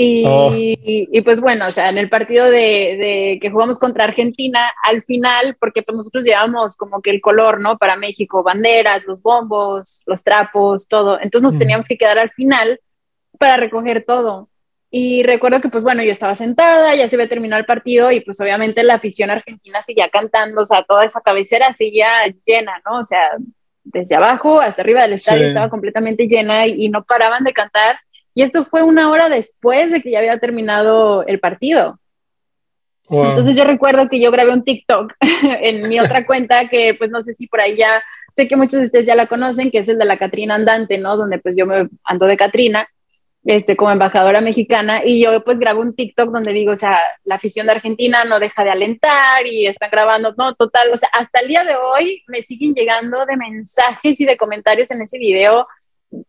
Oh. 0.00 0.52
Y, 0.54 1.20
pues 1.22 1.40
bueno, 1.40 1.66
o 1.66 1.70
sea, 1.70 1.88
en 1.88 1.98
el 1.98 2.08
partido 2.08 2.48
de, 2.48 3.38
que 3.42 3.50
jugamos 3.50 3.80
contra 3.80 4.04
Argentina, 4.04 4.70
al 4.84 5.02
final, 5.02 5.56
porque 5.58 5.82
pues 5.82 5.96
nosotros 5.96 6.24
llevamos 6.24 6.76
como 6.76 7.02
que 7.02 7.10
el 7.10 7.20
color, 7.20 7.60
¿no? 7.60 7.78
Para 7.78 7.96
México, 7.96 8.44
banderas, 8.44 9.04
los 9.06 9.20
bombos, 9.22 10.04
los 10.06 10.22
trapos, 10.22 10.86
todo. 10.86 11.20
Entonces 11.20 11.42
nos 11.42 11.58
teníamos 11.58 11.88
que 11.88 11.98
quedar 11.98 12.18
al 12.18 12.30
final 12.30 12.80
para 13.38 13.56
recoger 13.56 14.04
todo. 14.04 14.48
Y 14.90 15.24
recuerdo 15.24 15.60
que 15.60 15.68
pues 15.68 15.82
bueno, 15.82 16.02
yo 16.02 16.12
estaba 16.12 16.34
sentada, 16.36 16.94
ya 16.94 17.08
se 17.08 17.16
había 17.16 17.28
terminado 17.28 17.60
el 17.60 17.66
partido 17.66 18.10
y 18.10 18.20
pues 18.20 18.40
obviamente 18.40 18.84
la 18.84 18.94
afición 18.94 19.30
argentina 19.30 19.82
seguía 19.82 20.08
cantando, 20.08 20.62
o 20.62 20.64
sea, 20.64 20.82
toda 20.84 21.04
esa 21.04 21.20
cabecera 21.20 21.72
seguía 21.72 22.08
llena, 22.46 22.80
¿no? 22.86 23.00
O 23.00 23.04
sea, 23.04 23.36
desde 23.84 24.14
abajo 24.14 24.60
hasta 24.60 24.80
arriba 24.80 25.02
del 25.02 25.14
estadio 25.14 25.44
estaba 25.44 25.68
completamente 25.68 26.26
llena 26.26 26.66
y 26.66 26.88
no 26.88 27.04
paraban 27.04 27.44
de 27.44 27.52
cantar 27.52 27.98
y 28.38 28.42
esto 28.42 28.64
fue 28.66 28.84
una 28.84 29.10
hora 29.10 29.28
después 29.28 29.90
de 29.90 30.00
que 30.00 30.12
ya 30.12 30.20
había 30.20 30.38
terminado 30.38 31.26
el 31.26 31.40
partido. 31.40 31.98
Entonces 33.10 33.56
yo 33.56 33.64
recuerdo 33.64 34.08
que 34.08 34.20
yo 34.20 34.30
grabé 34.30 34.52
un 34.52 34.62
TikTok 34.62 35.12
en 35.60 35.88
mi 35.88 35.98
otra 35.98 36.24
cuenta 36.24 36.68
que 36.68 36.94
pues 36.94 37.10
no 37.10 37.20
sé 37.20 37.34
si 37.34 37.48
por 37.48 37.60
ahí 37.60 37.76
ya, 37.76 38.00
sé 38.36 38.46
que 38.46 38.54
muchos 38.54 38.78
de 38.78 38.84
ustedes 38.84 39.06
ya 39.06 39.16
la 39.16 39.26
conocen, 39.26 39.72
que 39.72 39.78
es 39.78 39.88
el 39.88 39.98
de 39.98 40.04
la 40.04 40.18
Catrina 40.18 40.54
Andante, 40.54 40.98
¿no? 40.98 41.16
Donde 41.16 41.40
pues 41.40 41.56
yo 41.58 41.66
me 41.66 41.88
ando 42.04 42.26
de 42.26 42.36
Catrina, 42.36 42.88
este, 43.44 43.74
como 43.74 43.90
embajadora 43.90 44.40
mexicana, 44.40 45.04
y 45.04 45.20
yo 45.24 45.42
pues 45.42 45.58
grabo 45.58 45.80
un 45.80 45.96
TikTok 45.96 46.30
donde 46.30 46.52
digo, 46.52 46.70
o 46.70 46.76
sea, 46.76 46.96
la 47.24 47.34
afición 47.34 47.66
de 47.66 47.72
Argentina 47.72 48.22
no 48.22 48.38
deja 48.38 48.62
de 48.62 48.70
alentar 48.70 49.44
y 49.48 49.66
están 49.66 49.90
grabando, 49.90 50.32
no, 50.38 50.54
total, 50.54 50.92
o 50.92 50.96
sea, 50.96 51.08
hasta 51.12 51.40
el 51.40 51.48
día 51.48 51.64
de 51.64 51.74
hoy 51.74 52.22
me 52.28 52.42
siguen 52.42 52.72
llegando 52.72 53.26
de 53.26 53.36
mensajes 53.36 54.20
y 54.20 54.24
de 54.24 54.36
comentarios 54.36 54.92
en 54.92 55.02
ese 55.02 55.18
video 55.18 55.66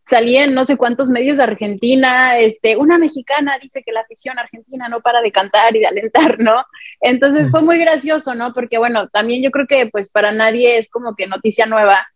salí 0.06 0.36
en 0.36 0.54
no 0.54 0.64
sé 0.64 0.76
cuántos 0.76 1.08
medios 1.08 1.38
de 1.38 1.44
Argentina, 1.44 2.38
este, 2.38 2.76
una 2.76 2.98
mexicana 2.98 3.58
dice 3.60 3.82
que 3.82 3.92
la 3.92 4.00
afición 4.00 4.38
argentina 4.38 4.88
no 4.88 5.00
para 5.00 5.22
de 5.22 5.32
cantar 5.32 5.74
y 5.76 5.80
de 5.80 5.86
alentar, 5.86 6.38
¿no? 6.38 6.64
Entonces 7.00 7.50
fue 7.50 7.62
muy 7.62 7.78
gracioso, 7.78 8.34
¿no? 8.34 8.52
Porque 8.52 8.78
bueno, 8.78 9.08
también 9.08 9.42
yo 9.42 9.50
creo 9.50 9.66
que 9.66 9.86
pues 9.86 10.10
para 10.10 10.32
nadie 10.32 10.78
es 10.78 10.90
como 10.90 11.14
que 11.14 11.26
noticia 11.26 11.66
nueva 11.66 12.06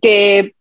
que 0.00 0.54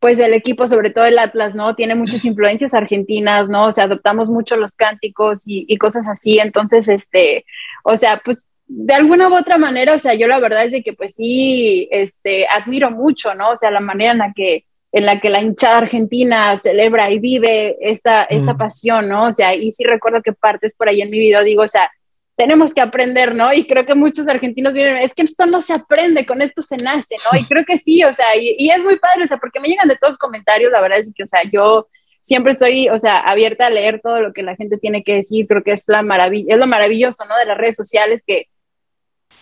pues 0.00 0.18
el 0.20 0.32
equipo, 0.32 0.68
sobre 0.68 0.90
todo 0.90 1.06
el 1.06 1.18
Atlas, 1.18 1.54
¿no? 1.54 1.74
Tiene 1.74 1.94
muchas 1.94 2.24
influencias 2.24 2.72
argentinas, 2.74 3.48
¿no? 3.48 3.66
O 3.66 3.72
sea, 3.72 3.84
adoptamos 3.84 4.30
mucho 4.30 4.56
los 4.56 4.74
cánticos 4.74 5.46
y, 5.46 5.66
y 5.68 5.76
cosas 5.76 6.06
así, 6.08 6.38
entonces, 6.38 6.88
este, 6.88 7.44
o 7.84 7.96
sea, 7.96 8.20
pues 8.24 8.50
de 8.66 8.94
alguna 8.94 9.28
u 9.28 9.34
otra 9.34 9.56
manera, 9.56 9.94
o 9.94 9.98
sea, 9.98 10.14
yo 10.14 10.28
la 10.28 10.38
verdad 10.40 10.64
es 10.64 10.72
de 10.72 10.82
que 10.82 10.92
pues 10.92 11.14
sí, 11.14 11.88
este, 11.90 12.46
admiro 12.46 12.90
mucho, 12.90 13.34
¿no? 13.34 13.50
O 13.50 13.56
sea, 13.56 13.70
la 13.70 13.80
manera 13.80 14.12
en 14.12 14.18
la 14.18 14.32
que 14.34 14.66
en 14.92 15.04
la 15.04 15.20
que 15.20 15.30
la 15.30 15.40
hinchada 15.40 15.78
argentina 15.78 16.56
celebra 16.56 17.10
y 17.10 17.18
vive 17.18 17.76
esta, 17.80 18.24
esta 18.24 18.56
pasión, 18.56 19.08
¿no? 19.08 19.26
O 19.26 19.32
sea, 19.32 19.54
y 19.54 19.70
sí 19.70 19.84
recuerdo 19.84 20.22
que 20.22 20.32
partes 20.32 20.72
por 20.74 20.88
ahí 20.88 21.02
en 21.02 21.10
mi 21.10 21.18
video 21.18 21.44
digo, 21.44 21.62
o 21.62 21.68
sea, 21.68 21.90
tenemos 22.36 22.72
que 22.72 22.80
aprender, 22.80 23.34
¿no? 23.34 23.52
Y 23.52 23.66
creo 23.66 23.84
que 23.84 23.94
muchos 23.94 24.28
argentinos 24.28 24.72
vienen, 24.72 24.98
es 24.98 25.12
que 25.12 25.22
esto 25.22 25.44
no 25.44 25.60
se 25.60 25.74
aprende, 25.74 26.24
con 26.24 26.40
esto 26.40 26.62
se 26.62 26.76
nace, 26.76 27.16
¿no? 27.30 27.38
Y 27.38 27.44
creo 27.44 27.64
que 27.66 27.78
sí, 27.78 28.02
o 28.04 28.14
sea, 28.14 28.26
y, 28.36 28.70
es 28.70 28.82
muy 28.82 28.96
padre, 28.96 29.24
o 29.24 29.26
sea, 29.26 29.38
porque 29.38 29.60
me 29.60 29.68
llegan 29.68 29.88
de 29.88 29.96
todos 29.96 30.12
los 30.12 30.18
comentarios, 30.18 30.70
la 30.70 30.80
verdad 30.80 31.00
es 31.00 31.12
que, 31.12 31.24
o 31.24 31.26
sea, 31.26 31.40
yo 31.52 31.88
siempre 32.20 32.52
estoy, 32.52 32.88
o 32.88 32.98
sea, 33.00 33.18
abierta 33.18 33.66
a 33.66 33.70
leer 33.70 34.00
todo 34.00 34.20
lo 34.20 34.32
que 34.32 34.44
la 34.44 34.56
gente 34.56 34.78
tiene 34.78 35.02
que 35.02 35.16
decir, 35.16 35.46
creo 35.48 35.64
que 35.64 35.72
es 35.72 35.84
la 35.88 36.02
maravilla, 36.02 36.54
es 36.54 36.60
lo 36.60 36.68
maravilloso, 36.68 37.24
¿no? 37.24 37.36
De 37.36 37.44
las 37.44 37.58
redes 37.58 37.74
sociales 37.76 38.22
que 38.24 38.46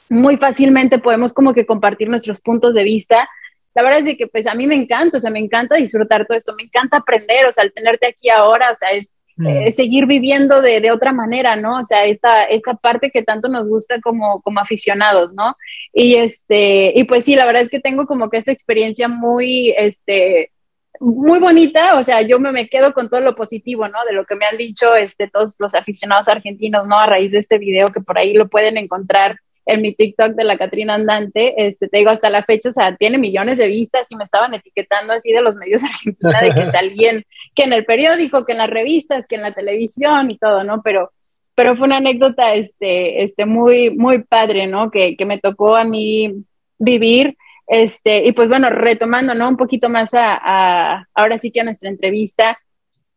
muy 0.08 0.38
fácilmente 0.38 0.98
podemos 0.98 1.32
como 1.32 1.52
que 1.52 1.66
compartir 1.66 2.08
nuestros 2.08 2.40
puntos 2.40 2.74
de 2.74 2.84
vista 2.84 3.28
la 3.76 3.82
verdad 3.82 3.98
es 3.98 4.06
de 4.06 4.16
que 4.16 4.26
pues 4.26 4.46
a 4.46 4.54
mí 4.54 4.66
me 4.66 4.74
encanta, 4.74 5.18
o 5.18 5.20
sea, 5.20 5.30
me 5.30 5.38
encanta 5.38 5.76
disfrutar 5.76 6.26
todo 6.26 6.36
esto, 6.36 6.54
me 6.56 6.62
encanta 6.62 6.96
aprender, 6.96 7.44
o 7.44 7.52
sea, 7.52 7.62
al 7.62 7.72
tenerte 7.72 8.06
aquí 8.06 8.30
ahora, 8.30 8.70
o 8.70 8.74
sea, 8.74 8.88
es 8.92 9.14
mm. 9.36 9.70
seguir 9.72 10.06
viviendo 10.06 10.62
de, 10.62 10.80
de, 10.80 10.90
otra 10.90 11.12
manera, 11.12 11.56
¿no? 11.56 11.80
O 11.80 11.84
sea, 11.84 12.06
esta, 12.06 12.44
esta 12.44 12.72
parte 12.72 13.10
que 13.10 13.22
tanto 13.22 13.48
nos 13.48 13.68
gusta 13.68 14.00
como, 14.00 14.40
como 14.40 14.60
aficionados, 14.60 15.34
¿no? 15.34 15.54
Y 15.92 16.14
este, 16.14 16.94
y 16.96 17.04
pues 17.04 17.26
sí, 17.26 17.36
la 17.36 17.44
verdad 17.44 17.60
es 17.60 17.68
que 17.68 17.78
tengo 17.78 18.06
como 18.06 18.30
que 18.30 18.38
esta 18.38 18.50
experiencia 18.50 19.08
muy, 19.08 19.74
este, 19.76 20.52
muy 20.98 21.38
bonita, 21.38 21.96
o 21.96 22.02
sea, 22.02 22.22
yo 22.22 22.40
me, 22.40 22.52
me, 22.52 22.70
quedo 22.70 22.94
con 22.94 23.10
todo 23.10 23.20
lo 23.20 23.36
positivo, 23.36 23.88
¿no? 23.88 24.02
De 24.06 24.14
lo 24.14 24.24
que 24.24 24.36
me 24.36 24.46
han 24.46 24.56
dicho 24.56 24.94
este, 24.94 25.28
todos 25.28 25.56
los 25.58 25.74
aficionados 25.74 26.28
argentinos, 26.28 26.86
¿no? 26.88 26.98
A 26.98 27.04
raíz 27.04 27.32
de 27.32 27.40
este 27.40 27.58
video 27.58 27.92
que 27.92 28.00
por 28.00 28.16
ahí 28.16 28.32
lo 28.32 28.48
pueden 28.48 28.78
encontrar 28.78 29.36
en 29.66 29.82
mi 29.82 29.92
TikTok 29.92 30.34
de 30.34 30.44
la 30.44 30.56
Catrina 30.56 30.94
Andante, 30.94 31.66
este, 31.66 31.88
te 31.88 31.98
digo, 31.98 32.10
hasta 32.10 32.30
la 32.30 32.44
fecha, 32.44 32.68
o 32.68 32.72
sea, 32.72 32.96
tiene 32.96 33.18
millones 33.18 33.58
de 33.58 33.66
vistas 33.66 34.10
y 34.10 34.16
me 34.16 34.22
estaban 34.22 34.54
etiquetando 34.54 35.12
así 35.12 35.32
de 35.32 35.42
los 35.42 35.56
medios 35.56 35.82
argentinos 35.82 36.40
de 36.40 36.54
que 36.54 36.66
salían, 36.70 37.24
que 37.54 37.64
en 37.64 37.72
el 37.72 37.84
periódico, 37.84 38.44
que 38.44 38.52
en 38.52 38.58
las 38.58 38.70
revistas, 38.70 39.26
que 39.26 39.34
en 39.34 39.42
la 39.42 39.52
televisión 39.52 40.30
y 40.30 40.38
todo, 40.38 40.62
¿no? 40.62 40.82
Pero, 40.82 41.10
pero 41.56 41.76
fue 41.76 41.88
una 41.88 41.96
anécdota, 41.96 42.54
este, 42.54 43.24
este, 43.24 43.44
muy, 43.44 43.90
muy 43.90 44.22
padre, 44.22 44.68
¿no? 44.68 44.90
Que, 44.90 45.16
que 45.16 45.26
me 45.26 45.38
tocó 45.38 45.74
a 45.74 45.84
mí 45.84 46.44
vivir, 46.78 47.36
este, 47.66 48.24
y 48.24 48.30
pues 48.32 48.48
bueno, 48.48 48.70
retomando, 48.70 49.34
¿no? 49.34 49.48
Un 49.48 49.56
poquito 49.56 49.88
más 49.88 50.14
a, 50.14 50.38
a 50.40 51.08
ahora 51.12 51.38
sí 51.38 51.50
que 51.50 51.60
a 51.60 51.64
nuestra 51.64 51.90
entrevista, 51.90 52.56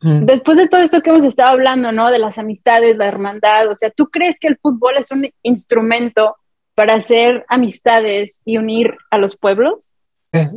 mm. 0.02 0.22
Después 0.22 0.58
de 0.58 0.68
todo 0.68 0.82
esto 0.82 1.02
que 1.02 1.12
hemos 1.12 1.26
estado 1.26 1.50
hablando, 1.50 1.92
¿no? 1.92 2.10
De 2.10 2.18
las 2.18 2.40
amistades, 2.40 2.98
la 2.98 3.06
hermandad, 3.06 3.68
o 3.68 3.76
sea, 3.76 3.92
¿tú 3.92 4.10
crees 4.10 4.40
que 4.40 4.48
el 4.48 4.58
fútbol 4.58 4.98
es 4.98 5.12
un 5.12 5.30
instrumento 5.44 6.36
para 6.80 6.94
hacer 6.94 7.44
amistades 7.50 8.42
y 8.46 8.58
unir 8.58 8.96
a 9.12 9.18
los 9.18 9.36
pueblos? 9.36 9.92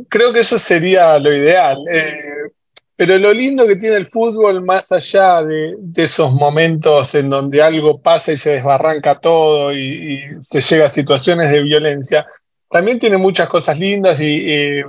Creo 0.07 0.31
que 0.31 0.39
eso 0.39 0.57
sería 0.57 1.19
lo 1.19 1.35
ideal. 1.35 1.77
Eh, 1.91 2.17
pero 2.95 3.17
lo 3.17 3.33
lindo 3.33 3.67
que 3.67 3.75
tiene 3.75 3.97
el 3.97 4.05
fútbol, 4.05 4.63
más 4.63 4.89
allá 4.89 5.43
de, 5.43 5.75
esos 5.95 6.31
momentos 6.31 7.13
en 7.15 7.29
donde 7.29 7.61
algo 7.61 8.01
pasa 8.01 8.31
y 8.31 8.37
se 8.37 8.51
desbarranca 8.51 9.15
todo 9.15 9.73
y, 9.73 10.21
se 10.49 10.61
llega 10.61 10.85
a 10.85 10.89
situaciones 10.89 11.51
de 11.51 11.61
violencia, 11.61 12.25
también 12.71 12.99
tiene 12.99 13.17
muchas 13.17 13.49
cosas 13.49 13.77
lindas 13.77 14.21
y 14.21 14.49
eh, 14.49 14.85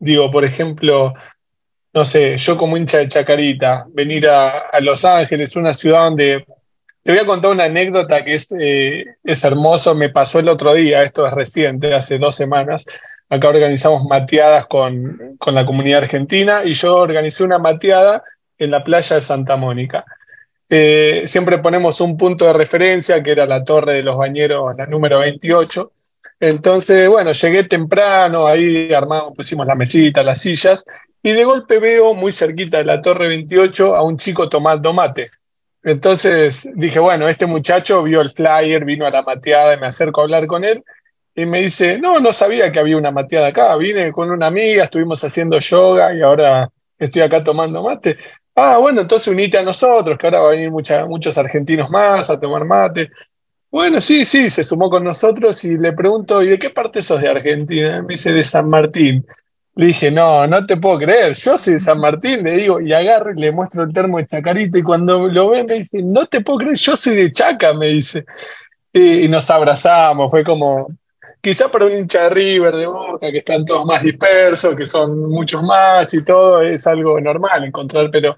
digo, 0.00 0.32
por 0.32 0.44
ejemplo, 0.44 1.14
no 1.94 2.04
sé, 2.04 2.36
yo 2.38 2.58
como 2.58 2.76
hincha 2.76 2.98
de 2.98 3.08
Chacarita, 3.08 3.86
venir 3.94 4.26
a, 4.26 4.68
a 4.72 4.80
Los 4.80 5.04
Ángeles, 5.04 5.54
una 5.54 5.74
ciudad 5.74 6.06
donde 6.06 6.44
te 7.02 7.12
voy 7.12 7.20
a 7.20 7.26
contar 7.26 7.50
una 7.50 7.64
anécdota 7.64 8.24
que 8.24 8.34
es, 8.34 8.46
eh, 8.58 9.04
es 9.24 9.44
hermoso, 9.44 9.94
me 9.94 10.10
pasó 10.10 10.38
el 10.38 10.48
otro 10.48 10.74
día, 10.74 11.02
esto 11.02 11.26
es 11.26 11.32
reciente, 11.32 11.94
hace 11.94 12.18
dos 12.18 12.36
semanas. 12.36 12.86
Acá 13.28 13.48
organizamos 13.48 14.04
mateadas 14.04 14.66
con, 14.66 15.36
con 15.38 15.54
la 15.54 15.66
comunidad 15.66 16.02
argentina 16.02 16.62
y 16.64 16.74
yo 16.74 16.96
organicé 16.96 17.42
una 17.44 17.58
mateada 17.58 18.22
en 18.58 18.70
la 18.70 18.84
playa 18.84 19.16
de 19.16 19.20
Santa 19.20 19.56
Mónica. 19.56 20.04
Eh, 20.68 21.24
siempre 21.26 21.58
ponemos 21.58 22.00
un 22.00 22.16
punto 22.16 22.46
de 22.46 22.52
referencia, 22.52 23.22
que 23.22 23.32
era 23.32 23.46
la 23.46 23.64
Torre 23.64 23.94
de 23.94 24.02
los 24.02 24.16
Bañeros, 24.16 24.74
la 24.76 24.86
número 24.86 25.18
28. 25.18 25.92
Entonces, 26.40 27.08
bueno, 27.08 27.32
llegué 27.32 27.64
temprano, 27.64 28.46
ahí 28.46 28.92
armamos, 28.92 29.34
pusimos 29.36 29.66
la 29.66 29.74
mesita, 29.74 30.22
las 30.22 30.40
sillas, 30.40 30.86
y 31.22 31.32
de 31.32 31.44
golpe 31.44 31.78
veo 31.78 32.14
muy 32.14 32.32
cerquita 32.32 32.78
de 32.78 32.84
la 32.84 33.00
Torre 33.00 33.28
28 33.28 33.94
a 33.96 34.02
un 34.02 34.16
chico 34.16 34.48
tomando 34.48 34.92
mate. 34.92 35.28
Entonces 35.84 36.68
dije, 36.74 36.98
bueno, 37.00 37.28
este 37.28 37.46
muchacho 37.46 38.02
vio 38.02 38.20
el 38.20 38.30
flyer, 38.30 38.84
vino 38.84 39.06
a 39.06 39.10
la 39.10 39.22
mateada 39.22 39.76
me 39.76 39.86
acerco 39.86 40.20
a 40.20 40.24
hablar 40.24 40.46
con 40.46 40.64
él 40.64 40.82
y 41.34 41.46
me 41.46 41.62
dice, 41.62 41.98
no, 41.98 42.20
no 42.20 42.32
sabía 42.32 42.70
que 42.70 42.78
había 42.78 42.96
una 42.96 43.10
mateada 43.10 43.48
acá, 43.48 43.76
vine 43.76 44.12
con 44.12 44.30
una 44.30 44.46
amiga, 44.48 44.84
estuvimos 44.84 45.22
haciendo 45.24 45.58
yoga 45.58 46.14
y 46.14 46.20
ahora 46.22 46.70
estoy 46.98 47.22
acá 47.22 47.42
tomando 47.42 47.82
mate. 47.82 48.18
Ah, 48.54 48.78
bueno, 48.78 49.00
entonces 49.00 49.28
unite 49.28 49.56
a 49.58 49.62
nosotros, 49.62 50.18
que 50.18 50.26
ahora 50.26 50.40
va 50.40 50.48
a 50.48 50.50
venir 50.50 50.70
muchos 50.70 51.38
argentinos 51.38 51.88
más 51.90 52.28
a 52.28 52.38
tomar 52.38 52.64
mate. 52.64 53.10
Bueno, 53.70 54.00
sí, 54.02 54.26
sí, 54.26 54.50
se 54.50 54.62
sumó 54.62 54.90
con 54.90 55.02
nosotros 55.02 55.64
y 55.64 55.78
le 55.78 55.94
pregunto, 55.94 56.42
¿y 56.42 56.48
de 56.48 56.58
qué 56.58 56.68
parte 56.68 57.00
sos 57.00 57.22
de 57.22 57.28
Argentina? 57.28 58.02
Me 58.02 58.14
dice, 58.14 58.30
de 58.30 58.44
San 58.44 58.68
Martín. 58.68 59.26
Le 59.74 59.86
dije, 59.86 60.10
no, 60.10 60.46
no 60.46 60.66
te 60.66 60.76
puedo 60.76 60.98
creer, 60.98 61.34
yo 61.34 61.56
soy 61.56 61.74
de 61.74 61.80
San 61.80 61.98
Martín, 61.98 62.42
le 62.42 62.56
digo, 62.56 62.78
y 62.80 62.92
agarro 62.92 63.32
y 63.32 63.40
le 63.40 63.52
muestro 63.52 63.84
el 63.84 63.92
termo 63.92 64.18
de 64.18 64.26
Chacarita, 64.26 64.78
y 64.78 64.82
cuando 64.82 65.28
lo 65.28 65.50
ve 65.50 65.64
me 65.64 65.74
dice, 65.80 66.02
no 66.02 66.26
te 66.26 66.42
puedo 66.42 66.58
creer, 66.58 66.76
yo 66.76 66.94
soy 66.96 67.16
de 67.16 67.32
Chaca, 67.32 67.72
me 67.72 67.88
dice. 67.88 68.26
Y, 68.92 69.28
nos 69.28 69.48
abrazamos, 69.50 70.30
fue 70.30 70.44
como, 70.44 70.86
quizá 71.40 71.70
para 71.70 71.86
un 71.86 71.92
hincha 71.92 72.24
de 72.24 72.30
River, 72.30 72.76
de 72.76 72.86
Boca, 72.86 73.30
que 73.30 73.38
están 73.38 73.64
todos 73.64 73.86
más 73.86 74.02
dispersos, 74.02 74.76
que 74.76 74.86
son 74.86 75.30
muchos 75.30 75.62
más 75.62 76.12
y 76.12 76.22
todo, 76.22 76.60
es 76.60 76.86
algo 76.86 77.18
normal 77.20 77.64
encontrar, 77.64 78.10
pero 78.10 78.36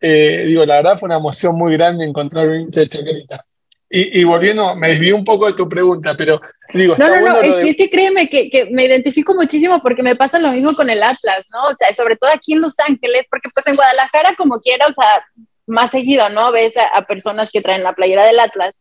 eh, 0.00 0.44
digo, 0.48 0.66
la 0.66 0.76
verdad 0.76 0.98
fue 0.98 1.06
una 1.06 1.18
emoción 1.18 1.56
muy 1.56 1.74
grande 1.74 2.04
encontrar 2.04 2.48
un 2.48 2.60
hincha 2.60 2.80
de 2.80 2.88
Chacarita. 2.88 3.46
Y, 3.90 4.24
volviendo, 4.24 4.74
me 4.74 4.88
desvié 4.88 5.12
un 5.12 5.24
poco 5.24 5.46
de 5.46 5.52
tu 5.52 5.68
pregunta, 5.68 6.16
pero 6.16 6.40
digo, 6.72 6.96
no, 6.98 7.08
no, 7.08 7.20
no, 7.20 7.40
es, 7.40 7.76
que, 7.76 7.88
créeme 7.88 8.28
que, 8.28 8.50
que, 8.50 8.66
me 8.70 8.84
identifico 8.86 9.34
muchísimo 9.34 9.80
porque 9.80 10.02
me 10.02 10.16
pasa 10.16 10.38
lo 10.40 10.50
mismo 10.50 10.74
con 10.74 10.90
el 10.90 11.02
Atlas, 11.02 11.46
¿no? 11.52 11.68
O 11.68 11.74
sea, 11.76 11.94
sobre 11.94 12.16
todo 12.16 12.30
aquí 12.34 12.54
en 12.54 12.60
Los 12.60 12.80
Ángeles, 12.80 13.26
porque 13.30 13.50
pues 13.54 13.66
en 13.68 13.76
Guadalajara 13.76 14.34
como 14.36 14.58
quiera, 14.60 14.88
o 14.88 14.92
sea, 14.92 15.24
más 15.66 15.92
seguido, 15.92 16.28
¿no? 16.28 16.50
Ves 16.50 16.74
a 16.76 17.02
personas 17.06 17.52
que 17.52 17.60
traen 17.60 17.84
la 17.84 17.94
playera 17.94 18.26
del 18.26 18.40
Atlas. 18.40 18.80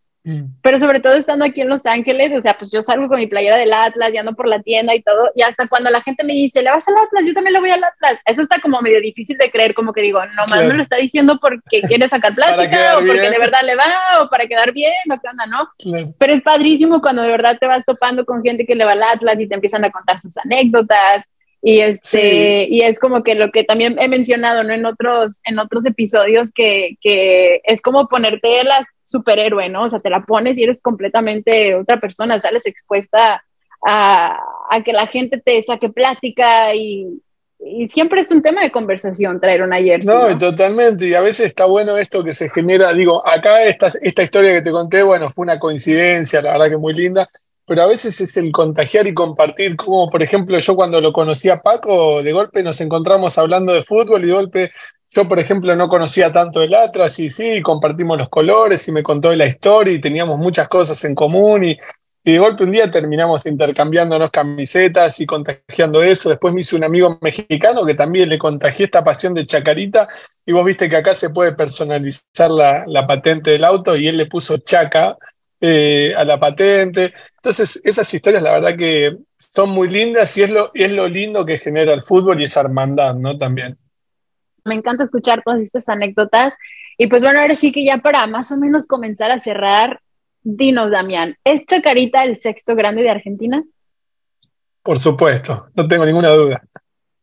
Pero 0.61 0.79
sobre 0.79 1.01
todo 1.01 1.13
estando 1.13 1.43
aquí 1.43 1.61
en 1.61 1.69
Los 1.69 1.85
Ángeles, 1.85 2.31
o 2.33 2.41
sea, 2.41 2.57
pues 2.57 2.71
yo 2.71 2.81
salgo 2.81 3.09
con 3.09 3.19
mi 3.19 3.27
playera 3.27 3.57
del 3.57 3.73
Atlas, 3.73 4.13
y 4.13 4.17
ando 4.17 4.33
por 4.33 4.47
la 4.47 4.61
tienda 4.61 4.95
y 4.95 5.01
todo, 5.01 5.31
y 5.35 5.41
hasta 5.41 5.67
cuando 5.67 5.89
la 5.89 6.01
gente 6.01 6.23
me 6.23 6.33
dice, 6.33 6.61
¿le 6.61 6.71
vas 6.71 6.87
al 6.87 6.95
Atlas? 6.95 7.25
Yo 7.25 7.33
también 7.33 7.53
le 7.53 7.59
voy 7.59 7.71
al 7.71 7.83
Atlas. 7.83 8.19
Eso 8.25 8.41
está 8.41 8.59
como 8.59 8.79
medio 8.81 9.01
difícil 9.01 9.37
de 9.37 9.51
creer, 9.51 9.73
como 9.73 9.91
que 9.91 10.01
digo, 10.01 10.25
nomás 10.25 10.65
me 10.65 10.73
lo 10.73 10.81
está 10.81 10.95
diciendo 10.95 11.39
porque 11.41 11.81
quiere 11.81 12.07
sacar 12.07 12.33
plática, 12.35 12.97
o 12.97 13.05
porque 13.05 13.29
de 13.29 13.39
verdad 13.39 13.61
le 13.65 13.75
va, 13.75 14.21
o 14.21 14.29
para 14.29 14.47
quedar 14.47 14.71
bien, 14.71 14.93
o 15.11 15.19
qué 15.21 15.29
onda, 15.29 15.45
¿no? 15.45 15.69
Pero 16.17 16.33
es 16.33 16.41
padrísimo 16.41 17.01
cuando 17.01 17.21
de 17.21 17.29
verdad 17.29 17.57
te 17.59 17.67
vas 17.67 17.83
topando 17.85 18.25
con 18.25 18.41
gente 18.43 18.65
que 18.65 18.75
le 18.75 18.85
va 18.85 18.93
al 18.93 19.03
Atlas 19.03 19.39
y 19.39 19.47
te 19.47 19.55
empiezan 19.55 19.83
a 19.85 19.91
contar 19.91 20.19
sus 20.19 20.37
anécdotas. 20.37 21.33
Y 21.65 21.79
este, 21.79 22.67
y 22.69 22.81
es 22.81 22.99
como 22.99 23.23
que 23.23 23.35
lo 23.35 23.49
que 23.49 23.63
también 23.63 23.95
he 24.01 24.09
mencionado, 24.09 24.63
¿no? 24.63 24.73
En 24.73 24.85
otros, 24.85 25.39
en 25.45 25.59
otros 25.59 25.85
episodios, 25.85 26.51
que, 26.51 26.97
que 26.99 27.61
es 27.63 27.81
como 27.81 28.09
ponerte 28.09 28.65
las 28.65 28.85
superhéroe, 29.03 29.69
¿no? 29.69 29.83
O 29.83 29.89
sea, 29.89 29.99
te 29.99 30.09
la 30.09 30.23
pones 30.23 30.57
y 30.57 30.63
eres 30.63 30.81
completamente 30.81 31.75
otra 31.75 32.01
persona, 32.01 32.41
sales 32.41 32.65
expuesta 32.65 33.41
a, 33.85 34.39
que 34.83 34.91
la 34.91 35.07
gente 35.07 35.37
te 35.37 35.61
saque 35.63 35.89
plática 35.89 36.75
y, 36.75 37.21
siempre 37.87 38.19
es 38.19 38.29
un 38.29 38.41
tema 38.41 38.61
de 38.61 38.71
conversación 38.71 39.39
traer 39.39 39.61
una 39.61 39.77
jersey. 39.77 40.13
No, 40.13 40.37
totalmente. 40.37 41.07
Y 41.07 41.13
a 41.13 41.21
veces 41.21 41.45
está 41.45 41.63
bueno 41.63 41.97
esto 41.97 42.21
que 42.21 42.33
se 42.33 42.49
genera. 42.49 42.91
Digo, 42.91 43.25
acá 43.25 43.63
esta, 43.63 43.89
esta 44.01 44.21
historia 44.21 44.51
que 44.51 44.61
te 44.61 44.71
conté, 44.71 45.01
bueno, 45.01 45.29
fue 45.29 45.43
una 45.43 45.59
coincidencia, 45.59 46.41
la 46.41 46.51
verdad 46.51 46.71
que 46.71 46.77
muy 46.77 46.93
linda. 46.93 47.29
Pero 47.65 47.83
a 47.83 47.87
veces 47.87 48.19
es 48.19 48.35
el 48.37 48.51
contagiar 48.51 49.07
y 49.07 49.13
compartir, 49.13 49.75
como 49.75 50.09
por 50.09 50.21
ejemplo 50.21 50.59
yo 50.59 50.75
cuando 50.75 50.99
lo 50.99 51.13
conocí 51.13 51.49
a 51.49 51.61
Paco, 51.61 52.21
de 52.21 52.31
golpe 52.33 52.61
nos 52.63 52.81
encontramos 52.81 53.37
hablando 53.37 53.73
de 53.73 53.83
fútbol 53.83 54.23
y 54.23 54.27
de 54.27 54.33
golpe 54.33 54.71
yo, 55.15 55.27
por 55.27 55.39
ejemplo, 55.39 55.75
no 55.75 55.89
conocía 55.89 56.31
tanto 56.31 56.63
el 56.63 56.73
Atlas 56.73 57.19
y 57.19 57.29
sí, 57.29 57.61
compartimos 57.61 58.17
los 58.17 58.29
colores 58.29 58.87
y 58.87 58.91
me 58.91 59.03
contó 59.03 59.33
la 59.35 59.45
historia 59.45 59.93
y 59.93 60.01
teníamos 60.01 60.39
muchas 60.39 60.67
cosas 60.67 61.03
en 61.03 61.13
común 61.13 61.63
y, 61.65 61.77
de 62.25 62.39
golpe 62.39 62.63
un 62.63 62.71
día 62.71 62.89
terminamos 62.89 63.45
intercambiándonos 63.45 64.31
camisetas 64.31 65.19
y 65.19 65.25
contagiando 65.25 66.01
eso. 66.01 66.29
Después 66.29 66.53
me 66.53 66.61
hice 66.61 66.75
un 66.77 66.85
amigo 66.85 67.19
mexicano 67.21 67.85
que 67.85 67.95
también 67.95 68.29
le 68.29 68.39
contagié 68.39 68.85
esta 68.85 69.03
pasión 69.03 69.33
de 69.33 69.45
Chacarita 69.45 70.07
y 70.45 70.53
vos 70.53 70.65
viste 70.65 70.89
que 70.89 70.95
acá 70.95 71.13
se 71.13 71.29
puede 71.29 71.51
personalizar 71.51 72.49
la, 72.49 73.05
patente 73.05 73.51
del 73.51 73.65
auto 73.65 73.95
y 73.95 74.07
él 74.07 74.17
le 74.17 74.25
puso 74.25 74.57
Chaca 74.57 75.17
eh, 75.65 76.13
a 76.13 76.25
la 76.25 76.37
patente. 76.37 77.13
Entonces, 77.37 77.79
esas 77.85 78.13
historias 78.13 78.43
la 78.43 78.51
verdad 78.51 78.75
que 78.75 79.15
son 79.37 79.69
muy 79.69 79.87
lindas 79.87 80.35
y 80.37 80.43
es 80.43 80.49
lo, 80.49 80.71
y 80.73 80.83
es 80.83 80.91
lo 80.91 81.07
lindo 81.07 81.45
que 81.45 81.57
genera 81.57 81.93
el 81.93 82.03
fútbol 82.03 82.41
y 82.41 82.43
esa 82.43 82.59
hermandad, 82.59 83.15
¿no? 83.15 83.37
También. 83.37 83.77
Me 84.65 84.75
encanta 84.75 85.05
escuchar 85.05 85.41
todas 85.41 85.61
estas 85.61 85.87
anécdotas. 85.87 86.53
Y 86.97 87.07
pues 87.07 87.23
bueno, 87.23 87.39
ahora 87.39 87.55
sí 87.55 87.71
que 87.71 87.85
ya 87.85 87.99
para 87.99 88.27
más 88.27 88.51
o 88.51 88.57
menos 88.57 88.87
comenzar 88.87 89.31
a 89.31 89.39
cerrar, 89.39 90.01
dinos, 90.41 90.91
Damián, 90.91 91.37
¿es 91.45 91.65
Chacarita 91.65 92.25
el 92.25 92.37
sexto 92.37 92.75
grande 92.75 93.01
de 93.01 93.11
Argentina? 93.11 93.63
Por 94.81 94.99
supuesto, 94.99 95.67
no 95.75 95.87
tengo 95.87 96.05
ninguna 96.05 96.31
duda. 96.31 96.61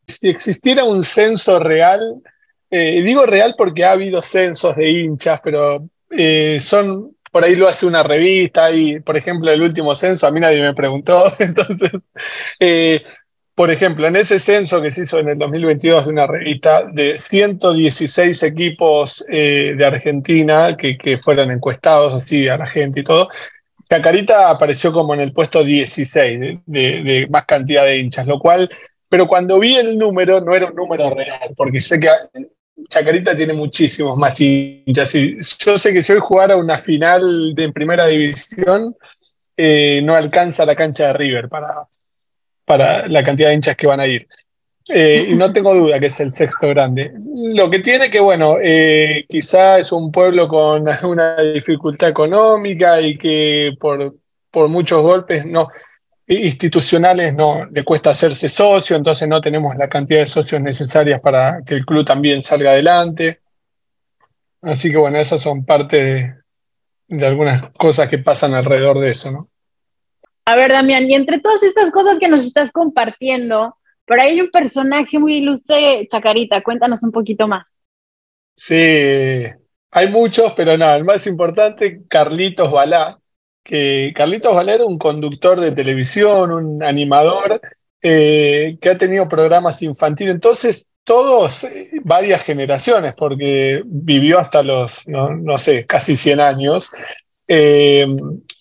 Si 0.07 0.31
existiera 0.31 0.85
un 0.85 1.03
censo 1.03 1.59
real, 1.59 2.23
eh, 2.71 3.03
digo 3.03 3.27
real 3.27 3.55
porque 3.59 3.85
ha 3.85 3.93
habido 3.93 4.23
censos 4.23 4.77
de 4.77 4.91
hinchas, 4.91 5.43
pero 5.45 5.87
eh, 6.09 6.59
son, 6.63 7.17
por 7.31 7.45
ahí 7.45 7.55
lo 7.55 7.69
hace 7.69 7.87
una 7.87 8.03
revista 8.03 8.71
y, 8.73 9.01
por 9.01 9.17
ejemplo, 9.17 9.51
el 9.51 9.63
último 9.63 9.95
censo 9.95 10.27
a 10.27 10.31
mí 10.31 10.41
nadie 10.41 10.61
me 10.61 10.75
preguntó, 10.75 11.33
entonces 11.39 11.93
eh, 12.59 13.03
por 13.61 13.71
ejemplo, 13.71 14.07
en 14.07 14.17
ese 14.17 14.39
censo 14.39 14.81
que 14.81 14.91
se 14.91 15.03
hizo 15.03 15.19
en 15.19 15.29
el 15.29 15.39
2022 15.39 16.07
de 16.07 16.11
una 16.11 16.27
revista 16.27 16.85
de 16.85 17.19
116 17.19 18.43
equipos 18.45 19.23
eh, 19.29 19.75
de 19.77 19.85
Argentina 19.85 20.79
que, 20.79 21.19
fueron 21.23 21.51
encuestados 21.51 22.15
así 22.15 22.49
a 22.49 22.57
la 22.57 22.67
gente 22.67 23.01
y 23.01 23.05
todo, 23.05 23.29
Chacarita 23.87 24.49
apareció 24.49 24.95
como 24.95 25.13
en 25.13 25.21
el 25.21 25.35
puesto 25.35 25.63
16 25.63 26.61
de, 26.65 27.27
más 27.29 27.45
cantidad 27.45 27.85
de 27.85 27.99
hinchas, 27.99 28.27
lo 28.27 28.39
cual, 28.39 28.71
pero 29.11 29.29
cuando 29.29 29.59
vi 29.59 29.77
el 29.77 29.99
número 29.99 30.41
no 30.41 30.55
era 30.55 30.65
un 30.69 30.75
número 30.75 31.11
real, 31.11 31.53
porque 31.55 31.83
sé 31.83 32.01
que 32.01 32.09
Chacarita 32.89 33.37
tiene 33.37 33.53
muchísimos 33.53 34.17
más 34.17 34.41
hinchas. 34.41 35.15
Y 35.15 35.39
yo 35.59 35.79
sé 35.79 35.93
que 35.93 36.03
si 36.03 36.13
hoy 36.13 36.19
jugara 36.21 36.57
una 36.57 36.79
final 36.79 37.55
de 37.55 37.73
primera 37.73 38.07
división, 38.07 38.97
eh, 39.57 40.01
no 40.03 40.15
alcanza 40.15 40.65
la 40.65 40.75
cancha 40.75 41.09
de 41.09 41.13
River 41.13 41.49
para, 41.49 41.87
para 42.65 43.07
la 43.09 43.23
cantidad 43.23 43.49
de 43.49 43.55
hinchas 43.55 43.77
que 43.77 43.87
van 43.87 44.01
a 44.01 44.07
ir. 44.07 44.27
Eh, 44.89 45.27
y 45.31 45.35
no 45.35 45.53
tengo 45.53 45.75
duda 45.75 46.01
que 46.01 46.07
es 46.07 46.21
el 46.21 46.33
sexto 46.33 46.69
grande. 46.69 47.13
Lo 47.17 47.71
que 47.71 47.81
tiene 47.81 48.11
que, 48.11 48.21
bueno, 48.21 48.57
eh, 48.63 49.25
quizá 49.29 49.79
es 49.79 49.93
un 49.93 50.11
pueblo 50.11 50.49
con 50.49 50.87
una 51.05 51.37
dificultad 51.37 52.09
económica 52.09 53.01
y 53.01 53.17
que 53.17 53.73
por, 53.79 54.17
por 54.51 54.69
muchos 54.69 55.03
golpes 55.03 55.47
no, 55.47 55.69
institucionales 56.31 57.35
no 57.35 57.67
le 57.67 57.85
cuesta 57.85 58.11
hacerse 58.11 58.49
socio, 58.49 58.97
entonces 58.97 59.29
no 59.29 59.41
tenemos 59.41 59.75
la 59.77 59.89
cantidad 59.89 60.21
de 60.21 60.27
socios 60.27 60.61
necesarias 60.61 61.21
para 61.21 61.61
que 61.67 61.75
el 61.75 61.85
club 61.85 62.05
también 62.05 62.41
salga 62.41 62.71
adelante. 62.71 63.41
Así 64.63 64.91
que 64.91 64.97
bueno, 64.97 65.19
esas 65.19 65.43
son 65.43 65.65
parte 65.65 66.03
de, 66.05 66.35
de 67.09 67.27
algunas 67.27 67.71
cosas 67.73 68.09
que 68.09 68.19
pasan 68.19 68.55
alrededor 68.55 69.01
de 69.01 69.11
eso, 69.11 69.33
¿no? 69.33 69.45
A 70.45 70.57
ver, 70.57 70.73
Damián, 70.73 71.05
y 71.09 71.15
entre 71.15 71.39
todas 71.39 71.63
estas 71.63 71.91
cosas 71.91 72.19
que 72.19 72.29
nos 72.29 72.47
estás 72.47 72.73
compartiendo, 72.73 73.77
por 74.05 74.21
ahí 74.21 74.31
hay 74.31 74.41
un 74.41 74.51
personaje 74.51 75.19
muy 75.19 75.37
ilustre, 75.37 76.09
Chacarita, 76.11 76.63
cuéntanos 76.63 77.03
un 77.03 77.13
poquito 77.13 77.47
más. 77.47 77.67
Sí, 78.57 79.45
hay 79.93 80.09
muchos, 80.11 80.53
pero 80.53 80.77
nada, 80.77 80.97
el 80.97 81.05
más 81.05 81.27
importante, 81.27 82.03
Carlitos 82.09 82.71
Balá, 82.73 83.20
que 83.71 84.13
Carlitos 84.17 84.53
Balá 84.53 84.75
era 84.75 84.85
un 84.85 84.99
conductor 84.99 85.61
de 85.61 85.71
televisión, 85.71 86.51
un 86.51 86.83
animador 86.83 87.61
eh, 88.03 88.77
que 88.81 88.91
ha 88.91 88.99
tenido 88.99 89.29
programas 89.29 89.81
infantiles, 89.83 90.35
entonces 90.35 90.91
todos, 91.05 91.63
eh, 91.63 91.89
varias 92.03 92.43
generaciones, 92.43 93.15
porque 93.17 93.81
vivió 93.87 94.41
hasta 94.41 94.65
los, 94.65 95.07
no, 95.07 95.37
no 95.37 95.57
sé, 95.57 95.87
casi 95.87 96.17
100 96.17 96.41
años, 96.41 96.91
eh, 97.53 98.07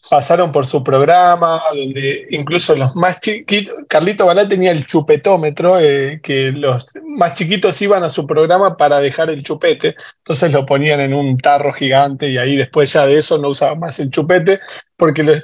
pasaron 0.09 0.51
por 0.51 0.65
su 0.65 0.83
programa, 0.83 1.61
donde 1.71 2.25
incluso 2.31 2.75
los 2.75 2.95
más 2.95 3.19
chiquitos, 3.19 3.75
Carlito 3.87 4.25
Balá 4.25 4.49
tenía 4.49 4.71
el 4.71 4.87
chupetómetro, 4.87 5.79
eh, 5.79 6.19
que 6.23 6.51
los 6.51 6.89
más 7.03 7.35
chiquitos 7.35 7.79
iban 7.83 8.03
a 8.03 8.09
su 8.09 8.25
programa 8.25 8.77
para 8.77 8.99
dejar 8.99 9.29
el 9.29 9.43
chupete, 9.43 9.95
entonces 10.17 10.51
lo 10.51 10.65
ponían 10.65 11.01
en 11.01 11.13
un 11.13 11.37
tarro 11.37 11.71
gigante 11.71 12.29
y 12.29 12.39
ahí 12.39 12.55
después 12.55 12.91
ya 12.91 13.05
de 13.05 13.19
eso 13.19 13.37
no 13.37 13.49
usaba 13.49 13.75
más 13.75 13.99
el 13.99 14.09
chupete, 14.09 14.59
porque 14.97 15.43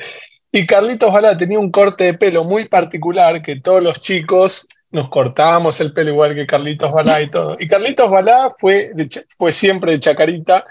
y 0.52 0.66
Carlitos 0.66 1.14
Balá 1.14 1.38
tenía 1.38 1.60
un 1.60 1.70
corte 1.70 2.06
de 2.06 2.14
pelo 2.16 2.46
muy 2.46 2.66
particular 2.66 3.44
que 3.44 3.60
todos 3.60 3.84
los 3.84 4.02
chicos 4.02 4.68
nos 4.90 5.10
cortábamos 5.10 5.80
el 5.82 5.94
pelo 5.94 6.10
igual 6.10 6.34
que 6.34 6.48
Carlitos 6.48 6.92
Balá 6.92 7.22
y 7.22 7.30
todo. 7.30 7.58
Y 7.60 7.68
Carlitos 7.68 8.10
Balá 8.10 8.56
fue, 8.58 8.92
fue 9.38 9.54
siempre 9.54 9.92
de 9.92 10.00
Chacarita 10.00 10.66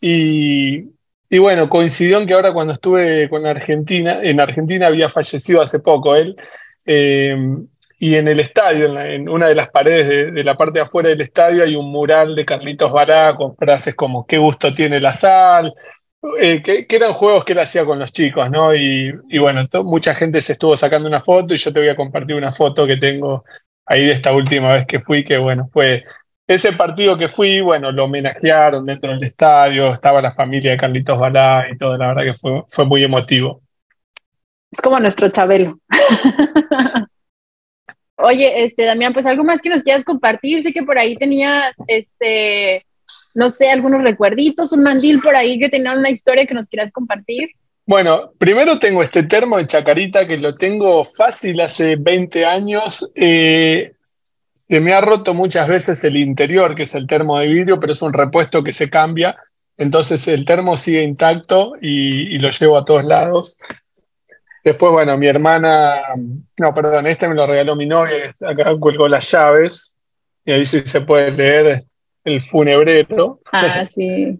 y 0.00 0.84
y 1.32 1.38
bueno, 1.38 1.70
coincidió 1.70 2.20
en 2.20 2.26
que 2.26 2.34
ahora 2.34 2.52
cuando 2.52 2.74
estuve 2.74 3.26
con 3.30 3.46
Argentina, 3.46 4.18
en 4.22 4.38
Argentina 4.38 4.88
había 4.88 5.08
fallecido 5.08 5.62
hace 5.62 5.80
poco 5.80 6.14
él, 6.14 6.36
eh, 6.84 7.34
y 7.98 8.16
en 8.16 8.28
el 8.28 8.38
estadio, 8.38 9.00
en, 9.00 9.30
una 9.30 9.48
de 9.48 9.54
las 9.54 9.70
paredes 9.70 10.34
de, 10.34 10.44
la 10.44 10.58
parte 10.58 10.80
de 10.80 10.84
afuera 10.84 11.08
del 11.08 11.22
estadio, 11.22 11.64
hay 11.64 11.74
un 11.74 11.90
mural 11.90 12.34
de 12.34 12.44
Carlitos 12.44 12.92
Bará 12.92 13.34
con 13.34 13.56
frases 13.56 13.94
como 13.94 14.26
qué 14.26 14.36
gusto 14.36 14.74
tiene 14.74 15.00
la 15.00 15.14
sal, 15.14 15.72
eh, 16.38 16.60
que, 16.60 16.86
eran 16.90 17.14
juegos 17.14 17.46
que 17.46 17.54
él 17.54 17.60
hacía 17.60 17.86
con 17.86 17.98
los 17.98 18.12
chicos, 18.12 18.50
¿no? 18.50 18.74
Y, 18.74 19.10
y 19.30 19.38
bueno, 19.38 19.66
mucha 19.84 20.14
gente 20.14 20.42
se 20.42 20.52
estuvo 20.52 20.76
sacando 20.76 21.08
una 21.08 21.22
foto 21.22 21.54
y 21.54 21.56
yo 21.56 21.72
te 21.72 21.80
voy 21.80 21.88
a 21.88 21.96
compartir 21.96 22.36
una 22.36 22.52
foto 22.52 22.86
que 22.86 22.98
tengo 22.98 23.42
ahí 23.86 24.04
de 24.04 24.12
esta 24.12 24.34
última 24.34 24.72
vez 24.76 24.86
que 24.86 25.00
fui, 25.00 25.24
que 25.24 25.38
bueno, 25.38 25.66
fue 25.72 26.04
ese 26.54 26.72
partido 26.72 27.16
que 27.16 27.28
fui, 27.28 27.60
bueno, 27.60 27.92
lo 27.92 28.04
homenajearon 28.04 28.84
dentro 28.86 29.10
del 29.10 29.22
estadio, 29.24 29.92
estaba 29.92 30.22
la 30.22 30.32
familia 30.32 30.72
de 30.72 30.76
Carlitos 30.76 31.18
Balá 31.18 31.66
y 31.70 31.76
todo, 31.76 31.96
la 31.96 32.08
verdad 32.08 32.24
que 32.24 32.34
fue, 32.34 32.62
fue 32.68 32.84
muy 32.86 33.02
emotivo. 33.02 33.62
Es 34.70 34.80
como 34.80 34.98
nuestro 34.98 35.28
Chabelo. 35.28 35.78
Oye, 38.16 38.64
este, 38.64 38.84
Damián, 38.84 39.12
pues 39.12 39.26
algo 39.26 39.44
más 39.44 39.60
que 39.60 39.68
nos 39.68 39.82
quieras 39.82 40.04
compartir, 40.04 40.62
sé 40.62 40.72
que 40.72 40.82
por 40.82 40.98
ahí 40.98 41.16
tenías, 41.16 41.74
este, 41.86 42.86
no 43.34 43.50
sé, 43.50 43.70
algunos 43.70 44.02
recuerditos, 44.02 44.72
un 44.72 44.82
mandil 44.82 45.20
por 45.20 45.36
ahí 45.36 45.58
que 45.58 45.68
tenía 45.68 45.92
una 45.92 46.10
historia 46.10 46.46
que 46.46 46.54
nos 46.54 46.68
quieras 46.68 46.92
compartir. 46.92 47.50
Bueno, 47.84 48.32
primero 48.38 48.78
tengo 48.78 49.02
este 49.02 49.24
termo 49.24 49.58
de 49.58 49.66
Chacarita 49.66 50.26
que 50.26 50.38
lo 50.38 50.54
tengo 50.54 51.04
fácil 51.04 51.60
hace 51.60 51.96
20 51.96 52.46
años. 52.46 53.10
Eh, 53.16 53.92
se 54.68 54.80
me 54.80 54.92
ha 54.92 55.00
roto 55.00 55.34
muchas 55.34 55.68
veces 55.68 56.02
el 56.04 56.16
interior, 56.16 56.74
que 56.74 56.84
es 56.84 56.94
el 56.94 57.06
termo 57.06 57.38
de 57.38 57.48
vidrio, 57.48 57.80
pero 57.80 57.92
es 57.92 58.02
un 58.02 58.12
repuesto 58.12 58.62
que 58.62 58.72
se 58.72 58.88
cambia. 58.88 59.36
Entonces 59.76 60.26
el 60.28 60.44
termo 60.44 60.76
sigue 60.76 61.02
intacto 61.02 61.74
y, 61.80 62.38
lo 62.38 62.50
llevo 62.50 62.78
a 62.78 62.84
todos 62.84 63.04
lados. 63.04 63.58
Después, 64.64 64.92
bueno, 64.92 65.18
mi 65.18 65.26
hermana, 65.26 66.02
no, 66.56 66.74
perdón, 66.74 67.06
este 67.06 67.28
me 67.28 67.34
lo 67.34 67.46
regaló 67.46 67.74
mi 67.74 67.86
novia, 67.86 68.32
acá 68.40 68.76
colgó 68.78 69.08
las 69.08 69.28
llaves 69.30 69.92
y 70.44 70.52
ahí 70.52 70.64
sí 70.64 70.82
se 70.84 71.00
puede 71.00 71.32
leer 71.32 71.84
el 72.24 72.42
funebrero. 72.42 73.40
Ah, 73.50 73.86
sí. 73.88 74.38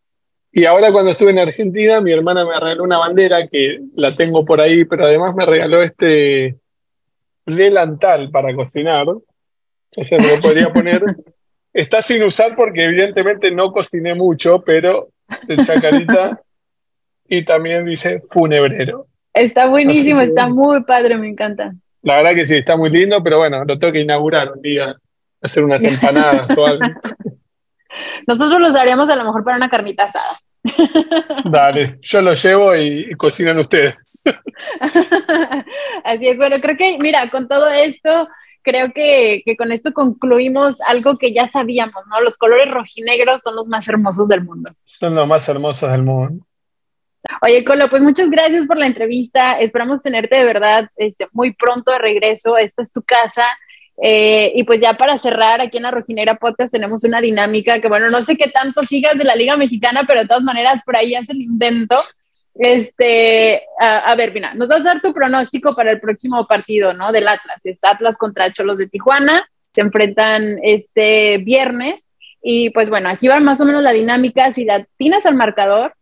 y 0.52 0.64
ahora 0.64 0.90
cuando 0.90 1.12
estuve 1.12 1.30
en 1.30 1.38
Argentina, 1.38 2.00
mi 2.00 2.12
hermana 2.12 2.44
me 2.44 2.58
regaló 2.58 2.82
una 2.82 2.98
bandera 2.98 3.46
que 3.46 3.78
la 3.94 4.16
tengo 4.16 4.44
por 4.44 4.60
ahí, 4.60 4.84
pero 4.84 5.04
además 5.04 5.36
me 5.36 5.46
regaló 5.46 5.82
este 5.82 6.58
delantal 7.46 8.30
para 8.30 8.52
cocinar. 8.54 9.06
Ese 9.92 10.18
me 10.18 10.28
lo 10.28 10.40
podría 10.40 10.72
poner. 10.72 11.02
Está 11.72 12.02
sin 12.02 12.22
usar 12.22 12.56
porque 12.56 12.84
evidentemente 12.84 13.50
no 13.50 13.72
cociné 13.72 14.14
mucho, 14.14 14.62
pero 14.62 15.10
de 15.46 15.62
chacarita 15.64 16.40
y 17.28 17.44
también 17.44 17.86
dice 17.86 18.22
funebrero. 18.30 19.06
Está 19.32 19.68
buenísimo, 19.68 20.20
está 20.20 20.48
muy 20.48 20.82
padre, 20.82 21.16
me 21.16 21.28
encanta. 21.28 21.72
La 22.02 22.16
verdad 22.16 22.34
que 22.34 22.46
sí, 22.46 22.56
está 22.56 22.76
muy 22.76 22.90
lindo, 22.90 23.22
pero 23.22 23.38
bueno, 23.38 23.64
lo 23.64 23.78
tengo 23.78 23.92
que 23.92 24.00
inaugurar 24.00 24.52
un 24.52 24.62
día, 24.62 24.96
hacer 25.40 25.64
unas 25.64 25.82
empanadas 25.82 26.48
o 26.56 26.66
algo. 26.66 26.84
Nosotros 28.26 28.60
los 28.60 28.74
haríamos 28.74 29.08
a 29.08 29.16
lo 29.16 29.24
mejor 29.24 29.44
para 29.44 29.56
una 29.56 29.68
carnita 29.68 30.04
asada. 30.04 30.40
Dale, 31.44 31.98
yo 32.00 32.22
lo 32.22 32.34
llevo 32.34 32.74
y 32.76 33.12
cocinan 33.14 33.58
ustedes. 33.58 33.96
Así 36.04 36.28
es, 36.28 36.36
bueno, 36.36 36.56
creo 36.60 36.76
que, 36.76 36.98
mira, 36.98 37.28
con 37.30 37.48
todo 37.48 37.68
esto, 37.70 38.28
creo 38.62 38.92
que, 38.92 39.42
con 39.56 39.72
esto 39.72 39.92
concluimos 39.92 40.80
algo 40.82 41.18
que 41.18 41.32
ya 41.32 41.46
sabíamos, 41.46 42.06
¿no? 42.08 42.20
Los 42.20 42.36
colores 42.36 42.70
rojinegros 42.70 43.42
son 43.42 43.56
los 43.56 43.68
más 43.68 43.88
hermosos 43.88 44.28
del 44.28 44.44
mundo. 44.44 44.72
Son 44.84 45.14
los 45.14 45.26
más 45.26 45.48
hermosos 45.48 45.90
del 45.90 46.02
mundo. 46.02 46.44
Oye, 47.42 47.64
Colo, 47.64 47.88
pues 47.88 48.02
muchas 48.02 48.30
gracias 48.30 48.66
por 48.66 48.78
la 48.78 48.86
entrevista. 48.86 49.58
Esperamos 49.60 50.02
tenerte 50.02 50.36
de 50.36 50.44
verdad 50.44 50.88
este, 50.96 51.28
muy 51.32 51.52
pronto 51.52 51.92
de 51.92 51.98
regreso. 51.98 52.56
Esta 52.56 52.82
es 52.82 52.92
tu 52.92 53.02
casa. 53.02 53.44
Eh, 54.02 54.52
y 54.54 54.64
pues 54.64 54.80
ya 54.80 54.94
para 54.94 55.18
cerrar, 55.18 55.60
aquí 55.60 55.76
en 55.76 55.82
la 55.82 55.90
Rojinegra 55.90 56.36
Podcast 56.36 56.72
tenemos 56.72 57.04
una 57.04 57.20
dinámica 57.20 57.80
que, 57.80 57.88
bueno, 57.88 58.08
no 58.08 58.22
sé 58.22 58.36
qué 58.36 58.48
tanto 58.48 58.82
sigas 58.82 59.18
de 59.18 59.24
la 59.24 59.36
Liga 59.36 59.58
Mexicana, 59.58 60.04
pero 60.06 60.20
de 60.20 60.26
todas 60.26 60.42
maneras 60.42 60.80
por 60.86 60.96
ahí 60.96 61.14
hace 61.14 61.32
el 61.32 61.42
invento. 61.42 61.96
Este, 62.62 63.62
a, 63.78 64.14
ver, 64.16 64.34
mira, 64.34 64.52
nos 64.52 64.68
vas 64.68 64.80
a 64.80 64.92
dar 64.92 65.00
tu 65.00 65.14
pronóstico 65.14 65.74
para 65.74 65.92
el 65.92 65.98
próximo 65.98 66.46
partido, 66.46 66.92
¿no? 66.92 67.10
Del 67.10 67.26
Atlas. 67.26 67.64
Es 67.64 67.82
Atlas 67.82 68.18
contra 68.18 68.52
Cholos 68.52 68.76
de 68.76 68.86
Tijuana. 68.86 69.48
Se 69.72 69.80
enfrentan 69.80 70.58
este 70.62 71.38
viernes. 71.38 72.10
Y 72.42 72.68
pues 72.68 72.90
bueno, 72.90 73.08
así 73.08 73.28
va 73.28 73.40
más 73.40 73.62
o 73.62 73.64
menos 73.64 73.82
la 73.82 73.92
dinámica. 73.92 74.52
Si 74.52 74.66
la 74.66 74.86
tinas 74.98 75.24
al 75.24 75.36
marcador, 75.36 75.94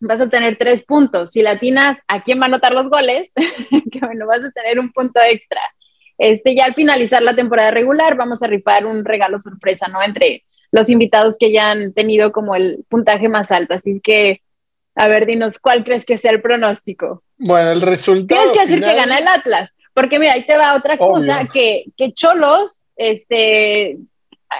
vas 0.00 0.20
a 0.20 0.24
obtener 0.24 0.56
tres 0.58 0.82
puntos. 0.82 1.30
Si 1.30 1.42
la 1.42 1.60
tinas 1.60 2.02
a 2.08 2.24
quién 2.24 2.40
va 2.40 2.46
a 2.46 2.46
anotar 2.46 2.72
los 2.72 2.90
goles, 2.90 3.30
que 3.92 4.00
bueno, 4.00 4.26
vas 4.26 4.44
a 4.44 4.50
tener 4.50 4.80
un 4.80 4.90
punto 4.90 5.20
extra. 5.22 5.60
Este, 6.18 6.56
ya 6.56 6.64
al 6.64 6.74
finalizar 6.74 7.22
la 7.22 7.36
temporada 7.36 7.70
regular, 7.70 8.16
vamos 8.16 8.42
a 8.42 8.48
rifar 8.48 8.84
un 8.84 9.04
regalo 9.04 9.38
sorpresa, 9.38 9.86
¿no? 9.86 10.02
Entre 10.02 10.42
los 10.72 10.90
invitados 10.90 11.36
que 11.38 11.52
ya 11.52 11.70
han 11.70 11.92
tenido 11.92 12.32
como 12.32 12.56
el 12.56 12.84
puntaje 12.88 13.28
más 13.28 13.52
alto. 13.52 13.74
Así 13.74 14.00
que 14.02 14.42
a 14.94 15.08
ver, 15.08 15.26
dinos, 15.26 15.58
¿cuál 15.58 15.84
crees 15.84 16.04
que 16.04 16.18
sea 16.18 16.32
el 16.32 16.42
pronóstico? 16.42 17.22
Bueno, 17.38 17.70
el 17.70 17.80
resultado. 17.80 18.40
Tienes 18.40 18.58
que 18.58 18.66
decir 18.66 18.84
que 18.84 18.94
gana 18.94 19.18
el 19.18 19.28
Atlas, 19.28 19.70
porque 19.94 20.18
mira, 20.18 20.34
ahí 20.34 20.46
te 20.46 20.56
va 20.56 20.74
otra 20.74 20.96
cosa, 20.96 21.46
que, 21.52 21.84
que 21.96 22.12
Cholos, 22.12 22.86
este, 22.96 23.98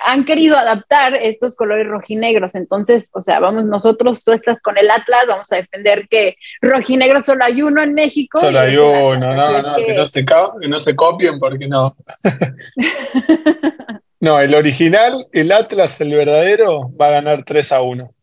han 0.05 0.25
querido 0.25 0.57
adaptar 0.57 1.15
estos 1.15 1.55
colores 1.55 1.87
rojinegros. 1.87 2.55
Entonces, 2.55 3.11
o 3.13 3.23
sea, 3.23 3.41
vamos, 3.41 3.65
nosotros, 3.65 4.25
tú 4.25 4.33
estás 4.33 4.61
con 4.61 4.79
el 4.79 4.91
Atlas, 4.91 5.25
vamos 5.29 5.53
a 5.53 5.57
defender 5.57 6.07
que 6.09 6.37
rojinegro 6.61 7.21
solo 7.21 7.45
hay 7.45 7.63
uno 7.63 7.83
en 7.83 7.95
México. 7.95 8.41
Solo 8.41 8.59
hay 8.59 8.77
uno, 8.77 9.17
no, 9.17 9.63
no, 9.63 9.77
que... 9.77 9.95
no 9.95 10.09
se, 10.09 10.25
que 10.25 10.69
no 10.69 10.81
se 10.81 10.97
copien 10.97 11.39
porque 11.39 11.69
no. 11.69 11.97
no, 14.21 14.41
el 14.41 14.55
original, 14.55 15.27
el 15.33 15.53
Atlas, 15.53 16.01
el 16.01 16.15
verdadero, 16.15 16.91
va 16.97 17.09
a 17.09 17.13
ganar 17.13 17.45
3 17.45 17.73
a 17.73 17.83
1. 17.83 18.15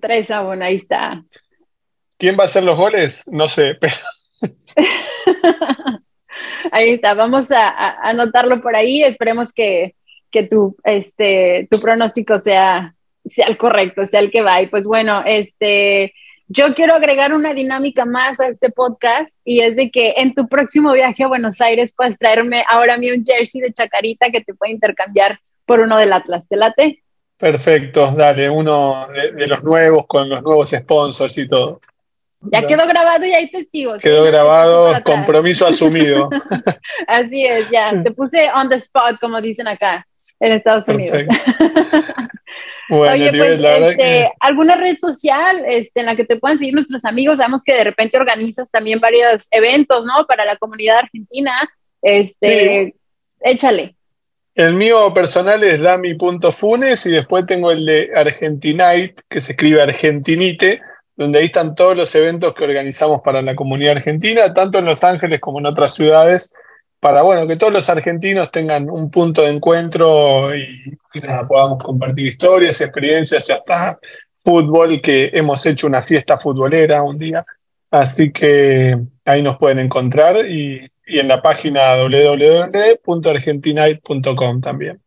3 0.00 0.30
a 0.30 0.42
1, 0.42 0.64
ahí 0.64 0.76
está. 0.76 1.22
¿Quién 2.18 2.36
va 2.38 2.44
a 2.44 2.46
hacer 2.46 2.62
los 2.62 2.76
goles? 2.76 3.24
No 3.30 3.48
sé, 3.48 3.74
pero. 3.80 3.94
ahí 6.72 6.90
está, 6.90 7.14
vamos 7.14 7.50
a, 7.50 8.00
anotarlo 8.02 8.60
por 8.60 8.76
ahí. 8.76 9.02
Esperemos 9.02 9.52
que, 9.52 9.94
que 10.30 10.44
tu, 10.44 10.76
este, 10.84 11.68
tu 11.70 11.80
pronóstico 11.80 12.38
sea, 12.38 12.94
sea 13.24 13.46
el 13.46 13.56
correcto, 13.56 14.06
sea 14.06 14.20
el 14.20 14.30
que 14.30 14.42
va. 14.42 14.62
Y 14.62 14.68
pues 14.68 14.86
bueno, 14.86 15.22
este. 15.26 16.14
Yo 16.48 16.74
quiero 16.74 16.94
agregar 16.94 17.34
una 17.34 17.54
dinámica 17.54 18.04
más 18.04 18.38
a 18.38 18.46
este 18.46 18.70
podcast 18.70 19.40
y 19.44 19.62
es 19.62 19.74
de 19.74 19.90
que 19.90 20.14
en 20.18 20.32
tu 20.32 20.46
próximo 20.46 20.92
viaje 20.92 21.24
a 21.24 21.26
Buenos 21.26 21.60
Aires 21.60 21.92
puedes 21.92 22.18
traerme 22.18 22.64
ahora 22.68 22.94
a 22.94 22.98
mí 22.98 23.10
un 23.10 23.24
jersey 23.24 23.60
de 23.60 23.72
Chacarita 23.72 24.30
que 24.30 24.42
te 24.42 24.54
puede 24.54 24.70
intercambiar 24.70 25.40
por 25.64 25.80
uno 25.80 25.96
del 25.96 26.12
Atlas. 26.12 26.46
¿Te 26.46 26.54
late? 26.54 27.02
Perfecto, 27.38 28.12
dale, 28.12 28.48
uno 28.48 29.08
de, 29.08 29.46
los 29.46 29.62
nuevos 29.62 30.06
con 30.06 30.28
los 30.28 30.42
nuevos 30.42 30.70
sponsors 30.70 31.36
y 31.36 31.46
todo. 31.46 31.80
Ya 32.40 32.66
quedó 32.66 32.86
grabado 32.86 33.26
y 33.26 33.32
hay 33.32 33.50
testigos. 33.50 34.02
Quedó 34.02 34.24
grabado, 34.24 35.02
compromiso 35.02 35.66
asumido. 35.66 36.28
Así 37.06 37.44
es, 37.44 37.68
ya. 37.70 38.02
Te 38.02 38.10
puse 38.10 38.48
on 38.54 38.68
the 38.68 38.76
spot, 38.76 39.18
como 39.20 39.40
dicen 39.40 39.68
acá 39.68 40.06
en 40.40 40.52
Estados 40.52 40.86
Unidos. 40.88 41.26
Oye, 42.88 43.32
pues, 43.36 43.60
este, 43.60 44.32
¿alguna 44.38 44.76
red 44.76 44.96
social 44.96 45.64
este, 45.66 46.00
en 46.00 46.06
la 46.06 46.14
que 46.14 46.24
te 46.24 46.36
puedan 46.36 46.58
seguir 46.58 46.72
nuestros 46.72 47.04
amigos? 47.04 47.38
Sabemos 47.38 47.64
que 47.64 47.74
de 47.74 47.84
repente 47.84 48.16
organizas 48.16 48.70
también 48.70 49.00
varios 49.00 49.48
eventos, 49.50 50.04
¿no? 50.04 50.24
Para 50.26 50.44
la 50.44 50.56
comunidad 50.56 50.98
argentina. 50.98 51.52
Este, 52.00 52.94
échale. 53.40 53.95
El 54.56 54.72
mío 54.72 55.12
personal 55.12 55.62
es 55.64 55.82
dami.funes 55.82 57.04
y 57.04 57.10
después 57.10 57.44
tengo 57.44 57.70
el 57.70 57.84
de 57.84 58.10
Argentinite, 58.16 59.16
que 59.28 59.40
se 59.42 59.52
escribe 59.52 59.82
Argentinite, 59.82 60.80
donde 61.14 61.40
ahí 61.40 61.46
están 61.46 61.74
todos 61.74 61.94
los 61.94 62.14
eventos 62.14 62.54
que 62.54 62.64
organizamos 62.64 63.20
para 63.20 63.42
la 63.42 63.54
comunidad 63.54 63.96
argentina, 63.96 64.54
tanto 64.54 64.78
en 64.78 64.86
Los 64.86 65.04
Ángeles 65.04 65.40
como 65.40 65.58
en 65.58 65.66
otras 65.66 65.92
ciudades, 65.92 66.54
para 66.98 67.20
bueno, 67.20 67.46
que 67.46 67.56
todos 67.56 67.70
los 67.70 67.86
argentinos 67.90 68.50
tengan 68.50 68.88
un 68.88 69.10
punto 69.10 69.42
de 69.42 69.50
encuentro 69.50 70.48
y, 70.56 70.96
podamos 71.46 71.82
compartir 71.84 72.26
historias, 72.26 72.80
experiencias 72.80 73.46
y 73.50 73.52
hasta 73.52 73.98
fútbol, 74.40 75.02
que 75.02 75.32
hemos 75.34 75.66
hecho 75.66 75.86
una 75.86 76.02
fiesta 76.02 76.38
futbolera 76.38 77.02
un 77.02 77.18
día. 77.18 77.44
Así 77.90 78.32
que 78.32 78.96
ahí 79.22 79.42
nos 79.42 79.58
pueden 79.58 79.80
encontrar 79.80 80.46
y 80.46 80.90
y 81.06 81.20
en 81.20 81.28
la 81.28 81.40
página 81.40 81.96
www.argentinite.com 81.96 84.60
también. 84.60 85.00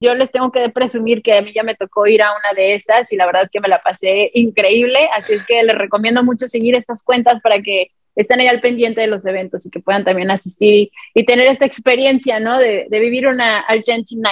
Yo 0.00 0.14
les 0.14 0.30
tengo 0.30 0.52
que 0.52 0.70
presumir 0.70 1.22
que 1.22 1.38
a 1.38 1.42
mí 1.42 1.52
ya 1.52 1.62
me 1.62 1.74
tocó 1.74 2.06
ir 2.06 2.22
a 2.22 2.32
una 2.32 2.54
de 2.54 2.74
esas 2.74 3.12
y 3.12 3.16
la 3.16 3.26
verdad 3.26 3.42
es 3.44 3.50
que 3.50 3.60
me 3.60 3.68
la 3.68 3.80
pasé 3.80 4.30
increíble, 4.34 4.98
así 5.16 5.34
es 5.34 5.46
que 5.46 5.62
les 5.62 5.76
recomiendo 5.76 6.22
mucho 6.22 6.46
seguir 6.46 6.74
estas 6.74 7.02
cuentas 7.02 7.40
para 7.40 7.62
que 7.62 7.88
estén 8.14 8.40
ahí 8.40 8.46
al 8.46 8.60
pendiente 8.60 9.00
de 9.00 9.06
los 9.06 9.24
eventos 9.26 9.66
y 9.66 9.70
que 9.70 9.80
puedan 9.80 10.04
también 10.04 10.30
asistir 10.30 10.90
y, 11.14 11.24
tener 11.24 11.48
esta 11.48 11.64
experiencia, 11.64 12.38
¿no? 12.38 12.58
De, 12.58 12.86
vivir 12.90 13.26
una 13.26 13.60
Argentinite. 13.60 14.30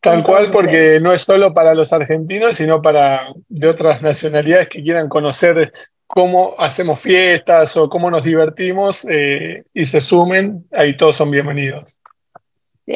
Tal 0.00 0.22
cual, 0.22 0.50
porque 0.52 1.00
no 1.00 1.12
es 1.12 1.22
solo 1.22 1.52
para 1.52 1.74
los 1.74 1.92
argentinos, 1.92 2.56
sino 2.56 2.80
para 2.80 3.26
de 3.48 3.66
otras 3.66 4.02
nacionalidades 4.02 4.68
que 4.68 4.82
quieran 4.82 5.08
conocer 5.08 5.72
cómo 6.06 6.54
hacemos 6.58 7.00
fiestas 7.00 7.76
o 7.76 7.88
cómo 7.88 8.10
nos 8.10 8.22
divertimos 8.22 9.06
eh, 9.10 9.64
y 9.74 9.84
se 9.84 10.00
sumen, 10.00 10.64
ahí 10.72 10.96
todos 10.96 11.16
son 11.16 11.30
bienvenidos. 11.30 12.00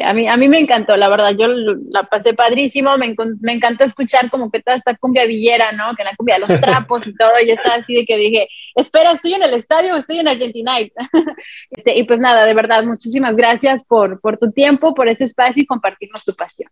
a, 0.03 0.13
mí, 0.13 0.27
a 0.27 0.37
mí 0.37 0.47
me 0.47 0.59
encantó, 0.59 0.95
la 0.95 1.09
verdad, 1.09 1.31
yo 1.37 1.47
la 1.47 2.03
pasé 2.03 2.33
padrísimo, 2.33 2.97
me, 2.97 3.13
me, 3.41 3.53
encantó 3.53 3.83
escuchar 3.83 4.29
como 4.29 4.49
que 4.49 4.61
toda 4.61 4.77
esta 4.77 4.95
cumbia 4.95 5.25
villera, 5.25 5.73
¿no? 5.73 5.93
Que 5.95 6.03
la 6.03 6.15
cumbia 6.15 6.35
de 6.35 6.47
los 6.47 6.61
trapos 6.61 7.05
y 7.05 7.15
todo, 7.15 7.33
y 7.45 7.51
estaba 7.51 7.75
así 7.75 7.93
de 7.93 8.05
que 8.05 8.17
dije, 8.17 8.47
espera, 8.75 9.11
¿estoy 9.11 9.33
en 9.33 9.43
el 9.43 9.53
estadio 9.53 9.95
estoy 9.97 10.19
en 10.19 10.29
Argentina? 10.29 10.77
este, 11.69 11.97
y 11.97 12.03
pues 12.03 12.19
nada, 12.19 12.45
de 12.45 12.53
verdad, 12.53 12.83
muchísimas 12.83 13.35
gracias 13.35 13.83
por, 13.83 14.21
por 14.21 14.37
tu 14.37 14.51
tiempo, 14.51 14.93
por 14.93 15.09
ese 15.09 15.25
espacio 15.25 15.63
y 15.63 15.65
compartirnos 15.65 16.23
tu 16.23 16.33
pasión. 16.33 16.71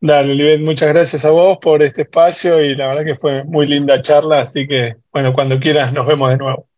Dale, 0.00 0.32
Olivet, 0.32 0.60
muchas 0.60 0.88
gracias 0.90 1.24
a 1.24 1.30
vos 1.30 1.58
por 1.60 1.82
este 1.82 2.02
espacio 2.02 2.60
y 2.62 2.76
la 2.76 2.86
verdad 2.86 3.04
que 3.04 3.16
fue 3.16 3.42
muy 3.42 3.66
linda 3.66 4.00
charla, 4.00 4.42
así 4.42 4.66
que 4.66 4.94
bueno, 5.12 5.32
cuando 5.32 5.58
quieras 5.58 5.92
nos 5.92 6.06
vemos 6.06 6.30
de 6.30 6.36
nuevo. 6.36 6.68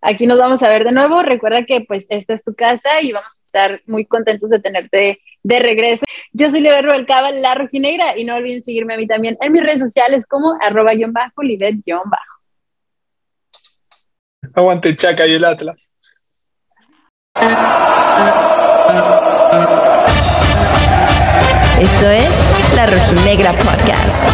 Aquí 0.00 0.26
nos 0.26 0.38
vamos 0.38 0.62
a 0.62 0.68
ver 0.68 0.84
de 0.84 0.92
nuevo. 0.92 1.22
Recuerda 1.22 1.64
que 1.64 1.80
pues 1.80 2.06
esta 2.10 2.34
es 2.34 2.44
tu 2.44 2.54
casa 2.54 3.00
y 3.00 3.12
vamos 3.12 3.32
a 3.38 3.42
estar 3.42 3.80
muy 3.86 4.04
contentos 4.04 4.50
de 4.50 4.60
tenerte 4.60 5.20
de 5.42 5.58
regreso. 5.60 6.04
Yo 6.32 6.50
soy 6.50 6.60
Libet 6.60 6.84
Rubalcaba, 6.84 7.30
la 7.30 7.54
rojinegra, 7.54 8.16
y 8.16 8.24
no 8.24 8.36
olviden 8.36 8.62
seguirme 8.62 8.94
a 8.94 8.96
mí 8.98 9.06
también 9.06 9.38
en 9.40 9.52
mis 9.52 9.62
redes 9.62 9.80
sociales 9.80 10.26
como 10.26 10.58
arroba 10.60 10.92
guion 10.94 11.12
bajo, 11.12 11.42
Libet 11.42 11.76
guion 11.84 12.02
bajo. 12.04 12.34
Aguante 14.54 14.94
Chaca 14.94 15.26
y 15.26 15.34
el 15.34 15.44
Atlas. 15.44 15.96
Esto 21.80 22.08
es 22.08 22.30
La 22.76 22.86
Rojinegra 22.86 23.52
Podcast. 23.52 24.24